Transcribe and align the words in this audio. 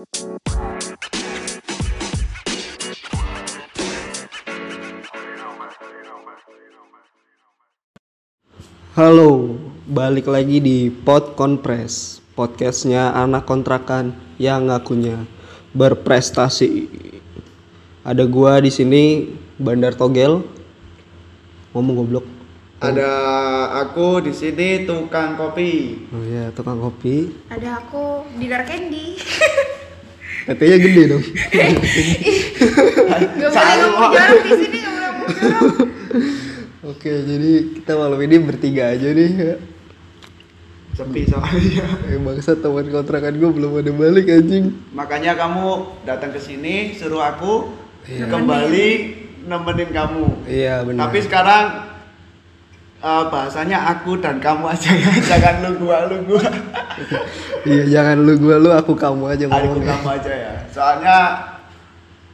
Halo, 0.00 0.08
balik 9.84 10.24
lagi 10.24 10.64
di 10.64 10.88
Pod 10.88 11.36
Kompres, 11.36 12.24
podcastnya 12.32 13.12
anak 13.12 13.44
kontrakan 13.44 14.16
yang 14.40 14.72
ngakunya 14.72 15.20
berprestasi. 15.76 16.88
Ada 18.00 18.24
gua 18.24 18.56
di 18.64 18.72
sini, 18.72 19.36
Bandar 19.60 19.92
Togel. 20.00 20.40
Ngomong 21.76 21.96
goblok. 22.00 22.24
Ada 22.80 23.12
aku 23.84 24.24
di 24.24 24.32
sini 24.32 24.88
tukang 24.88 25.36
kopi. 25.36 26.08
Oh 26.08 26.24
iya, 26.24 26.48
tukang 26.56 26.80
kopi. 26.80 27.28
Ada 27.52 27.84
aku 27.84 28.24
Dinar 28.40 28.64
Candy. 28.64 29.20
Tetenya 30.50 30.76
gede 30.76 31.02
dong. 31.06 31.22
Gak 33.38 33.50
boleh 33.54 33.86
ngomong 33.86 34.10
jorok 34.10 34.40
di 34.42 34.52
sini, 34.58 34.76
gak 34.76 34.90
boleh 34.90 35.08
ngomong 35.08 35.28
jorok. 35.30 35.74
Oke, 36.90 37.12
jadi 37.22 37.50
kita 37.78 37.92
malam 37.94 38.18
ini 38.18 38.36
bertiga 38.42 38.90
aja 38.90 39.08
nih. 39.08 39.30
ya. 39.30 39.56
Sepi 40.90 41.22
soalnya. 41.24 41.86
Eh 42.10 42.18
bangsa 42.18 42.58
teman 42.58 42.82
kontrakan 42.84 43.38
gua 43.38 43.50
belum 43.54 43.78
ada 43.78 43.92
balik 43.94 44.26
anjing. 44.26 44.74
Makanya 44.90 45.38
kamu 45.38 45.68
datang 46.02 46.34
ke 46.34 46.42
sini 46.42 46.92
suruh 46.92 47.22
aku 47.22 47.70
Iya. 48.10 48.26
kembali 48.26 48.88
nemenin 49.46 49.90
kamu. 49.94 50.26
Iya 50.50 50.82
benar. 50.82 51.06
Tapi 51.06 51.18
sekarang 51.22 51.64
eh, 53.00 53.24
bahasanya 53.26 53.78
aku 53.88 54.18
dan 54.18 54.36
kamu 54.36 54.68
aja 54.68 54.90
ya, 54.90 55.10
jangan 55.30 55.54
lu 55.62 55.70
gua 55.78 56.04
lu 56.04 56.16
gua. 56.26 56.44
Iya 57.62 57.84
jangan 57.90 58.16
lu 58.20 58.32
gua 58.36 58.56
lu 58.56 58.70
aku 58.70 58.92
kamu 58.92 59.24
aja 59.28 59.44
Aku 59.46 59.80
kamu 59.80 60.06
aja 60.10 60.32
ya. 60.32 60.52
Soalnya 60.68 61.16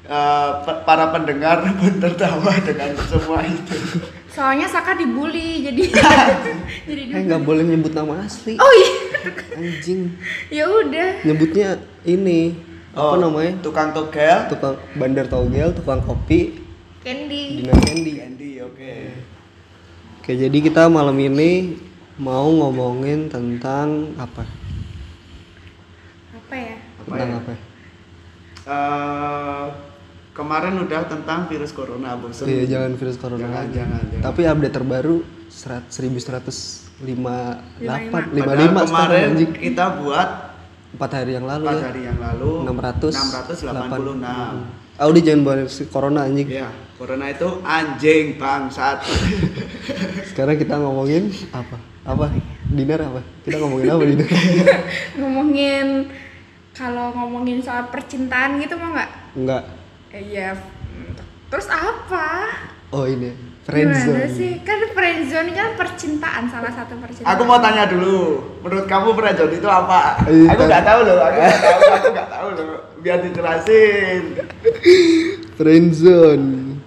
eh, 0.04 0.50
pe- 0.62 0.82
para 0.82 1.10
pendengar 1.10 1.62
pun 1.78 1.92
tertawa 1.96 2.52
dengan 2.60 2.90
semua 3.00 3.40
itu. 3.42 3.76
Soalnya 4.28 4.68
Saka 4.68 4.92
dibully, 4.94 5.64
jadi 5.64 5.82
jadi 6.86 7.00
Eh 7.00 7.06
dibully. 7.08 7.24
nggak 7.24 7.42
boleh 7.42 7.64
nyebut 7.64 7.90
nama 7.90 8.20
asli. 8.20 8.54
Oh 8.54 8.72
iya. 8.74 8.90
Anjing. 9.56 10.12
Ya 10.48 10.68
udah. 10.68 11.24
Nyebutnya 11.24 11.68
ini 12.04 12.52
apa 12.92 13.12
Oh, 13.12 13.16
namanya? 13.18 13.56
Tukang 13.60 13.90
togel. 13.90 14.44
Tukang 14.46 14.76
bandar 14.94 15.24
togel, 15.26 15.72
tukang 15.72 16.00
kopi, 16.00 16.60
Candy. 17.00 17.60
Dinar 17.60 17.76
Candy. 17.78 18.12
Candy, 18.14 18.50
oke. 18.60 18.92
Oke, 20.26 20.34
jadi 20.34 20.58
kita 20.58 20.90
malam 20.90 21.14
ini 21.22 21.78
mau 22.18 22.50
ngomongin 22.50 23.30
tentang 23.30 24.10
apa? 24.18 24.42
Apa 26.34 26.54
ya? 26.58 26.74
Apa 26.98 27.14
tentang 27.14 27.30
ya? 27.30 27.38
apa? 27.38 27.52
Eh, 28.66 29.66
kemarin 30.34 30.82
udah 30.82 31.06
tentang 31.06 31.46
virus 31.46 31.70
corona 31.70 32.18
bosan 32.18 32.50
Iya, 32.50 32.66
jangan 32.66 32.98
virus 32.98 33.22
corona 33.22 33.38
Jangan, 33.38 33.54
lagi. 33.54 33.78
jangan, 33.78 34.02
jangan. 34.02 34.24
Tapi 34.26 34.40
update 34.50 34.74
terbaru 34.74 35.16
serat 35.46 35.84
1158 35.94 37.86
Padahal 37.86 38.82
55 38.82 38.82
sekarang 38.82 38.82
kemarin 38.82 39.30
kita 39.54 39.84
buat 40.02 40.28
4 40.96 41.04
hari 41.12 41.30
yang 41.32 41.44
lalu 41.44 41.64
4 41.66 41.72
ya. 41.72 41.84
hari 41.84 42.02
yang 42.04 42.18
lalu 42.18 42.50
600 42.64 43.12
686 43.12 44.96
Ah, 44.96 45.04
udah 45.04 45.20
jangan 45.20 45.44
bahas 45.44 45.76
corona 45.86 46.24
anjing. 46.24 46.48
ya 46.48 46.72
corona 46.96 47.28
itu 47.28 47.48
anjing 47.60 48.40
bangsat 48.40 49.04
Sekarang 50.32 50.56
kita 50.56 50.76
ngomongin 50.76 51.28
apa? 51.52 51.76
Apa? 52.02 52.32
Dinar 52.66 53.04
apa? 53.04 53.20
Kita 53.44 53.60
ngomongin 53.60 53.88
apa 53.88 54.02
Dinar? 54.02 54.28
Ngomongin 55.20 55.86
kalau 56.72 57.12
ngomongin 57.12 57.60
soal 57.60 57.88
percintaan 57.88 58.56
gitu 58.56 58.76
mau 58.76 58.92
nggak? 58.92 59.10
Enggak. 59.34 59.62
Eh, 60.10 60.22
Iya. 60.26 60.56
Terus 61.46 61.68
apa? 61.68 62.28
Oh 62.88 63.04
ini 63.04 63.32
Gimana 63.66 63.98
friendzone. 63.98 64.30
sih? 64.30 64.52
Kan 64.62 64.78
friendzone 64.88 65.50
kan 65.50 65.74
percintaan, 65.74 66.46
salah 66.46 66.70
satu 66.70 66.94
percintaan. 66.96 67.26
aku 67.28 67.42
mau 67.42 67.58
tanya 67.58 67.84
dulu 67.84 68.18
menurut 68.62 68.86
kamu 68.86 69.10
friendzone 69.10 69.52
itu 69.52 69.66
apa 69.66 70.22
Iya, 70.24 70.54
aku 70.54 70.60
kan. 70.60 70.68
nggak 70.70 70.84
tahu 70.84 71.00
loh 71.02 71.16
aku 71.18 71.36
nggak 71.36 71.58
tahu 71.58 71.80
aku 71.90 72.08
nggak 72.08 72.28
tahu 72.30 72.46
loh 72.52 72.66
biar 72.96 73.18
dijelasin 73.20 74.22
Friendzone. 75.56 76.78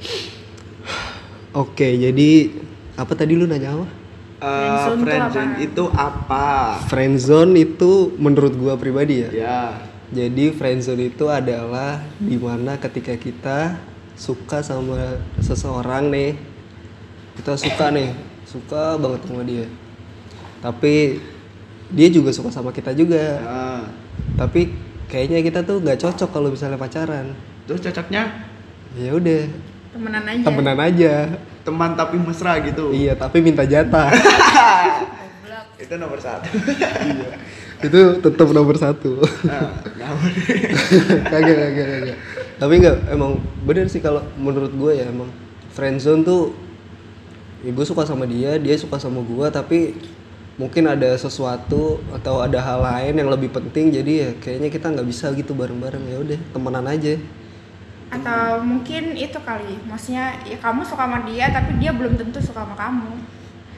Oke, 1.52 1.88
jadi 1.96 2.30
apa 2.94 3.12
tadi 3.14 3.34
lu 3.34 3.46
nanya 3.46 3.74
apa? 3.74 3.86
Eh, 4.40 4.48
Friendzone 4.48 5.02
friendzone 5.04 5.52
apa? 5.52 5.60
itu 5.60 5.84
apa 5.92 6.48
Friendzone 6.88 7.52
itu 7.60 8.16
menurut 8.16 8.56
gua 8.56 8.80
pribadi 8.80 9.28
ya. 9.28 9.30
ya 9.36 9.60
Jadi 10.10 10.48
friendzone 10.56 11.12
itu 11.12 11.28
adalah 11.28 12.00
di 12.16 12.40
mana 12.40 12.80
ketika 12.80 13.12
kita 13.20 13.76
suka 14.16 14.58
sama 14.64 15.20
seseorang 15.38 16.10
nih, 16.10 16.34
kita 17.38 17.54
suka 17.54 17.92
nih, 17.94 18.10
suka 18.42 18.98
banget 18.98 19.20
sama 19.28 19.42
dia. 19.46 19.66
Tapi 20.58 21.20
dia 21.94 22.08
juga 22.10 22.34
suka 22.34 22.50
sama 22.50 22.74
kita 22.74 22.90
juga. 22.96 23.38
Nah, 23.44 23.82
Tapi 24.34 24.72
kayaknya 25.06 25.44
kita 25.46 25.60
tuh 25.62 25.78
nggak 25.78 26.00
cocok 26.00 26.28
kalau 26.32 26.48
misalnya 26.50 26.80
pacaran. 26.80 27.36
terus 27.68 27.86
cocoknya 27.86 28.50
Ya 28.98 29.14
udah, 29.14 29.46
temenan 29.90 30.24
aja. 30.24 30.44
temenan 30.46 30.78
aja. 30.78 31.14
teman 31.60 31.90
tapi 31.92 32.16
mesra 32.16 32.56
gitu 32.64 32.88
Iya, 32.94 33.12
tapi 33.18 33.44
minta 33.44 33.62
jatah. 33.68 34.08
itu 35.80 35.94
nomor 35.96 36.20
satu 36.20 36.46
itu 37.80 38.00
tetap 38.20 38.48
nomor 38.52 38.76
satu. 38.76 39.24
nah, 39.48 39.72
kagak 41.32 41.56
kagak 41.56 41.86
kagak 41.88 42.16
tapi 42.60 42.72
enggak 42.76 42.96
emang 43.08 43.40
bener 43.64 43.88
sih 43.88 44.04
kalau 44.04 44.20
menurut 44.36 44.68
gue 44.76 45.00
ya 45.00 45.08
emang 45.08 45.32
friendzone 45.72 46.20
tuh 46.20 46.52
ya 47.64 47.72
gue 47.72 47.86
suka 47.88 48.04
sama 48.04 48.28
dia 48.28 48.60
dia 48.60 48.76
suka 48.76 49.00
sama 49.00 49.24
gue 49.24 49.46
tapi 49.48 49.96
mungkin 50.60 50.92
ada 50.92 51.16
sesuatu 51.16 52.04
atau 52.12 52.44
ada 52.44 52.60
hal 52.60 52.84
lain 52.84 53.16
yang 53.16 53.32
lebih 53.32 53.48
penting 53.48 53.88
jadi 53.96 54.12
ya 54.12 54.30
kayaknya 54.44 54.68
kita 54.68 54.92
nggak 54.92 55.08
bisa 55.08 55.32
gitu 55.32 55.56
bareng-bareng 55.56 56.04
ya 56.04 56.16
udah 56.20 56.38
temenan 56.52 56.84
aja 56.84 57.16
Atau 58.10 58.66
mungkin 58.66 59.14
itu 59.14 59.38
kali, 59.40 59.78
maksudnya 59.86 60.34
ya 60.42 60.58
kamu 60.58 60.82
suka 60.82 61.06
sama 61.06 61.22
dia 61.24 61.46
tapi 61.48 61.78
dia 61.78 61.94
belum 61.94 62.18
tentu 62.18 62.42
suka 62.42 62.66
sama 62.66 62.74
kamu. 62.74 63.12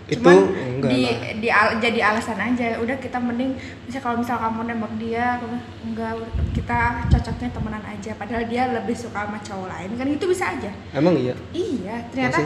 Itu 0.09 0.25
Cuman 0.25 0.37
enggak 0.81 0.91
di, 0.91 1.01
lah. 1.05 1.19
di 1.39 1.49
al- 1.49 1.77
jadi 1.79 2.01
alasan 2.03 2.41
aja. 2.41 2.81
Udah 2.81 2.97
kita 2.97 3.21
mending 3.21 3.55
bisa 3.85 4.01
kalau 4.01 4.19
misal 4.19 4.41
kamu 4.41 4.67
nembak 4.67 4.93
dia, 4.97 5.37
enggak 5.85 6.17
kita 6.53 6.79
cocoknya 7.07 7.49
temenan 7.53 7.85
aja. 7.85 8.11
Padahal 8.17 8.45
dia 8.49 8.73
lebih 8.73 8.97
suka 8.97 9.25
sama 9.25 9.39
cowok 9.41 9.69
lain 9.69 9.91
kan 9.95 10.07
itu 10.09 10.25
bisa 10.25 10.45
aja. 10.49 10.73
emang 10.93 11.15
iya 11.15 11.35
Iya, 11.53 11.97
ternyata 12.09 12.41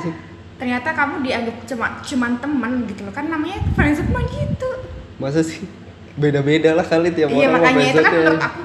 ternyata 0.57 0.89
kamu 0.91 1.21
dianggap 1.21 1.57
cuma 1.69 1.87
cuman 2.01 2.33
temen 2.41 2.73
gitu 2.89 3.05
loh 3.05 3.13
kan 3.13 3.29
namanya 3.29 3.61
friendzone 3.77 4.09
mah 4.09 4.25
gitu. 4.25 4.71
masa 5.17 5.45
sih 5.45 5.69
beda-beda 6.17 6.73
lah 6.73 6.81
kali 6.81 7.13
tiap 7.13 7.29
iya 7.29 7.45
orang 7.45 7.61
makanya 7.61 7.85
itu 7.93 8.01
kan 8.01 8.13
menurut 8.17 8.41
aku 8.41 8.61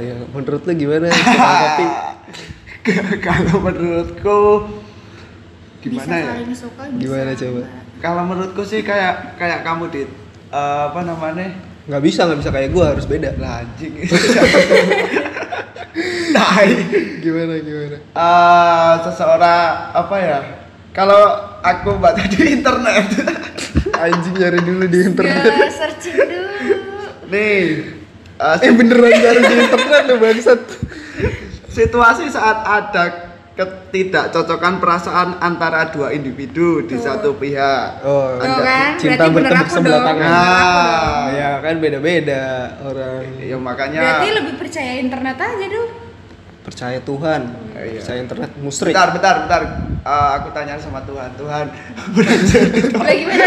iya 0.00 0.16
menurut 0.26 0.62
lu 0.64 0.72
gimana 0.74 1.06
kopi? 1.12 1.86
Kalau 3.26 3.56
menurutku 3.60 4.38
gimana 5.80 6.00
bisa 6.00 6.16
ya? 6.16 6.24
saling 6.32 6.52
suka 6.52 6.82
bisa 6.88 6.98
Gimana 6.98 7.32
coba? 7.32 7.62
kalau 8.00 8.22
menurutku 8.24 8.62
sih 8.64 8.80
kayak 8.80 9.36
kayak 9.36 9.60
kamu 9.60 9.84
di 9.88 10.02
eh, 10.50 10.82
apa 10.88 11.00
namanya? 11.04 11.52
Nggak 11.84 12.02
bisa 12.02 12.24
nggak 12.24 12.38
bisa. 12.40 12.50
Kayak 12.50 12.70
gue 12.70 12.84
harus 12.86 13.04
beda. 13.04 13.30
Lah 13.36 13.60
anjing. 13.60 13.92
Tai. 16.36 16.70
Gimana 17.20 17.52
gimana? 17.60 17.96
Eh, 18.00 18.92
seseorang 19.04 19.68
apa 19.92 20.16
ya? 20.16 20.38
Kalau 20.90 21.22
aku 21.60 22.00
baca 22.00 22.24
di 22.24 22.40
internet. 22.50 23.04
Anjing 23.94 24.34
nyari 24.34 24.60
dulu 24.64 24.84
di 24.88 24.98
internet. 25.04 25.44
Gak 25.44 25.72
searching 25.76 26.16
dulu. 26.16 26.48
nih 27.30 27.60
eh, 28.40 28.56
eh 28.62 28.72
beneran 28.72 29.12
nyari 29.12 29.40
di 29.42 29.54
internet 29.58 30.02
lu 30.06 30.14
bangsat 30.16 30.60
situasi 31.68 32.24
saat 32.26 32.58
ada 32.60 33.04
ketidakcocokan 33.52 34.80
perasaan 34.80 35.28
antara 35.38 35.92
dua 35.92 36.10
individu 36.10 36.80
di 36.80 36.96
satu 36.96 37.36
pihak 37.36 38.00
oh 38.00 38.40
Tuh 38.40 38.62
kan, 38.62 38.96
cinta 38.96 39.28
berarti 39.28 39.34
bener 39.36 39.52
bertepuk 39.52 39.60
aku 39.60 39.74
sebelah 39.76 39.98
dong. 39.98 40.08
tangan 40.08 40.24
Nah. 40.24 40.40
dong. 40.40 41.26
ya 41.36 41.50
kan 41.60 41.74
beda-beda 41.76 42.44
orang 42.80 43.20
ya 43.38 43.56
makanya 43.56 44.00
Berarti 44.00 44.28
lebih 44.32 44.54
percaya 44.56 44.92
internet 44.96 45.36
aja 45.36 45.66
dong. 45.68 45.90
Percaya 46.60 46.98
Tuhan 47.00 47.40
Iya. 47.72 47.96
percaya 47.96 48.18
internet 48.20 48.50
musrik 48.58 48.92
bentar 48.92 49.08
bentar 49.10 49.34
bentar 49.44 49.62
Eh, 50.00 50.30
aku 50.32 50.48
tanya 50.50 50.80
sama 50.80 51.04
Tuhan 51.04 51.28
Tuhan 51.34 51.66
Lah 53.04 53.12
gimana? 53.12 53.46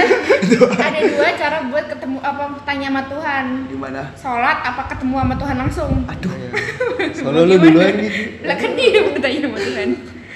Ada 0.78 1.00
dua 1.08 1.30
cara 1.34 1.58
buat 1.66 1.86
ketemu 1.88 2.18
apa 2.22 2.44
tanya 2.62 2.88
sama 2.88 3.02
Tuhan. 3.08 3.46
gimana 3.68 4.02
Sholat 4.14 4.58
apa 4.62 4.82
ketemu 4.88 5.16
sama 5.18 5.36
Tuhan 5.36 5.56
langsung? 5.58 5.92
aduh 6.06 6.30
Iya. 6.32 6.50
soalnya 7.18 7.42
lu 7.44 7.56
duluan 7.58 7.94
gitu 7.96 8.46
Lah 8.46 8.56
kan 8.56 8.70
dia 8.74 8.88
yang 8.92 9.06
bertanya 9.12 9.40
sama 9.42 9.58
Tuhan. 9.60 9.90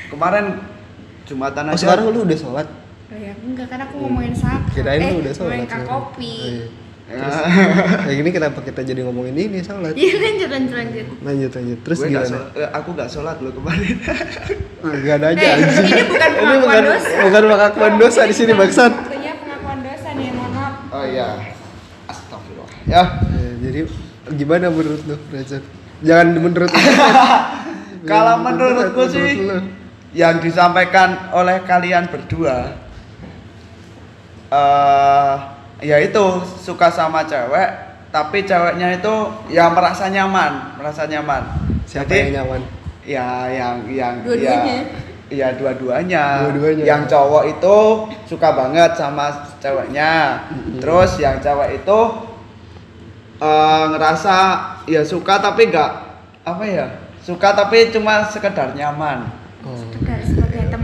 kemarin 0.07 0.45
Jumatan 1.23 1.63
Oh 1.63 1.71
aja. 1.71 1.79
sekarang 1.79 2.05
lu 2.07 2.19
udah 2.23 2.37
sholat? 2.39 2.67
Oh 3.07 3.15
ya, 3.15 3.33
enggak 3.37 3.67
kan 3.67 3.79
aku 3.81 3.95
ngomongin 3.99 4.31
sak. 4.31 4.59
Kirain 4.71 4.99
eh, 4.99 5.11
lu 5.11 5.19
udah 5.21 5.33
sholat. 5.33 5.53
ngomongin 5.59 5.85
kopi. 5.85 6.33
Oh, 6.33 6.49
iya. 6.49 6.65
Ya. 7.07 7.23
Kayak 8.03 8.15
gini 8.17 8.29
kenapa 8.31 8.59
kita 8.59 8.83
jadi 8.83 8.99
ngomongin 9.01 9.31
ini 9.33 9.59
sholat? 9.59 9.95
Iya 9.95 10.15
lanjut 10.17 10.49
lanjut 10.49 10.75
lanjut. 10.75 11.05
Lanjut 11.21 11.51
lanjut. 11.51 11.77
Terus 11.81 11.97
Gue 11.97 12.05
nggak 12.05 12.19
gimana? 12.21 12.31
sholat- 12.35 12.51
eh, 12.57 12.69
aku 12.69 12.89
nggak 12.91 13.09
sholat 13.09 13.37
loh 13.39 13.53
kemarin. 13.53 13.95
Gak 14.77 15.15
ada 15.15 15.27
aja 15.29 15.39
Eh, 15.39 15.53
anjing. 15.53 15.87
ini 15.87 16.03
bukan 16.03 16.27
Ini 16.27 16.35
pengakuan 16.35 16.59
bukan 16.59 16.83
dosa. 16.85 17.09
bukan 17.23 17.43
pengakuan 17.47 17.93
dosa 17.97 18.21
di 18.21 18.35
sini 18.35 18.51
bangsat. 18.53 18.91
Waktunya 18.93 19.33
pengakuan 19.37 19.77
dosa 19.81 20.09
nih, 20.11 20.29
mohon 20.29 20.51
maaf. 20.53 20.73
oh 20.89 21.05
iya. 21.05 21.29
Astagfirullah. 22.05 22.69
Ya. 22.85 23.03
Ya, 23.23 23.49
jadi 23.61 23.79
gimana 24.33 24.65
menurut 24.67 25.01
lu, 25.01 25.15
Reza? 25.29 25.57
Jangan 25.99 26.27
menurut. 26.35 26.71
Kalau 28.05 28.35
menurutku 28.37 29.01
menurut 29.01 29.15
sih 29.15 29.41
lu. 29.41 29.57
yang 30.11 30.37
disampaikan 30.37 31.31
oleh 31.31 31.59
kalian 31.61 32.07
berdua 32.07 32.75
eh 34.47 35.35
ya 35.81 35.97
itu 36.01 36.23
suka 36.61 36.89
sama 36.89 37.25
cewek 37.25 37.87
tapi 38.07 38.47
ceweknya 38.47 38.97
itu 38.97 39.15
ya 39.51 39.67
merasa 39.69 40.07
nyaman, 40.07 40.79
merasa 40.79 41.03
nyaman. 41.05 41.43
Siapa 41.83 42.07
Jadi, 42.07 42.31
yang 42.31 42.31
nyaman? 42.43 42.61
Ya 43.07 43.27
yang 43.51 43.75
yang 43.87 44.15
Dua-duanya. 44.23 44.75
ya, 44.75 44.79
ya 45.31 45.47
dua-duanya. 45.55 46.23
Dua-duanya. 46.47 46.83
Yang 46.87 47.01
cowok 47.11 47.43
itu 47.51 47.77
suka 48.27 48.49
banget 48.55 48.95
sama 48.95 49.31
ceweknya. 49.59 50.43
Terus 50.79 51.19
yang 51.19 51.39
cewek 51.43 51.83
itu 51.83 51.99
eh, 53.43 53.83
ngerasa 53.91 54.35
ya 54.87 55.03
suka 55.03 55.39
tapi 55.39 55.67
nggak 55.71 55.91
apa 56.47 56.63
ya? 56.63 56.87
Suka 57.23 57.51
tapi 57.51 57.91
cuma 57.91 58.23
sekedar 58.31 58.71
nyaman. 58.71 59.27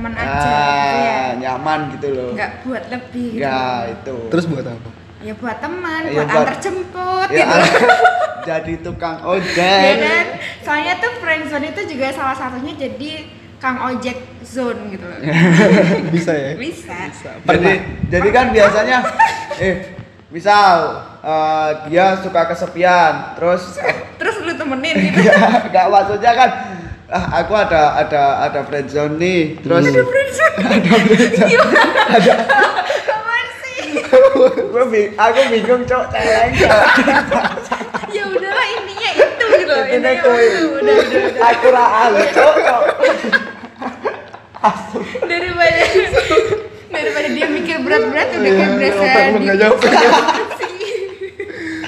Sebagai 0.03 0.19
teman 0.19 0.35
aja 0.35 0.55
gitu 0.75 0.97
ya. 0.99 1.15
Ah, 1.15 1.27
nyaman 1.39 1.79
gitu 1.89 2.07
loh. 2.11 2.29
Enggak 2.35 2.51
buat 2.61 2.83
lebih 2.89 3.27
gitu. 3.31 3.39
Nggak, 3.39 3.79
itu. 3.89 4.15
Terus 4.29 4.45
buat 4.45 4.65
apa? 4.67 4.89
Ya 5.23 5.33
buat 5.33 5.57
teman, 5.57 6.01
Ya, 6.03 6.11
buat 6.11 6.27
buat- 6.27 6.43
antar 6.43 6.55
jemput 6.59 7.27
ya, 7.31 7.47
gitu. 7.47 7.59
jadi 8.49 8.73
tukang 8.83 9.17
Ya 9.17 9.27
ojek. 9.29 9.95
kan? 9.97 10.25
Soalnya 10.59 10.93
tuh 10.99 11.11
friendzone 11.17 11.67
itu 11.69 11.81
juga 11.89 12.11
salah 12.11 12.35
satunya 12.35 12.73
jadi 12.77 13.11
Kang 13.55 13.79
Ojek 13.81 14.19
Zone 14.43 14.91
gitu 14.91 15.07
loh. 15.07 15.15
Bisa 16.15 16.35
ya? 16.35 16.51
Bisa. 16.53 16.91
Jadi 17.39 17.71
jadi 18.11 18.29
kan 18.29 18.51
biasanya 18.51 18.97
eh 19.63 19.95
misal 20.27 20.75
eh, 21.23 21.69
dia 21.87 22.19
suka 22.19 22.43
kesepian, 22.45 23.39
terus 23.39 23.79
Terus 24.19 24.35
lu 24.41 24.51
temenin 24.53 25.07
gitu. 25.07 25.23
ya 25.23 25.63
nggak 25.63 25.85
maksudnya 25.87 26.31
kan 26.33 26.49
ah, 27.13 27.25
aku 27.37 27.53
ada 27.53 27.81
ada 27.95 28.21
ada 28.43 28.59
friendzone 28.63 29.15
nih, 29.15 29.39
terus 29.59 29.85
Hmm. 29.85 29.93
Apaan 33.05 33.47
sih? 33.59 33.81
gue 34.71 34.85
bi- 34.87 35.11
aku 35.15 35.39
bingung 35.49 35.83
cok 35.83 36.03
celeng. 36.09 36.51
Ya 38.09 38.23
udahlah 38.25 38.65
intinya 38.71 39.09
itu 39.15 39.45
gitu 39.55 39.71
loh. 39.71 39.85
Intinya 39.85 40.11
tuh. 40.19 40.35
itu. 40.35 40.61
Udah, 40.75 40.95
udah, 40.95 41.21
udah. 41.23 41.43
aku 41.47 41.67
raal 41.69 42.11
cok. 42.27 42.55
Daripada 45.23 45.81
daripada 46.89 47.27
dia 47.27 47.47
mikir 47.47 47.77
berat-berat 47.79 48.27
udah 48.31 48.41
Iya, 48.43 48.53
kayak 48.55 48.71
berasa 48.71 49.01
otak 49.01 49.23
lu 49.25 49.39
nggak 49.39 49.55
di- 49.55 49.61
nyampe. 49.61 49.87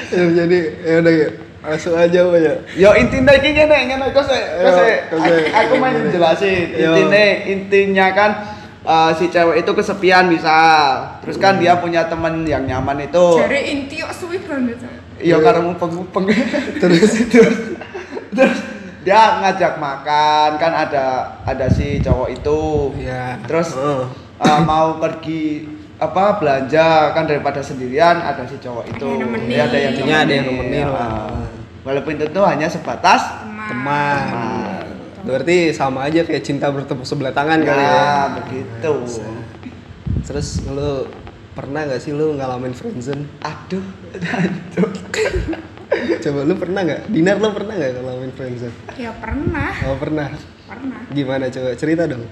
Ya, 0.08 0.24
jadi 0.34 0.60
ya 0.82 0.96
udah. 1.00 1.14
Masuk 1.66 1.94
aja 1.98 2.20
apa 2.22 2.38
ya? 2.38 2.54
Yo 2.78 2.90
intinya 2.94 3.34
iki 3.34 3.50
ngene 3.58 3.78
ngene 3.90 4.06
kok 4.14 4.26
sih. 4.30 4.44
Aku 5.52 5.74
main 5.82 5.98
jelasin. 6.14 6.78
Intinya 6.78 7.24
intinya 7.50 8.08
kan 8.14 8.32
eh, 8.86 9.12
si 9.18 9.26
cewek 9.34 9.66
itu 9.66 9.72
kesepian 9.74 10.30
misal. 10.30 11.18
Terus 11.26 11.38
kan 11.42 11.58
dia 11.58 11.78
punya 11.82 12.06
temen 12.06 12.46
yang 12.46 12.64
nyaman 12.70 13.10
itu. 13.10 13.26
Cari 13.42 13.60
inti 13.74 14.00
kok 14.06 14.14
suwi 14.14 14.38
banget. 14.46 14.78
Iya 15.18 15.42
karena 15.42 15.62
mupeng-mupeng. 15.66 16.30
Terus 16.82 17.12
terus 17.32 17.58
terus 18.36 18.60
dia 19.06 19.40
ngajak 19.40 19.78
makan 19.80 20.50
kan 20.60 20.74
ada 20.76 21.38
ada 21.48 21.66
si 21.72 21.98
cowok 22.04 22.30
itu. 22.30 22.62
ya. 23.02 23.42
Terus 23.50 23.74
eh, 23.80 24.60
mau 24.62 25.02
pergi 25.02 25.75
apa 25.96 26.44
belanja 26.44 27.16
kan 27.16 27.24
daripada 27.24 27.64
sendirian 27.64 28.20
ada 28.20 28.44
si 28.44 28.60
cowok 28.60 28.84
itu. 28.92 29.08
Ada 29.08 29.16
yang 29.16 29.22
nemenin. 29.24 29.48
Ya, 29.48 29.64
ada 29.68 29.78
yang 29.80 29.94
Intinya 29.96 30.18
ada 30.28 30.34
yang 30.36 30.46
nemenin, 30.52 30.84
ya. 30.84 30.88
lah. 30.92 31.32
Walaupun 31.86 32.12
itu 32.18 32.42
hanya 32.44 32.68
sebatas 32.68 33.22
Teman. 33.46 33.68
teman. 33.70 34.20
teman. 34.28 34.86
Berarti 35.26 35.58
sama 35.74 36.06
aja 36.06 36.22
kayak 36.22 36.44
cinta 36.46 36.70
bertepuk 36.70 37.06
sebelah 37.08 37.34
tangan 37.34 37.62
kali 37.64 37.82
ya. 37.82 37.94
Ya, 37.94 38.10
begitu. 38.38 38.94
Terus 40.26 40.62
lu 40.68 41.10
pernah 41.56 41.88
nggak 41.88 42.02
sih 42.02 42.12
lu 42.12 42.36
ngalamin 42.36 42.74
friendzone? 42.76 43.26
Aduh, 43.42 43.86
aduh. 44.14 44.90
Coba 46.26 46.40
lu 46.44 46.54
pernah 46.60 46.82
nggak? 46.84 47.02
Dinar 47.10 47.38
lu 47.40 47.50
pernah 47.56 47.74
nggak 47.74 47.92
ngalamin 47.96 48.32
friendzone? 48.36 48.76
Ya 49.00 49.14
pernah, 49.16 49.72
Oh 49.88 49.96
pernah. 49.96 50.30
Pernah. 50.66 51.02
Gimana 51.14 51.46
coba 51.50 51.72
cerita 51.78 52.04
dong? 52.10 52.26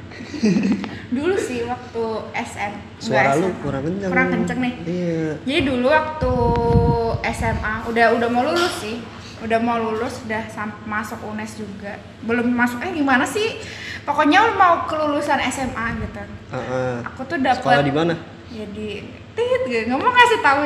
Dulu 1.15 1.35
sih 1.37 1.61
waktu 1.69 2.03
SM. 2.33 2.73
Suara 2.97 3.37
Nggak 3.37 3.41
lu 3.41 3.47
kurang 3.61 3.83
kenceng. 3.85 4.09
Kurang 4.09 4.27
kenceng 4.33 4.59
nih. 4.65 4.73
Iya. 4.83 5.29
Jadi 5.45 5.61
dulu 5.69 5.87
waktu 5.93 6.33
SMA 7.29 7.73
udah 7.85 8.05
udah 8.17 8.29
mau 8.33 8.43
lulus 8.43 8.73
sih. 8.81 8.97
Udah 9.45 9.59
mau 9.61 9.77
lulus 9.77 10.25
udah 10.25 10.41
masuk 10.89 11.21
UNES 11.21 11.61
juga. 11.61 12.01
Belum 12.25 12.49
masuk 12.49 12.81
eh 12.81 12.91
gimana 12.97 13.29
sih? 13.29 13.61
Pokoknya 14.03 14.57
mau 14.57 14.89
kelulusan 14.89 15.37
SMA 15.53 15.85
gitu. 16.01 16.23
Heeh. 16.51 16.95
Aku 17.13 17.21
tuh 17.29 17.37
dapat 17.37 17.61
Sekolah 17.61 17.85
di 17.85 17.93
mana? 17.93 18.13
Ya 18.49 18.65
di 18.73 19.05
tit. 19.37 19.61
Nggak 19.69 19.99
mau 20.01 20.09
ngasih 20.09 20.39
tahu 20.41 20.61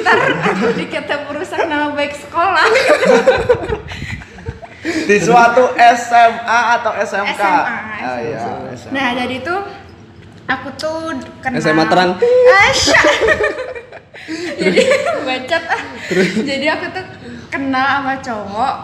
ntar 0.00 0.18
aku 0.40 0.66
dikata 0.76 1.16
perusak 1.28 1.60
nama 1.68 1.92
baik 1.92 2.16
sekolah 2.16 2.64
Di 4.82 5.16
suatu 5.16 5.62
SMA 5.76 6.58
atau 6.76 6.92
SMK? 6.92 7.38
SMA. 7.38 7.54
Ah, 8.02 8.18
iya, 8.18 8.38
SMA. 8.74 8.90
Nah 8.90 9.08
jadi 9.14 9.36
tuh 9.40 9.60
aku 10.44 10.68
tuh 10.74 10.98
kenal 11.38 11.58
SMA 11.58 11.84
terang. 11.86 12.10
Asya. 12.66 13.02
jadi 14.60 14.82
bacot 15.22 15.64
ah. 15.66 15.82
Jadi 16.42 16.66
aku 16.68 16.86
tuh 16.90 17.04
kenal 17.48 17.86
sama 18.00 18.14
cowok 18.18 18.74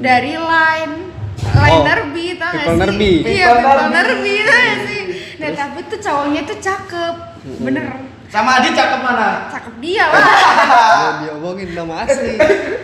dari 0.00 0.34
line 0.34 0.94
line 1.36 1.72
Oh, 1.72 1.84
nerbi 1.84 2.26
tau 2.34 2.50
gak 2.50 2.64
sih? 2.64 2.76
nerbi. 2.76 3.12
Iya 3.22 3.44
People 3.46 3.56
people 3.56 3.76
nerbi. 3.76 3.94
nerbi 3.96 4.34
tau 4.40 4.56
gak 4.58 4.78
sih? 4.84 5.00
Nah 5.36 5.50
tapi 5.52 5.78
tuh 5.86 5.98
cowoknya 6.00 6.40
tuh 6.44 6.58
cakep 6.58 7.14
Bener 7.60 7.84
Sama 8.36 8.60
Adi 8.60 8.68
cakep 8.76 9.00
mana? 9.00 9.48
Cakep 9.48 9.74
dia 9.80 10.04
lah 10.12 10.20
Ya, 11.00 11.08
diomongin 11.24 11.72
nama 11.72 12.04
asli. 12.04 12.36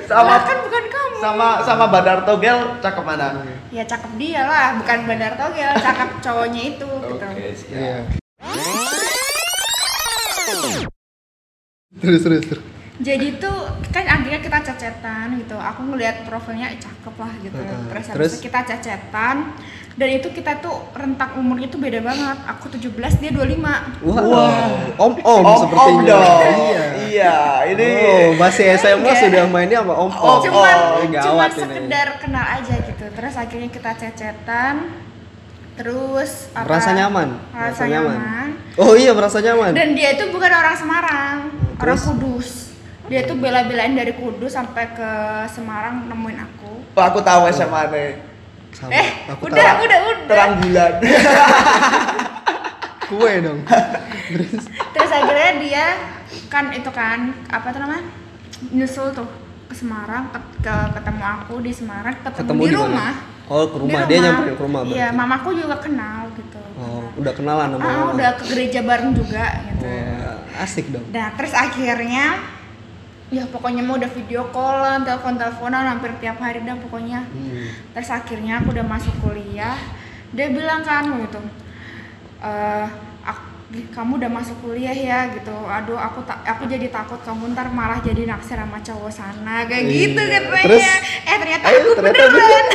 Sama 0.08 0.24
Lah, 0.32 0.40
kan 0.48 0.56
bukan 0.64 0.84
kamu 0.88 1.16
sama 1.20 1.48
sama 1.60 1.84
Badar 1.92 2.24
Togel 2.24 2.80
cakep 2.80 3.04
mana? 3.04 3.44
Ya 3.68 3.84
cakep 3.84 4.16
dia 4.16 4.48
lah 4.48 4.80
Bukan 4.80 4.98
Bandar 5.04 5.36
Togel 5.36 5.70
Cakep 5.76 6.08
cowoknya 6.24 6.62
itu 6.72 6.88
gitu 7.12 7.26
siap. 7.52 7.76
Iya. 7.76 7.96
Terus 12.00 12.20
terus 12.24 12.44
terus. 12.48 12.81
Jadi 13.02 13.34
tuh 13.36 13.58
kan 13.90 14.04
akhirnya 14.04 14.38
kita 14.38 14.58
cacetan 14.62 15.34
gitu 15.36 15.54
aku 15.54 15.82
ngeliat 15.84 16.22
profilnya 16.22 16.70
eh, 16.70 16.78
cakep 16.78 17.14
lah 17.14 17.32
gitu 17.38 17.58
Heeh. 17.58 17.82
terus 17.90 18.06
Terus? 18.08 18.32
kita 18.38 18.62
cacetan 18.62 19.58
dan 19.92 20.08
itu 20.08 20.30
kita 20.30 20.56
tuh 20.56 20.72
rentak 20.92 21.36
umurnya 21.36 21.68
tuh 21.68 21.76
beda 21.76 22.00
banget 22.00 22.38
aku 22.46 22.72
17 22.72 22.88
dia 23.18 23.28
25 23.28 23.60
Wow. 24.00 24.24
Om 24.96 25.12
om, 25.12 25.12
Om 25.20 25.44
Om 25.44 25.58
sepertinya. 25.60 26.04
dong. 26.08 26.40
Iya. 26.56 26.84
Iya, 27.12 27.36
ini 27.68 27.88
Oh, 28.00 28.28
masih 28.34 28.72
SMA 28.72 29.04
Enggak. 29.04 29.20
sudah 29.20 29.44
mainnya 29.46 29.78
sama 29.78 29.94
om 29.94 30.08
om. 30.08 30.16
Oh, 30.16 30.38
cuman 30.40 30.76
oh, 30.96 31.04
cuman 31.04 31.12
gawat 31.12 31.50
ini. 31.50 31.60
sekedar 31.60 32.08
kenal 32.16 32.46
aja 32.56 32.74
gitu 32.80 33.04
terus 33.12 33.34
akhirnya 33.36 33.68
kita 33.68 33.90
cacetan 33.92 34.74
terus 35.72 36.48
apa, 36.52 36.64
Merasa 36.64 36.90
nyaman. 36.92 37.28
merasa 37.50 37.82
nyaman. 37.84 38.18
Oh 38.74 38.92
iya 38.94 39.12
merasa 39.12 39.38
nyaman. 39.40 39.72
dan 39.72 39.92
dia 39.92 40.08
itu 40.12 40.24
bukan 40.28 40.48
orang 40.48 40.72
Semarang 40.72 41.36
orang 41.74 41.96
Terus? 41.98 42.00
Kudus 42.06 42.48
dia 43.04 43.20
tuh 43.22 43.34
bela-belain 43.34 43.92
dari 43.92 44.12
Kudus 44.12 44.52
sampai 44.52 44.90
ke 44.90 45.10
Semarang 45.46 46.06
nemuin 46.06 46.38
aku 46.40 46.70
Oh, 46.92 47.00
aku 47.02 47.18
tahu 47.20 47.48
SMA 47.48 47.82
nih. 47.88 48.10
Sama. 48.70 48.90
eh 48.90 49.08
Aku 49.28 49.46
udah 49.46 49.56
tahu. 49.58 49.80
udah 49.82 49.98
udah 50.02 50.26
Terang 50.26 50.52
bulan. 50.58 50.92
Kue 53.04 53.32
dong. 53.40 53.60
terus 54.92 55.10
akhirnya 55.10 55.50
dia 55.58 55.86
kan 56.48 56.70
itu 56.70 56.88
kan 56.88 57.18
apa 57.46 57.68
tuh 57.68 57.80
namanya 57.80 58.04
nyusul 58.70 59.12
tuh 59.12 59.28
ke 59.66 59.74
Semarang 59.74 60.28
ke, 60.28 60.38
ke- 60.62 60.90
ketemu 60.94 61.22
aku 61.22 61.54
di 61.60 61.72
Semarang 61.72 62.16
ketemu, 62.18 62.38
Ketemu 62.38 62.62
di 62.62 62.72
rumah 62.74 63.12
Oh 63.44 63.66
ke 63.66 63.74
Di 63.74 63.80
rumah. 63.82 64.00
Dia 64.06 64.18
nyamperin 64.22 64.54
ke 64.54 64.62
rumah 64.62 64.80
iya 64.86 65.08
mamaku 65.10 65.48
juga 65.54 65.76
kenal 65.76 66.32
gitu 66.32 66.60
Oh 66.74 67.04
udah 67.14 67.32
kenalan 67.32 67.68
sama 67.70 67.82
ah, 67.82 67.92
mama. 67.94 68.12
udah 68.14 68.30
ke 68.32 68.44
gereja 68.48 68.80
bareng 68.80 69.12
juga 69.12 69.44
gitu 69.66 69.84
Wah, 69.84 70.36
asik 70.58 70.86
dong. 70.88 71.04
nah 71.10 71.28
terus 71.34 71.52
akhirnya 71.52 72.40
ya 73.32 73.48
pokoknya 73.48 73.80
mau 73.80 73.96
udah 73.96 74.08
video 74.08 74.44
callan 74.46 75.02
telepon 75.02 75.34
teleponan 75.34 75.88
hampir 75.88 76.12
tiap 76.18 76.36
hari 76.36 76.60
dah 76.60 76.76
pokoknya. 76.76 77.24
Hmm. 77.24 77.64
terus 77.90 78.10
akhirnya 78.10 78.60
aku 78.60 78.70
udah 78.70 78.84
masuk 78.84 79.14
kuliah. 79.18 79.80
Dia 80.30 80.48
bilang 80.48 80.80
kan 80.80 81.08
gitu 81.18 81.40
eh, 82.38 82.86
ak- 83.22 83.48
kamu 83.88 84.16
udah 84.18 84.30
masuk 84.30 84.60
kuliah 84.60 84.92
ya 84.92 85.32
gitu. 85.32 85.52
Aduh 85.62 85.96
aku 85.96 86.20
tak 86.22 86.44
aku 86.44 86.64
jadi 86.66 86.88
takut 86.88 87.20
kamu 87.20 87.52
ntar 87.52 87.68
malah 87.68 87.98
jadi 87.98 88.24
naksir 88.26 88.54
sama 88.54 88.76
cowok 88.78 89.08
sana 89.08 89.64
kayak 89.64 89.80
Iya. 89.82 89.92
gitu 89.98 90.22
katanya 90.22 90.64
Terus? 90.68 90.84
eh 91.24 91.36
ternyata 91.38 91.64
Ayo, 91.66 91.78
aku 91.78 91.90
ternyata 91.94 92.22
beneran. 92.26 92.66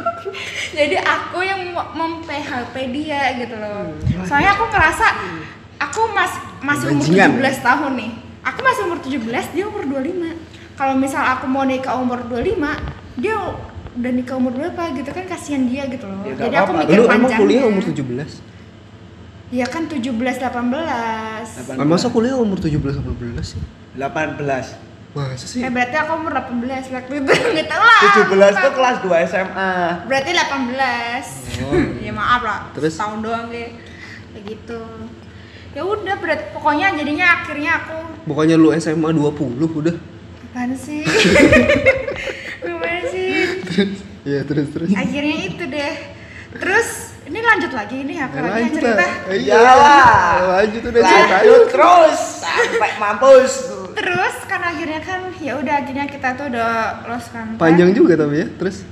jadi 0.78 0.96
aku 0.98 1.38
yang 1.42 1.60
mem 1.90 2.12
PHP 2.22 2.74
dia 2.92 3.22
gitu 3.36 3.54
loh. 3.54 3.90
Soalnya 4.22 4.54
aku 4.54 4.64
ngerasa 4.66 5.06
aku 5.80 6.00
mas 6.10 6.32
masih 6.60 6.86
umur 6.92 7.02
Bajingan. 7.02 7.30
17 7.42 7.58
tahun 7.60 7.92
nih 7.96 8.12
aku 8.42 8.58
masih 8.60 8.82
umur 8.84 8.98
17 8.98 9.20
dia 9.50 9.64
umur 9.64 9.82
25 9.84 10.34
kalau 10.74 10.94
misal 10.94 11.22
aku 11.22 11.44
mau 11.44 11.62
nikah 11.62 11.94
umur 11.94 12.20
25 12.24 12.56
dia 13.16 13.36
udah 13.90 14.12
nikah 14.12 14.34
umur 14.34 14.52
berapa 14.52 14.82
gitu 14.94 15.08
kan 15.08 15.24
kasihan 15.26 15.64
dia 15.64 15.84
gitu 15.86 16.04
loh 16.04 16.22
Ya, 16.22 16.34
jadi 16.38 16.56
aku 16.58 16.72
apa-apa. 16.72 16.80
mikir 16.84 16.96
Lu 16.96 17.04
emang 17.06 17.32
kuliah 17.34 17.64
umur 17.64 17.82
17? 17.82 18.00
ya 19.50 19.66
kan 19.66 19.82
17 19.84 19.98
18 20.14 20.38
Delapan- 20.38 21.76
Ah, 21.76 21.84
Masa 21.84 22.06
kuliah 22.08 22.34
umur 22.34 22.56
17 22.56 22.78
18 22.96 23.42
sih? 23.44 23.60
18 23.92 24.78
Masa 25.10 25.42
sih? 25.42 25.58
eh 25.58 25.68
berarti 25.68 25.96
aku 25.96 26.12
umur 26.14 26.30
18 26.30 26.54
waktu 26.88 27.12
itu 27.18 27.26
nggak 27.26 27.66
tahu 27.66 27.82
lah 27.82 28.00
17 28.14 28.30
tuh 28.56 28.72
kelas 28.72 28.96
2 29.02 29.26
SMA 29.26 29.72
berarti 30.06 30.30
18 30.30 31.50
Oh. 31.60 31.76
ya 31.98 32.08
maaf 32.10 32.40
lah 32.40 32.60
Terus? 32.72 32.94
tahun 32.94 33.20
doang 33.20 33.50
deh 33.50 33.74
kayak 34.30 34.42
gitu 34.48 34.80
ya 35.70 35.82
udah 35.82 36.16
berarti 36.16 36.44
pokoknya 36.50 36.86
jadinya 36.94 37.26
akhirnya 37.36 37.72
aku 37.78 37.98
Bukannya 38.22 38.54
lu 38.54 38.68
SMA 38.74 39.10
20 39.10 39.56
udah? 39.56 39.96
apaan 40.50 40.74
sih 40.74 41.06
gimana 42.60 43.00
sih 43.06 43.30
Iya 44.20 44.44
terus 44.44 44.68
terus. 44.68 44.90
akhirnya 44.90 45.36
itu 45.46 45.64
deh 45.64 45.94
terus 46.52 46.88
ini 47.24 47.38
lanjut 47.38 47.70
lagi 47.70 47.96
ini 47.96 48.18
apa 48.18 48.34
Ya, 48.34 48.42
lagi 48.42 48.68
cerita. 48.74 49.06
Iya. 49.30 49.54
Iyalah. 49.54 50.10
Lanjut 50.58 50.82
udah 50.82 51.00
lanjut 51.00 51.62
terus 51.70 52.20
sampai 52.42 52.90
mampus 52.98 53.52
terus 53.90 54.36
kan 54.44 54.60
akhirnya 54.60 55.00
kan 55.00 55.20
ya 55.38 55.54
udah 55.54 55.74
akhirnya 55.76 56.06
kita 56.06 56.34
tuh 56.34 56.50
udah 56.50 56.70
lost 57.06 57.30
contact 57.30 57.56
Panjang 57.56 57.94
juga 57.94 58.18
tapi 58.18 58.42
ya. 58.42 58.46
Terus 58.50 58.82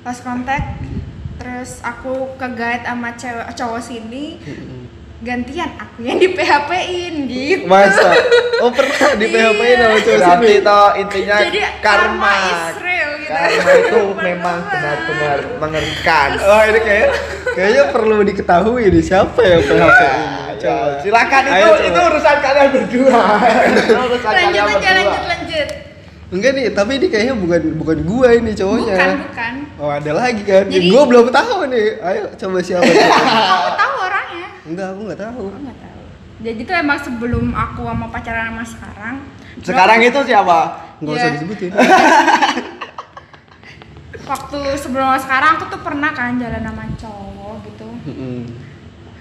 lost 0.00 0.22
contact 0.22 0.66
terus 1.36 1.70
aku 1.80 2.34
ke 2.34 2.46
guide 2.48 2.82
sama 2.82 3.10
cewek 3.14 3.46
cowok 3.52 3.80
sini 3.80 4.24
gantian 5.18 5.70
aku 5.74 5.98
yang 6.00 6.16
di 6.16 6.30
PHP 6.30 6.70
in 6.86 7.14
gitu 7.26 7.66
masa? 7.66 8.14
Oh 8.58 8.70
pernah 8.70 9.14
di 9.14 9.26
Iya. 9.28 9.50
PHP 9.50 9.60
in 9.64 9.76
sama 9.76 9.96
cowok 9.96 10.18
berarti 10.18 10.46
sini. 10.48 10.58
toh 10.60 10.88
intinya 10.96 11.36
Jadi 11.40 11.58
karma 11.78 11.78
karma 11.80 12.32
is 12.40 12.76
real 12.80 13.10
gitu. 13.16 13.30
karma 13.30 13.70
itu 13.72 13.98
Bener 14.08 14.24
memang 14.24 14.58
benar-benar 14.64 15.38
mengerikan 15.58 16.28
Oh 16.48 16.62
ini 16.64 16.80
kayak 16.80 17.08
kayaknya 17.52 17.84
perlu 17.88 18.16
diketahui 18.24 18.84
nih 18.88 19.02
siapa 19.02 19.40
yang 19.40 19.62
PHP 19.62 20.00
in. 20.02 20.30
Ya, 20.58 20.74
silakan 20.98 21.42
Ayo, 21.44 21.54
itu 21.54 21.70
coba. 21.70 21.86
itu 21.86 22.00
urusan 22.04 22.36
kalian 22.40 22.68
berdua 22.68 23.20
itu 23.62 23.94
urusan 23.94 24.26
lanjut 24.26 24.26
kalian 24.26 24.48
aja 24.50 24.62
berdua 24.64 24.90
lanjut 24.92 25.24
lanjut 25.24 25.68
Enggak 26.28 26.52
nih, 26.52 26.68
tapi 26.68 26.92
ini 26.94 27.08
kayaknya 27.08 27.34
bukan 27.34 27.62
bukan 27.74 27.98
gua 28.04 28.28
ini 28.30 28.52
cowoknya. 28.52 28.92
bukan 28.92 29.16
bukan 29.24 29.52
Oh 29.78 29.88
ada 29.88 30.12
lagi 30.12 30.44
kan? 30.44 30.68
Jadi- 30.68 30.92
gua 30.92 31.08
belum 31.08 31.32
tahu 31.32 31.64
nih. 31.64 31.88
Ayo 32.02 32.28
coba 32.36 32.58
siapa? 32.60 32.84
tahu 32.84 33.94
orangnya 33.96 34.07
Enggak, 34.68 34.88
aku 34.90 35.00
nggak 35.04 35.20
tahu. 35.20 35.44
aku 35.46 35.60
nggak 35.60 35.78
tahu 35.80 36.02
jadi 36.38 36.60
tuh 36.62 36.76
emang 36.76 36.98
sebelum 36.98 37.46
aku 37.50 37.82
sama 37.82 38.06
pacaran 38.08 38.44
sama 38.48 38.64
sekarang 38.64 39.16
sekarang 39.58 39.98
itu 40.00 40.20
siapa 40.22 40.58
Nggak 40.98 41.10
Iya. 41.10 41.20
usah 41.20 41.30
disebutin. 41.32 41.70
waktu 44.28 44.58
sebelum 44.76 45.16
sekarang 45.16 45.56
aku 45.56 45.64
tuh 45.68 45.80
pernah 45.80 46.10
kan 46.10 46.36
jalan 46.36 46.60
sama 46.60 46.84
cowok 46.94 47.54
gitu 47.64 47.88
Mm-mm. 48.04 48.44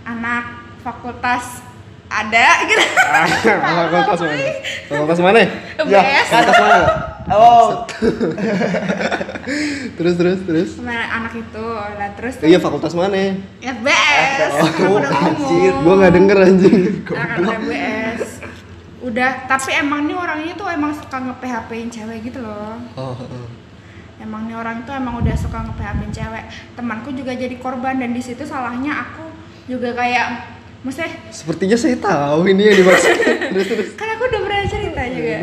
anak 0.03 0.43
fakultas 0.81 1.63
ada 2.07 2.47
gitu 2.65 2.83
Ah, 2.97 3.27
fakultas 3.93 4.19
mana? 4.21 4.43
Fakultas 4.85 5.19
mana? 5.19 5.39
Ya, 5.87 6.01
BS 6.01 6.27
Fakultas 6.27 6.57
mana? 6.57 6.79
Oh. 7.31 7.83
Terus 9.97 10.19
terus 10.19 10.39
terus. 10.43 10.69
sama 10.75 10.91
anak 10.91 11.33
itu. 11.39 11.65
Lah 11.71 12.11
terus 12.19 12.35
Iya 12.43 12.59
fakultas 12.59 12.91
mana? 12.91 13.39
FBS 13.63 14.53
Oh, 14.83 14.99
anjir, 14.99 15.73
gua 15.87 15.93
nggak 16.03 16.13
denger 16.19 16.37
anjing. 16.43 16.79
anak 17.15 17.63
FBS 17.63 18.37
udah 19.07 19.47
tapi 19.47 19.71
emang 19.71 20.03
nih 20.03 20.17
orangnya 20.19 20.53
tuh 20.59 20.67
emang 20.67 20.91
suka 20.91 21.15
nge 21.23 21.35
PHP 21.39 21.69
in 21.79 21.89
cewek 21.89 22.17
gitu 22.27 22.43
loh. 22.43 22.75
Oh, 22.99 23.15
oh. 23.15 23.47
emang 24.19 24.51
nih 24.51 24.57
orang 24.59 24.83
tuh 24.83 24.91
emang 24.91 25.23
udah 25.23 25.35
suka 25.39 25.63
nge 25.63 25.73
PHP 25.79 25.99
in 26.03 26.11
cewek. 26.11 26.43
Temanku 26.75 27.09
juga 27.15 27.31
jadi 27.31 27.55
korban 27.55 28.03
dan 28.03 28.11
di 28.11 28.19
situ 28.19 28.43
salahnya 28.43 29.07
aku 29.07 29.31
juga 29.71 29.95
kayak 29.95 30.59
maksudnya 30.83 31.11
Sepertinya 31.31 31.77
saya 31.79 31.95
tahu 31.95 32.51
ini 32.51 32.67
yang 32.67 32.77
dimaksud. 32.83 33.15
terus 33.55 33.67
terus. 33.71 33.87
kan 33.95 34.07
aku 34.11 34.23
udah 34.27 34.41
pernah 34.43 34.61
cerita 34.67 35.01
juga 35.07 35.37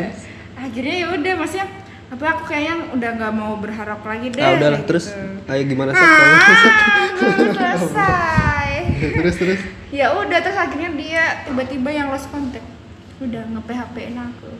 akhirnya 0.65 0.95
ya 0.95 1.07
udah 1.11 1.33
maksudnya 1.35 1.67
tapi 2.05 2.23
aku 2.23 2.43
kayaknya 2.45 2.75
udah 2.91 3.09
nggak 3.13 3.33
mau 3.33 3.53
berharap 3.55 4.01
lagi 4.01 4.27
deh 4.29 4.39
Ah 4.39 4.53
udahlah 4.55 4.77
kayak 4.77 4.87
terus. 4.87 5.05
gitu. 5.07 5.45
Ayo 5.47 5.61
gimana 5.63 5.89
ah, 5.89 5.99
selesai 7.75 8.71
terus 9.15 9.35
terus. 9.35 9.61
ya 9.89 10.07
udah 10.11 10.39
terus 10.39 10.55
akhirnya 10.55 10.91
dia 10.93 11.23
tiba-tiba 11.43 11.89
yang 11.91 12.07
lost 12.09 12.27
contact 12.27 12.65
udah 13.17 13.41
nge 13.43 13.61
PHP 13.63 13.95
in 14.05 14.17
aku 14.17 14.51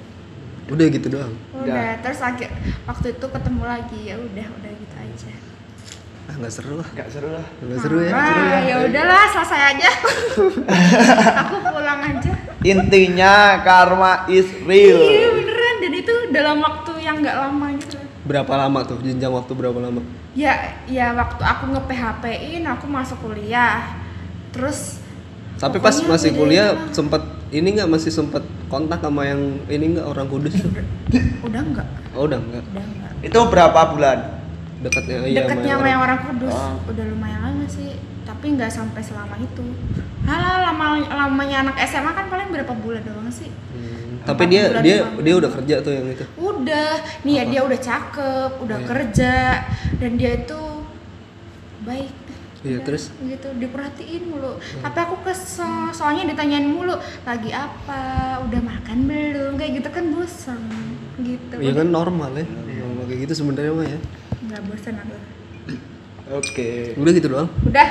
Udah 0.65 0.85
gitu 0.87 1.07
doang. 1.07 1.33
udah 1.53 1.61
Udah. 1.63 1.91
terus 2.01 2.19
akhir 2.19 2.49
waktu 2.83 3.07
itu 3.11 3.25
ketemu 3.27 3.63
lagi 3.63 3.99
ya 4.03 4.15
udah 4.17 4.47
udah 4.51 4.71
gitu 4.73 4.95
aja 4.95 5.31
Ah 6.25 6.33
nggak 6.35 6.49
seru 6.49 6.73
lah. 6.75 6.89
nggak 6.89 7.05
seru 7.07 7.29
lah 7.29 7.45
Nggak 7.59 7.79
seru 7.79 7.97
ya. 7.99 8.09
ah 8.09 8.25
seru 8.25 8.43
ya. 8.43 8.59
ya 8.63 8.75
udahlah 8.83 9.23
selesai 9.29 9.61
aja 9.71 9.89
aku 11.41 11.55
pulang 11.63 11.99
aja 12.03 12.31
intinya 12.63 13.33
karma 13.61 14.25
is 14.27 14.49
real 14.63 14.97
iya 14.99 15.29
beneran 15.75 15.91
dan 15.91 15.93
itu 16.01 16.13
dalam 16.31 16.57
waktu 16.63 16.91
yang 17.03 17.15
nggak 17.21 17.37
lama 17.37 17.67
gitu. 17.79 17.97
Berapa 18.25 18.53
lama 18.57 18.79
tuh? 18.87 18.97
Jenjang 19.03 19.33
waktu 19.33 19.51
berapa 19.53 19.79
lama? 19.79 20.01
ya 20.35 20.51
ya 20.83 21.15
waktu 21.15 21.39
aku 21.39 21.71
nge 21.71 21.81
PHP 21.87 22.23
in 22.59 22.63
aku 22.67 22.85
masuk 22.87 23.17
kuliah. 23.23 23.95
Terus 24.51 24.99
Tapi 25.55 25.79
pas 25.79 25.95
masih 26.03 26.35
kuliah 26.35 26.75
lah. 26.75 26.91
sempet 26.91 27.23
ini 27.55 27.79
nggak? 27.79 27.87
Masih 27.87 28.11
sempet 28.11 28.43
kontak 28.67 28.99
sama 28.99 29.23
yang 29.23 29.63
ini 29.71 29.95
nggak? 29.95 30.05
Orang 30.07 30.27
kudus? 30.27 30.55
Udah 31.47 31.61
enggak 31.63 31.87
Oh 32.15 32.27
udah 32.27 32.39
nggak. 32.39 32.63
udah 32.75 32.83
enggak 32.83 33.11
itu 33.23 33.39
berapa 33.47 33.79
bulan? 33.95 34.19
Dekatnya 34.83 35.23
iya 35.25 35.47
deketnya 35.47 35.79
sama 35.79 35.87
yang 35.87 36.01
orang 36.03 36.19
kudus. 36.27 36.51
Oh. 36.51 36.75
udah 36.91 37.03
lumayan 37.07 37.39
lama 37.41 37.65
sih 37.71 37.95
tapi 38.27 38.45
nggak 38.59 38.67
sampai 38.67 38.99
selama 38.99 39.39
itu. 39.39 39.63
Halah 40.27 40.73
lama 40.73 40.99
lamanya 41.07 41.69
anak 41.69 41.77
SMA 41.87 42.11
kan 42.11 42.27
paling 42.27 42.51
berapa 42.51 42.73
bulan 42.75 43.01
doang 43.05 43.31
sih? 43.31 43.47
Hmm, 43.47 44.04
Tapi 44.25 44.43
dia 44.47 44.63
dia 44.79 44.97
dia 45.15 45.33
udah 45.35 45.51
kerja 45.51 45.75
tuh 45.79 45.91
yang 45.91 46.07
itu. 46.07 46.25
udah 46.35 46.89
nih 47.21 47.33
ya 47.35 47.43
dia 47.45 47.61
udah 47.61 47.79
cakep 47.79 48.51
udah 48.57 48.77
Iya. 48.77 48.87
kerja 48.87 49.33
dan 49.95 50.11
dia 50.15 50.31
itu 50.35 50.61
baik 51.81 52.13
Iya, 52.61 52.81
terus? 52.81 53.13
gitu 53.19 53.45
diperhatiin 53.53 54.25
mulu 54.25 54.57
tapi 54.81 54.97
aku 54.99 55.21
kesel 55.21 55.69
soalnya 55.91 56.25
ditanyain 56.25 56.65
mulu 56.65 56.97
lagi 57.21 57.49
apa 57.49 58.01
udah 58.41 58.57
makan 58.59 59.05
belum 59.05 59.53
kayak 59.53 59.71
gitu 59.77 59.89
kan 59.91 60.09
bosan 60.09 60.61
gitu 61.19 61.55
Iya 61.55 61.71
kan 61.75 61.87
normal 61.87 62.33
ya. 62.33 62.45
Normal 62.81 63.05
kayak 63.05 63.19
gitu 63.23 63.33
sebenarnya 63.37 63.69
mah 63.71 63.85
ya. 63.85 63.99
nggak 64.43 64.61
bosan 64.65 64.93
aku 64.97 65.15
oke 66.33 66.69
Udah 66.97 67.11
gitu 67.13 67.27
doang. 67.27 67.49
udah 67.61 67.87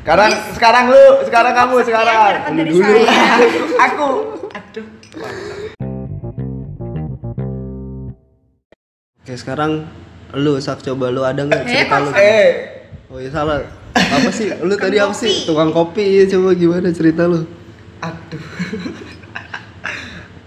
sekarang 0.00 0.30
Yes. 0.30 0.54
sekarang 0.54 0.84
lu 0.86 1.04
sekarang 1.20 1.52
kamu 1.52 1.74
sekarang 1.82 2.18
Dulu. 2.64 2.94
aku 3.84 4.06
Oke 9.16 9.34
sekarang 9.34 9.88
lu 10.32 10.60
sak 10.60 10.82
coba 10.82 11.08
lu 11.08 11.24
ada 11.24 11.42
nggak 11.42 11.62
Eh, 11.62 11.66
cerita 11.66 11.96
lu? 11.98 12.10
eh 12.12 12.48
Oh 13.06 13.16
iya 13.16 13.30
salah. 13.30 13.62
Apa 13.94 14.28
sih? 14.28 14.50
Lu 14.60 14.68
Tukang 14.68 14.82
tadi 14.82 14.98
apa 14.98 15.14
sih? 15.14 15.46
Tukang 15.46 15.70
kopi. 15.70 16.20
Iya, 16.20 16.24
Coba 16.28 16.52
gimana 16.52 16.90
cerita 16.90 17.24
lu? 17.24 17.46
aduh 17.96 18.38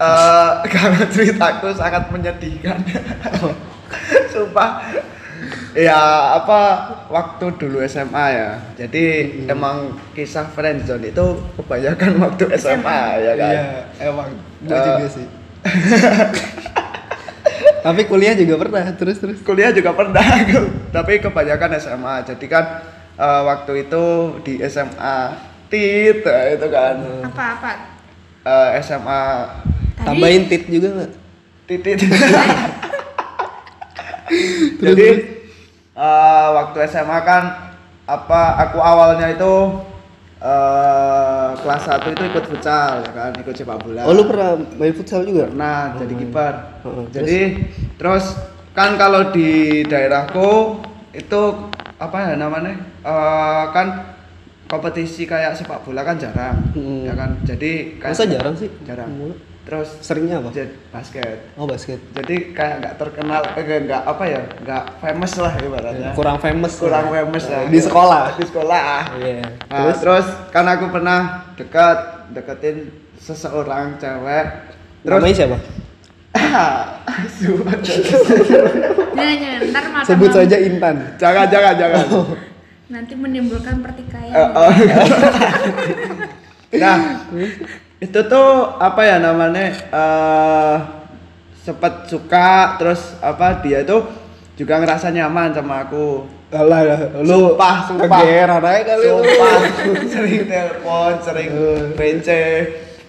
Eh, 0.00 0.50
karena 0.66 1.04
ceritaku 1.04 1.74
sangat 1.74 2.08
menyedihkan 2.08 2.80
sumpah 4.32 4.80
ya 5.74 6.00
apa 6.34 6.60
waktu 7.06 7.52
dulu 7.54 7.84
SMA 7.84 8.26
ya 8.30 8.48
jadi 8.74 9.04
emang 9.46 9.92
kisah 10.12 10.48
friendzone 10.48 11.04
itu 11.06 11.26
kebanyakan 11.52 12.16
waktu 12.18 12.48
SMA 12.54 13.00
ya 13.18 13.32
kan 13.34 13.52
Iya, 13.52 13.66
emang. 14.08 14.30
Gua 14.60 14.70
Eh. 14.70 14.84
juga 14.86 15.06
sih. 15.08 15.26
Tapi 17.80 18.00
kuliah 18.04 18.34
juga 18.34 18.54
pernah. 18.58 18.82
Terus 18.92 19.16
terus. 19.16 19.38
kuliah 19.40 19.70
juga 19.70 19.90
pernah 19.90 20.20
tapi 20.90 21.18
kebanyakan 21.18 21.70
SMA 21.76 22.14
jadi 22.24 22.44
kan 22.46 22.64
eh, 23.14 23.40
waktu 23.42 23.84
itu 23.84 24.02
di 24.42 24.58
SMA 24.62 25.16
tit 25.66 26.20
eh, 26.20 26.44
itu 26.52 26.66
kan 26.68 26.96
apa 27.22 27.44
apa 27.56 27.70
Eh, 28.40 28.68
SMA 28.80 29.22
Tadi- 29.94 30.02
Tambahin 30.02 30.42
tit 30.46 30.62
juga 30.66 30.86
nggak? 30.90 31.10
titit 31.66 31.98
jadi 34.78 35.08
eh, 35.94 36.46
waktu 36.50 36.76
SMA 36.86 37.18
kan 37.20 37.42
apa 38.04 38.40
aku 38.60 38.76
awalnya 38.76 39.30
itu 39.30 39.50
eh, 40.40 41.48
kelas 41.54 41.82
1 41.84 42.10
itu 42.10 42.22
ikut 42.26 42.44
futsal 42.46 43.04
ya 43.04 43.12
kan, 43.12 43.30
ikut 43.36 43.52
sepak 43.52 43.78
bola. 43.78 44.02
Oh 44.04 44.12
lu 44.12 44.24
pernah 44.24 44.56
main 44.76 44.92
futsal 44.92 45.22
juga? 45.22 45.46
Pernah 45.46 45.94
jadi 45.96 46.14
kiper. 46.16 46.54
Heeh, 46.82 47.04
Jadi 47.12 47.38
terus 47.94 48.24
kan 48.72 48.96
kalau 48.96 49.28
di 49.30 49.82
daerahku 49.84 50.80
itu 51.12 51.40
apa 51.96 52.32
ya 52.32 52.34
namanya? 52.34 52.72
Eh, 53.00 53.64
kan 53.70 53.86
kompetisi 54.64 55.26
kayak 55.26 55.58
sepak 55.58 55.82
bola 55.82 56.00
kan 56.00 56.14
jarang, 56.14 56.56
Hmm. 56.72 57.02
ya 57.02 57.12
kan. 57.12 57.36
Jadi 57.42 57.98
kayak 57.98 58.14
Masa 58.14 58.24
jarang 58.24 58.54
sih? 58.54 58.70
Jarang. 58.86 59.10
Mulu. 59.10 59.34
Terus 59.60 59.88
Seringnya 60.00 60.40
apa? 60.40 60.50
jadi 60.50 60.72
basket. 60.88 61.38
Oh 61.54 61.68
basket. 61.68 62.00
Jadi 62.16 62.56
kayak 62.56 62.74
nggak 62.80 62.94
terkenal, 62.96 63.44
eh, 63.54 63.80
nggak 63.84 64.02
apa 64.08 64.24
ya, 64.24 64.40
nggak 64.64 64.84
famous 65.04 65.32
lah 65.36 65.52
ibaratnya. 65.60 66.10
Kurang 66.16 66.38
famous. 66.40 66.80
Kurang 66.80 67.12
lah. 67.12 67.22
famous 67.22 67.44
lah. 67.46 67.62
Di 67.68 67.80
sekolah. 67.80 68.22
Di 68.40 68.44
sekolah. 68.48 68.80
Iya. 69.20 69.44
Nah, 69.68 69.78
Terus 69.84 69.96
terus 70.00 70.26
kan 70.48 70.64
aku 70.64 70.88
pernah 70.88 71.52
dekat 71.60 71.98
deketin 72.32 72.88
seseorang 73.20 74.00
cewek. 74.00 74.46
Terus 75.04 75.20
namanya 75.20 75.36
siapa? 75.36 75.58
Ntar 79.70 79.84
mata 79.92 80.06
Sebut 80.06 80.30
saja 80.30 80.56
Intan. 80.58 80.96
jangan 81.20 81.46
jangan 81.50 81.74
jangan. 81.76 82.04
Nanti 82.90 83.14
menimbulkan 83.14 83.82
pertikaian. 83.86 84.34
Eh, 84.34 84.48
oh. 84.50 84.72
nah, 86.82 86.96
itu 88.00 88.20
tuh 88.24 88.48
apa 88.76 89.00
ya 89.04 89.16
namanya? 89.18 89.64
eh 89.92 90.76
sempat 91.60 92.08
suka 92.08 92.80
terus 92.80 93.20
apa 93.20 93.60
dia 93.60 93.84
itu 93.84 94.00
juga 94.56 94.80
ngerasa 94.80 95.12
nyaman 95.12 95.52
sama 95.52 95.84
aku. 95.84 96.24
Alah, 96.50 97.22
lu 97.22 97.54
Sumpah, 97.54 97.86
sumpah. 97.86 98.18
kegeeran 98.20 98.58
aja 98.58 98.82
kali 98.82 99.06
lu. 99.06 99.22
Sumpah, 99.22 99.58
sering 100.10 100.42
telepon, 100.44 101.12
sering 101.22 101.48
Eh. 101.48 101.94
rence, 101.94 102.42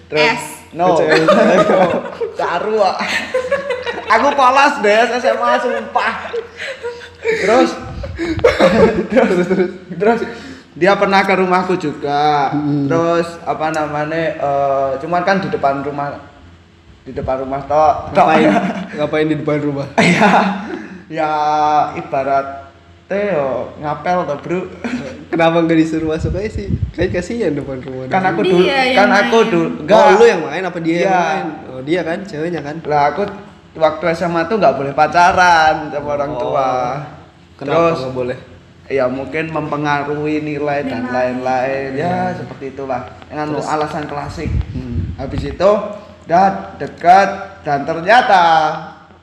terus 0.06 0.22
S. 0.30 0.44
no, 0.78 0.94
no, 0.94 1.88
caru 2.38 2.78
ah. 2.86 3.02
Aku 4.12 4.28
polos 4.38 4.76
deh 4.80 4.94
SMA 5.18 5.52
sumpah. 5.58 6.14
Terus, 7.18 7.70
terus, 9.10 9.36
terus, 9.42 9.70
terus 9.98 10.20
dia 10.74 10.96
pernah 10.96 11.22
ke 11.22 11.34
rumahku 11.34 11.76
juga. 11.76 12.52
Terus 12.88 13.28
apa 13.44 13.70
namanya? 13.70 14.24
eh, 14.36 14.90
cuman 15.00 15.22
kan 15.22 15.38
di 15.38 15.48
depan 15.48 15.82
rumah, 15.82 16.16
di 17.02 17.12
depan 17.12 17.44
rumah 17.44 17.60
tok. 17.66 18.12
Ngapain? 18.12 18.48
Ngapain 18.96 19.28
di 19.28 19.36
depan 19.36 19.60
rumah? 19.60 19.88
ya, 19.98 20.32
ya 21.08 21.32
ibarat 21.96 22.72
Teo 23.06 23.76
ngapel 23.76 24.24
toh 24.24 24.40
bro. 24.40 24.60
Kenapa 25.28 25.60
nggak 25.60 25.76
disuruh 25.76 26.16
masuk 26.16 26.32
aja 26.34 26.48
sih? 26.50 26.72
Kayak 26.96 27.20
kasihan 27.20 27.52
depan 27.52 27.84
rumah. 27.84 28.08
kan 28.08 28.24
aku 28.24 28.40
dulu 28.42 28.64
kan 28.64 29.10
aku 29.12 29.38
main. 29.38 29.52
dulu 29.52 29.68
Oh, 29.84 30.08
lu 30.16 30.24
yang 30.24 30.42
main 30.42 30.64
apa 30.64 30.80
dia 30.80 30.96
yang 30.96 31.04
Iya. 31.04 31.20
main? 31.20 31.46
Oh, 31.68 31.82
dia 31.84 32.00
kan 32.02 32.24
ceweknya 32.24 32.64
kan? 32.64 32.80
lah 32.88 33.12
aku 33.12 33.28
waktu 33.76 34.04
SMA 34.16 34.48
tuh 34.48 34.56
nggak 34.56 34.76
boleh 34.76 34.94
pacaran 34.96 35.92
sama 35.92 36.08
orang 36.16 36.32
Oh. 36.32 36.40
tua 36.40 36.72
Kenapa 37.60 37.76
terus 37.92 38.00
nggak 38.00 38.16
boleh? 38.16 38.38
Ya 38.88 39.06
mungkin 39.06 39.50
mempengaruhi 39.50 40.40
nilai 40.40 40.82
dan 40.84 41.06
lain-lain 41.08 41.90
ya 41.94 42.32
Iya. 42.32 42.40
seperti 42.40 42.72
itulah 42.72 43.06
dengan 43.26 43.54
Terus? 43.54 43.68
alasan 43.68 44.04
klasik 44.06 44.50
Hmm. 44.72 45.14
habis 45.16 45.42
itu 45.44 45.72
udah 46.24 46.46
dekat 46.76 47.30
dan 47.62 47.84
ternyata 47.84 48.44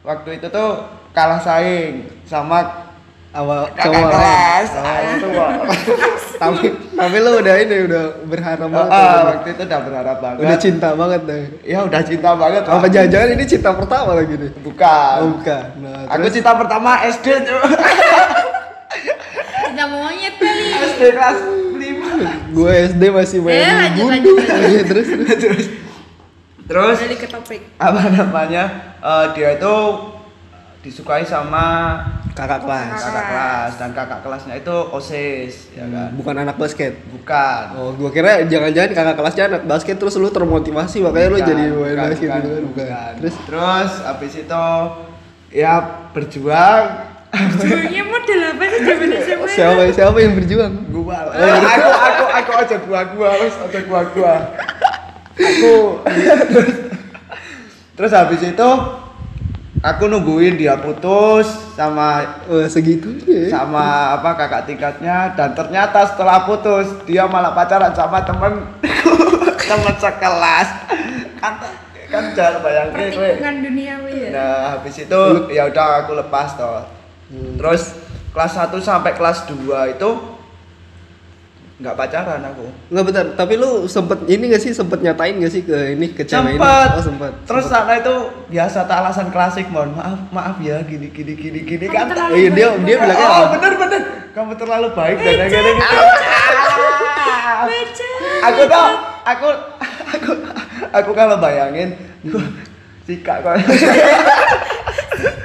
waktu 0.00 0.36
itu 0.36 0.46
tuh 0.46 0.84
kalah 1.10 1.38
saing 1.38 2.06
sama 2.22 2.86
Awal 3.28 3.68
cowok 3.76 4.08
kelas. 4.08 4.68
Ah, 4.72 5.04
tapi 6.40 6.64
tapi 6.90 7.16
lu 7.18 7.32
udah 7.36 7.54
ini 7.60 7.84
udah 7.84 8.24
berharap 8.24 8.66
banget. 8.66 8.88
ah, 8.88 8.96
udah, 8.96 9.24
waktu 9.28 9.48
itu 9.52 9.62
udah 9.62 9.80
berharap 9.84 10.16
banget 10.18 10.38
udah 10.40 10.56
cinta 10.58 10.88
banget 10.94 11.20
deh. 11.22 11.44
ya 11.62 11.78
udah 11.84 12.00
cinta 12.00 12.30
banget 12.32 12.62
Apa 12.64 12.86
jangan-jangan 12.88 13.28
ini 13.30 13.44
cinta 13.44 13.70
pertama 13.70 14.10
lagi 14.16 14.32
nih? 14.32 14.50
bukan 14.58 15.16
Oh, 15.20 15.28
bukan. 15.36 15.64
Nah, 15.78 16.00
aku 16.08 16.24
terus 16.24 16.34
cinta 16.34 16.52
pertama 16.56 16.90
SD. 17.04 17.26
Cinta 19.78 19.94
monyet 19.94 20.34
kali. 20.34 20.74
SD 20.74 21.02
kelas 21.14 21.38
5 21.38 22.50
gue 22.50 22.72
SD 22.90 23.02
masih 23.14 23.38
main 23.38 23.62
Eh, 23.62 23.74
lanjut, 23.78 24.06
lanjut, 24.10 24.34
lanjut. 24.34 24.58
Iya, 24.66 24.82
terus 24.82 25.06
terus. 25.06 25.28
terus 25.38 25.66
terus 26.66 26.98
Balik 26.98 27.20
ke 27.22 27.28
topik. 27.30 27.62
apa 27.78 28.10
namanya 28.10 28.64
eh, 28.98 29.26
dia 29.32 29.54
itu 29.54 29.74
disukai 30.82 31.22
sama 31.22 31.94
Kakak 32.34 32.66
kelas. 32.66 32.90
kakak 32.98 33.24
kelas 33.24 33.72
dan 33.78 33.90
kakak 33.94 34.20
kelasnya 34.20 34.54
itu 34.56 34.74
osis 34.90 35.70
ya 35.70 35.86
kan 35.86 36.10
Bukan 36.10 36.34
anak 36.36 36.58
basket. 36.58 36.98
bukan 37.08 37.62
Oh, 37.78 37.94
gua 37.94 38.10
kira 38.10 38.42
jangan-jangan 38.42 38.90
kakak 38.92 39.14
kelasnya 39.14 39.44
anak 39.48 39.62
basket 39.62 39.94
terus 39.94 40.18
lu 40.18 40.26
termotivasi 40.28 40.98
makanya 41.00 41.28
lu 41.28 41.36
Bukan, 41.36 41.46
jadi 41.46 41.64
main 41.64 41.74
bukan, 41.94 42.02
basket 42.04 42.26
bukan, 42.26 42.40
gitu 42.42 42.50
kan? 42.50 42.62
bukan. 42.66 43.12
Terus 43.22 43.36
terus 43.46 43.90
habis 44.02 44.32
itu 44.34 44.66
ya 45.54 45.74
berjuang 46.10 46.82
Jualnya 47.28 48.02
model 48.02 48.40
apa 48.46 48.64
sih 48.66 48.80
zaman 48.80 49.08
SMA? 49.20 49.46
siapa 49.48 49.82
siapa 49.90 50.16
yang 50.16 50.32
berjuang? 50.34 50.72
gua 50.88 51.28
aku 51.28 51.88
aku 51.92 52.24
aku 52.26 52.52
aja 52.54 52.76
gua 52.80 53.00
gua 53.10 53.28
harus 53.30 53.54
aja 53.58 53.80
gua 53.82 54.00
gua 54.08 54.34
aku 55.34 55.76
terus 56.48 56.70
terus 57.94 58.12
habis 58.12 58.40
itu 58.42 58.68
aku 59.78 60.04
nungguin 60.04 60.56
dia 60.56 60.74
putus 60.76 61.46
sama 61.72 62.40
Oh, 62.44 62.64
segitu 62.64 63.12
ya. 63.22 63.52
sama 63.52 64.16
apa 64.16 64.34
kakak 64.34 64.66
tingkatnya 64.66 65.30
dan 65.32 65.52
ternyata 65.52 66.02
setelah 66.06 66.42
putus 66.42 66.88
dia 67.04 67.24
malah 67.24 67.52
pacaran 67.52 67.92
sama 67.92 68.18
temen 68.20 68.66
temen 69.70 69.94
sekelas 69.94 70.68
kan 71.38 71.54
kan 72.08 72.24
jangan 72.32 72.58
bayangin 72.58 72.90
gue 72.90 73.04
Pertikungan 73.12 73.54
duniawi 73.62 74.14
ya. 74.18 74.30
nah 74.32 74.52
habis 74.72 74.96
itu 74.98 75.22
ya 75.48 75.68
udah 75.68 76.02
aku 76.02 76.16
lepas 76.16 76.56
toh 76.56 76.82
Hmm. 77.28 77.60
terus 77.60 77.92
kelas 78.32 78.52
1 78.56 78.72
sampai 78.80 79.12
kelas 79.12 79.44
2 79.52 79.96
itu 79.96 80.10
nggak 81.78 81.94
pacaran 81.94 82.42
aku 82.42 82.66
Enggak 82.90 83.04
bentar, 83.06 83.26
tapi 83.38 83.54
lu 83.54 83.86
sempet 83.86 84.26
ini 84.26 84.50
gak 84.50 84.58
sih 84.66 84.74
sempet 84.74 84.98
nyatain 84.98 85.38
gak 85.38 85.52
sih 85.54 85.62
ke 85.62 85.94
ini 85.94 86.10
ke 86.10 86.26
cewek 86.26 86.56
ini? 86.56 86.58
Sempet. 86.58 86.90
Oh, 86.90 87.04
sempet. 87.06 87.32
Terus 87.46 87.64
sana 87.70 87.92
itu 88.02 88.14
biasa 88.50 88.82
tak 88.90 88.98
alasan 88.98 89.30
klasik, 89.30 89.70
mohon 89.70 89.94
maaf, 89.94 90.18
maaf 90.34 90.56
ya, 90.58 90.82
gini 90.82 91.06
gini 91.14 91.38
gini 91.38 91.62
gini 91.62 91.86
Kamu 91.86 91.94
kan. 91.94 92.10
terlalu 92.10 92.34
Iya, 92.34 92.50
dia 92.50 92.68
dia 92.82 92.96
bilangnya 92.98 93.28
oh, 93.30 93.46
bener 93.54 93.72
bener. 93.78 94.02
Kamu 94.34 94.52
terlalu 94.58 94.88
baik 94.90 95.16
dan 95.22 95.34
gini 95.38 95.46
gini. 95.54 95.72
Baca. 97.68 98.08
Aku 98.42 98.60
tuh, 98.66 98.88
aku 99.22 99.48
aku 100.18 100.30
aku 100.90 101.10
kalau 101.14 101.36
bayangin, 101.38 101.94
Sika 103.06 103.38
kok. 103.38 103.54